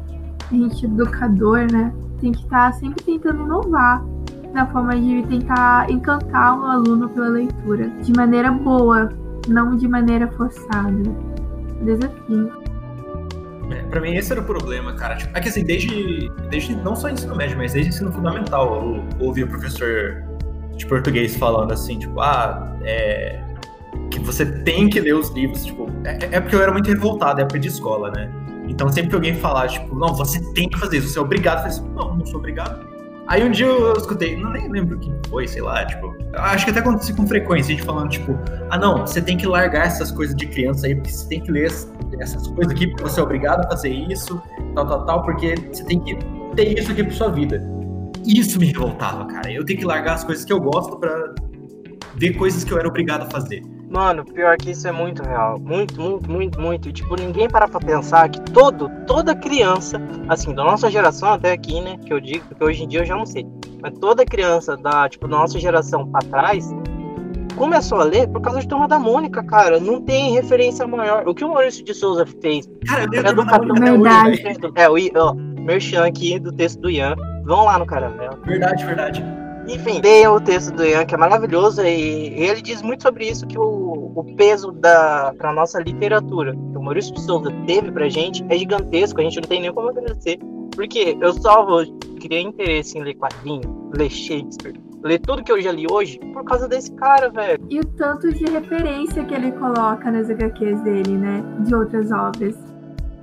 a 0.51 0.55
gente 0.55 0.85
educador, 0.85 1.71
né? 1.71 1.93
Tem 2.21 2.33
que 2.33 2.43
estar 2.43 2.73
tá 2.73 2.79
sempre 2.79 3.05
tentando 3.05 3.45
inovar 3.45 4.05
na 4.53 4.67
forma 4.67 4.97
de 4.97 5.23
tentar 5.29 5.91
encantar 5.91 6.59
o 6.59 6.65
aluno 6.65 7.09
pela 7.11 7.29
leitura 7.29 7.89
de 8.03 8.13
maneira 8.15 8.51
boa, 8.51 9.11
não 9.49 9.77
de 9.77 9.87
maneira 9.87 10.27
forçada. 10.29 11.03
Desafio. 11.83 12.51
É, 13.71 14.01
mim 14.01 14.15
esse 14.15 14.33
era 14.33 14.41
o 14.41 14.45
problema, 14.45 14.95
cara. 14.95 15.17
Tipo, 15.17 15.37
é 15.37 15.41
que 15.41 15.49
assim, 15.49 15.65
desde, 15.65 16.31
desde 16.51 16.75
não 16.77 16.95
só 16.95 17.09
ensino 17.09 17.35
médio, 17.35 17.57
mas 17.57 17.73
desde 17.73 17.91
ensino 17.91 18.13
fundamental, 18.13 18.83
eu 18.83 19.27
ouvi 19.27 19.43
o 19.43 19.49
professor 19.49 20.23
de 20.77 20.87
português 20.87 21.37
falando 21.37 21.73
assim, 21.73 21.99
tipo, 21.99 22.21
ah, 22.21 22.77
é, 22.83 23.41
que 24.11 24.21
você 24.21 24.45
tem 24.45 24.89
que 24.89 25.01
ler 25.01 25.15
os 25.15 25.31
livros, 25.31 25.65
tipo, 25.65 25.87
é, 26.05 26.37
é 26.37 26.41
porque 26.41 26.55
eu 26.55 26.63
era 26.63 26.73
muito 26.73 26.89
revoltado, 26.89 27.41
é 27.41 27.43
época 27.43 27.59
de 27.59 27.69
escola, 27.69 28.11
né? 28.11 28.31
Então 28.69 28.89
sempre 28.89 29.11
que 29.11 29.15
alguém 29.15 29.35
falar, 29.35 29.69
tipo, 29.69 29.95
não, 29.95 30.15
você 30.15 30.41
tem 30.53 30.69
que 30.69 30.79
fazer 30.79 30.99
isso, 30.99 31.09
você 31.09 31.19
é 31.19 31.23
obrigado, 31.23 31.59
eu 31.59 31.71
falei 31.71 31.79
assim, 31.79 31.95
não, 31.95 32.17
não 32.17 32.27
sou 32.27 32.39
obrigado. 32.39 32.87
Aí 33.29 33.43
um 33.45 33.51
dia 33.51 33.67
eu 33.67 33.93
escutei, 33.95 34.37
não 34.37 34.53
nem 34.53 34.71
lembro 34.71 34.99
quem 35.01 35.13
foi, 35.29 35.49
sei 35.49 35.61
lá, 35.61 35.85
tipo, 35.85 36.15
acho 36.35 36.65
que 36.65 36.71
até 36.71 36.81
acontece 36.81 37.13
com 37.13 37.27
frequência, 37.27 37.75
a 37.75 37.77
gente 37.77 37.85
falando, 37.85 38.11
tipo, 38.11 38.39
ah 38.71 38.79
não, 38.79 39.05
você 39.05 39.21
tem 39.21 39.37
que 39.37 39.47
largar 39.47 39.87
essas 39.87 40.13
coisas 40.13 40.37
de 40.37 40.47
criança 40.47 40.87
aí, 40.87 40.95
porque 40.95 41.11
você 41.11 41.29
tem 41.29 41.41
que 41.41 41.51
ler 41.51 41.67
essas 42.21 42.47
coisas 42.47 42.73
aqui, 42.73 42.87
porque 42.87 43.03
você 43.03 43.19
é 43.19 43.23
obrigado 43.23 43.65
a 43.65 43.69
fazer 43.69 43.89
isso, 43.89 44.41
tal, 44.75 44.87
tal, 44.87 45.05
tal, 45.07 45.23
porque 45.25 45.57
você 45.73 45.83
tem 45.85 45.99
que 45.99 46.17
ter 46.55 46.79
isso 46.79 46.93
aqui 46.93 47.03
pra 47.03 47.13
sua 47.13 47.29
vida. 47.31 47.76
Isso 48.27 48.59
me 48.59 48.67
revoltava, 48.67 49.25
cara. 49.27 49.51
Eu 49.51 49.65
tenho 49.65 49.79
que 49.79 49.85
largar 49.85 50.15
as 50.15 50.25
coisas 50.25 50.45
que 50.45 50.53
eu 50.53 50.61
gosto 50.61 50.97
pra 50.99 51.35
ver 52.17 52.33
coisas 52.35 52.65
que 52.65 52.73
eu 52.73 52.79
era 52.79 52.89
obrigado 52.89 53.23
a 53.23 53.31
fazer. 53.31 53.63
Mano, 53.89 54.25
pior 54.25 54.57
que 54.57 54.73
isso 54.73 54.89
é 54.89 54.93
muito 54.93 55.23
real. 55.23 55.61
Muito, 55.61 56.01
muito, 56.01 56.31
muito, 56.31 56.61
muito. 56.61 56.93
Tipo, 56.93 57.15
ninguém 57.15 57.49
para 57.49 57.69
pra 57.69 57.79
pensar 57.79 58.29
que 58.29 58.41
todo, 58.53 58.91
toda 59.07 59.35
criança, 59.35 60.01
assim, 60.29 60.53
da 60.53 60.65
nossa 60.65 60.91
geração 60.91 61.33
até 61.33 61.53
aqui, 61.53 61.81
né? 61.81 61.97
Que 62.05 62.13
eu 62.13 62.21
digo, 62.21 62.45
porque 62.49 62.65
hoje 62.65 62.83
em 62.83 62.89
dia 62.89 63.01
eu 63.01 63.07
já 63.07 63.17
não 63.17 63.25
sei. 63.25 63.47
Mas 63.81 63.93
toda 64.01 64.25
criança 64.25 64.77
da, 64.77 65.09
tipo, 65.09 65.29
da 65.29 65.37
nossa 65.37 65.59
geração 65.59 66.07
pra 66.09 66.21
trás 66.21 66.75
começou 67.55 68.01
a 68.01 68.05
ler 68.05 68.29
por 68.29 68.41
causa 68.43 68.61
de 68.61 68.69
Turma 68.69 68.89
da 68.89 68.99
Mônica, 68.99 69.43
cara. 69.45 69.79
Não 69.79 70.01
tem 70.03 70.33
referência 70.33 70.87
maior. 70.87 71.27
O 71.29 71.35
que 71.35 71.45
o 71.45 71.49
Maurício 71.49 71.85
de 71.85 71.95
Souza 71.95 72.27
fez? 72.43 72.69
Cara, 72.87 73.07
eu 73.13 73.21
é 73.21 73.33
do 73.33 73.45
Verdade. 73.75 74.43
É, 74.75 74.89
o 74.89 74.97
ó, 75.17 75.35
Merchan 75.35 76.05
aqui 76.05 76.39
do 76.41 76.53
texto 76.53 76.81
do 76.81 76.91
Ian. 76.91 77.15
Vão 77.47 77.65
lá 77.65 77.79
no 77.79 77.87
Caramelo. 77.87 78.37
Verdade, 78.45 78.85
verdade. 78.85 79.25
Enfim, 79.69 80.01
leia 80.03 80.31
o 80.31 80.41
texto 80.41 80.75
do 80.75 80.85
Ian, 80.85 81.05
que 81.07 81.15
é 81.15 81.19
maravilhoso, 81.19 81.83
e 81.83 82.35
ele 82.43 82.61
diz 82.61 82.83
muito 82.83 83.03
sobre 83.03 83.29
isso, 83.29 83.47
que 83.47 83.59
o, 83.59 84.13
o 84.15 84.25
peso 84.37 84.73
da 84.73 85.33
pra 85.39 85.53
nossa 85.53 85.81
literatura, 85.81 86.53
que 86.53 86.79
o 86.79 86.83
Maurício 86.83 87.15
de 87.15 87.21
Souza 87.21 87.51
teve 87.67 87.91
pra 87.91 88.09
gente, 88.09 88.45
é 88.49 88.59
gigantesco, 88.59 89.21
a 89.21 89.25
gente 89.25 89.41
não 89.41 89.49
tem 89.49 89.61
nem 89.61 89.73
como 89.73 89.89
agradecer. 89.89 90.39
Porque 90.75 91.17
eu 91.21 91.33
só 91.33 91.65
vou 91.65 91.85
criar 92.21 92.41
interesse 92.41 92.99
em 92.99 93.03
ler 93.03 93.15
quadrinho, 93.15 93.91
ler 93.97 94.11
Shakespeare, 94.11 94.79
ler 95.03 95.21
tudo 95.21 95.43
que 95.43 95.51
eu 95.51 95.61
já 95.61 95.73
li 95.73 95.87
hoje 95.91 96.19
por 96.33 96.45
causa 96.45 96.69
desse 96.69 96.93
cara, 96.93 97.31
velho. 97.31 97.65
E 97.71 97.81
o 97.81 97.85
tanto 97.85 98.33
de 98.33 98.45
referência 98.45 99.25
que 99.25 99.35
ele 99.35 99.53
coloca 99.53 100.11
nas 100.11 100.29
HQs 100.29 100.83
dele, 100.83 101.17
né? 101.17 101.43
De 101.61 101.75
outras 101.75 102.11
obras. 102.11 102.57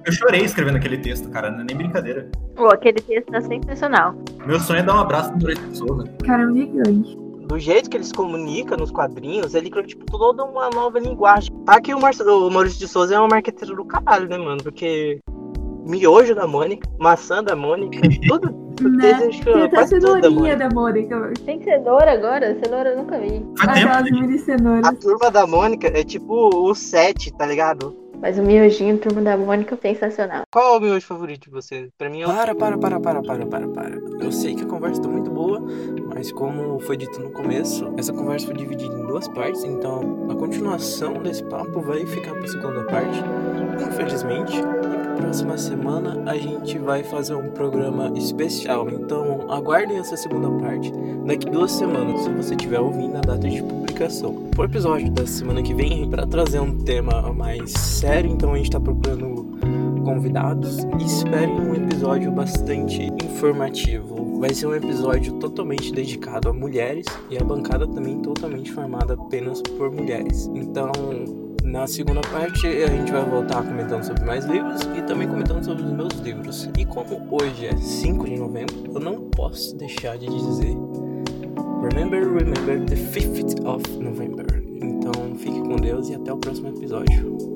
Eu 0.05 0.11
chorei 0.11 0.41
escrevendo 0.41 0.75
aquele 0.75 0.97
texto, 0.97 1.29
cara, 1.29 1.49
não 1.49 1.61
é 1.61 1.63
nem 1.63 1.77
brincadeira. 1.77 2.29
Pô, 2.55 2.67
aquele 2.67 2.99
texto 2.99 3.31
tá 3.31 3.41
sensacional. 3.41 4.15
Meu 4.45 4.59
sonho 4.59 4.79
é 4.79 4.83
dar 4.83 4.95
um 4.95 4.99
abraço 4.99 5.31
no 5.31 5.37
Maurício 5.37 5.67
de 5.69 5.77
Souza. 5.77 6.03
Cara, 6.25 6.43
é 6.43 6.47
um 6.47 6.55
gigante. 6.55 7.17
Do 7.47 7.57
jeito 7.57 7.89
que 7.89 7.97
ele 7.97 8.03
se 8.03 8.13
comunica 8.13 8.75
nos 8.75 8.91
quadrinhos, 8.91 9.53
ele 9.53 9.69
criou, 9.69 9.85
tipo, 9.85 10.05
toda 10.05 10.43
uma 10.43 10.69
nova 10.69 10.99
linguagem. 10.99 11.53
Tá 11.65 11.79
que 11.79 11.93
o, 11.93 11.97
o 11.97 12.51
Maurício 12.51 12.79
de 12.79 12.87
Souza 12.87 13.15
é 13.15 13.19
um 13.19 13.27
marqueteiro 13.29 13.75
do 13.75 13.85
caralho, 13.85 14.27
né, 14.27 14.37
mano? 14.37 14.61
Porque 14.61 15.19
miojo 15.85 16.35
da 16.35 16.47
Mônica, 16.47 16.87
maçã 16.99 17.43
da 17.43 17.55
Mônica, 17.55 18.01
tudo. 18.27 18.63
Né? 18.81 19.29
Tem 19.43 19.63
até 19.63 19.87
cenourinha 19.87 20.57
da 20.57 20.69
Mônica. 20.69 21.31
Tem 21.45 21.61
cenoura 21.61 22.11
agora? 22.11 22.57
Cenoura 22.61 22.89
eu 22.89 22.97
nunca 22.97 23.19
vi. 23.19 23.45
Aquelas 23.59 24.03
mini 24.11 24.39
cenouras. 24.39 24.85
A 24.85 24.93
turma 24.93 25.31
da 25.31 25.45
Mônica 25.45 25.87
é 25.87 26.03
tipo 26.03 26.49
o 26.53 26.73
7, 26.73 27.31
tá 27.33 27.45
ligado? 27.45 28.02
Mas 28.23 28.39
o 28.39 28.41
miojinho 28.41 28.97
Turma 28.99 29.21
da 29.21 29.35
Mônica 29.35 29.75
é 29.75 29.93
sensacional. 29.93 30.43
Qual 30.49 30.75
é 30.75 30.77
o 30.77 30.79
miojo 30.79 31.05
favorito 31.05 31.43
de 31.43 31.49
você? 31.49 31.89
Pra 31.97 32.09
mim 32.09 32.21
é 32.21 32.25
o... 32.25 32.29
Para, 32.29 32.55
para, 32.55 32.77
para, 32.77 33.01
para, 33.01 33.21
para, 33.21 33.45
para, 33.45 33.67
para. 33.67 33.95
Eu 34.21 34.31
sei 34.31 34.55
que 34.55 34.63
a 34.63 34.65
conversa 34.65 35.01
tá 35.01 35.09
muito 35.09 35.29
boa, 35.29 35.61
mas 36.07 36.31
como 36.31 36.79
foi 36.79 36.95
dito 36.95 37.19
no 37.19 37.31
começo, 37.31 37.93
essa 37.97 38.13
conversa 38.13 38.45
foi 38.45 38.55
dividida 38.55 38.95
em 38.95 39.05
duas 39.05 39.27
partes, 39.27 39.65
então 39.65 40.25
a 40.31 40.35
continuação 40.35 41.21
desse 41.21 41.43
papo 41.43 41.81
vai 41.81 42.05
ficar 42.05 42.33
pra 42.33 42.47
segunda 42.47 42.85
parte, 42.85 43.19
infelizmente. 43.91 44.53
Próxima 45.17 45.57
semana 45.57 46.21
a 46.25 46.37
gente 46.37 46.77
vai 46.77 47.03
fazer 47.03 47.35
um 47.35 47.49
programa 47.51 48.11
especial, 48.15 48.89
então 48.89 49.51
aguardem 49.51 49.97
essa 49.97 50.15
segunda 50.15 50.49
parte 50.63 50.91
daqui 51.25 51.49
duas 51.49 51.71
semanas, 51.71 52.21
se 52.21 52.29
você 52.29 52.55
estiver 52.55 52.79
ouvindo 52.79 53.17
a 53.17 53.21
data 53.21 53.47
de 53.47 53.61
publicação. 53.61 54.43
O 54.57 54.63
episódio 54.63 55.11
da 55.11 55.25
semana 55.25 55.61
que 55.61 55.73
vem, 55.73 56.09
para 56.09 56.25
trazer 56.27 56.59
um 56.59 56.77
tema 56.79 57.33
mais 57.33 57.71
sério, 57.71 58.31
então 58.31 58.53
a 58.53 58.57
gente 58.57 58.65
está 58.65 58.79
procurando 58.79 59.53
convidados. 60.03 60.79
Esperem 60.99 61.59
um 61.59 61.73
episódio 61.73 62.31
bastante 62.31 63.11
informativo. 63.23 64.39
Vai 64.39 64.53
ser 64.53 64.67
um 64.67 64.75
episódio 64.75 65.33
totalmente 65.39 65.91
dedicado 65.91 66.49
a 66.49 66.53
mulheres 66.53 67.05
e 67.29 67.37
a 67.37 67.43
bancada 67.43 67.87
também 67.87 68.19
totalmente 68.19 68.71
formada 68.71 69.13
apenas 69.13 69.61
por 69.61 69.91
mulheres. 69.91 70.49
Então, 70.53 70.91
na 71.63 71.87
segunda 71.87 72.21
parte, 72.21 72.67
a 72.67 72.87
gente 72.87 73.11
vai 73.11 73.23
voltar 73.23 73.63
comentando 73.63 74.03
sobre 74.03 74.23
mais 74.25 74.45
livros 74.45 74.81
e 74.95 75.01
também 75.01 75.27
comentando 75.27 75.63
sobre 75.63 75.83
os 75.83 75.91
meus 75.91 76.13
livros. 76.19 76.69
E 76.77 76.85
como 76.85 77.27
hoje 77.31 77.67
é 77.67 77.75
5 77.75 78.25
de 78.25 78.37
novembro, 78.37 78.75
eu 78.93 78.99
não 78.99 79.29
posso 79.29 79.75
deixar 79.77 80.17
de 80.17 80.27
dizer 80.27 80.75
Remember, 81.81 82.21
remember 82.21 82.85
the 82.85 82.95
5th 82.95 83.65
of 83.65 83.83
November. 83.97 84.45
Então, 84.81 85.35
fique 85.35 85.59
com 85.61 85.75
Deus 85.75 86.09
e 86.09 86.15
até 86.15 86.31
o 86.31 86.37
próximo 86.37 86.69
episódio. 86.69 87.52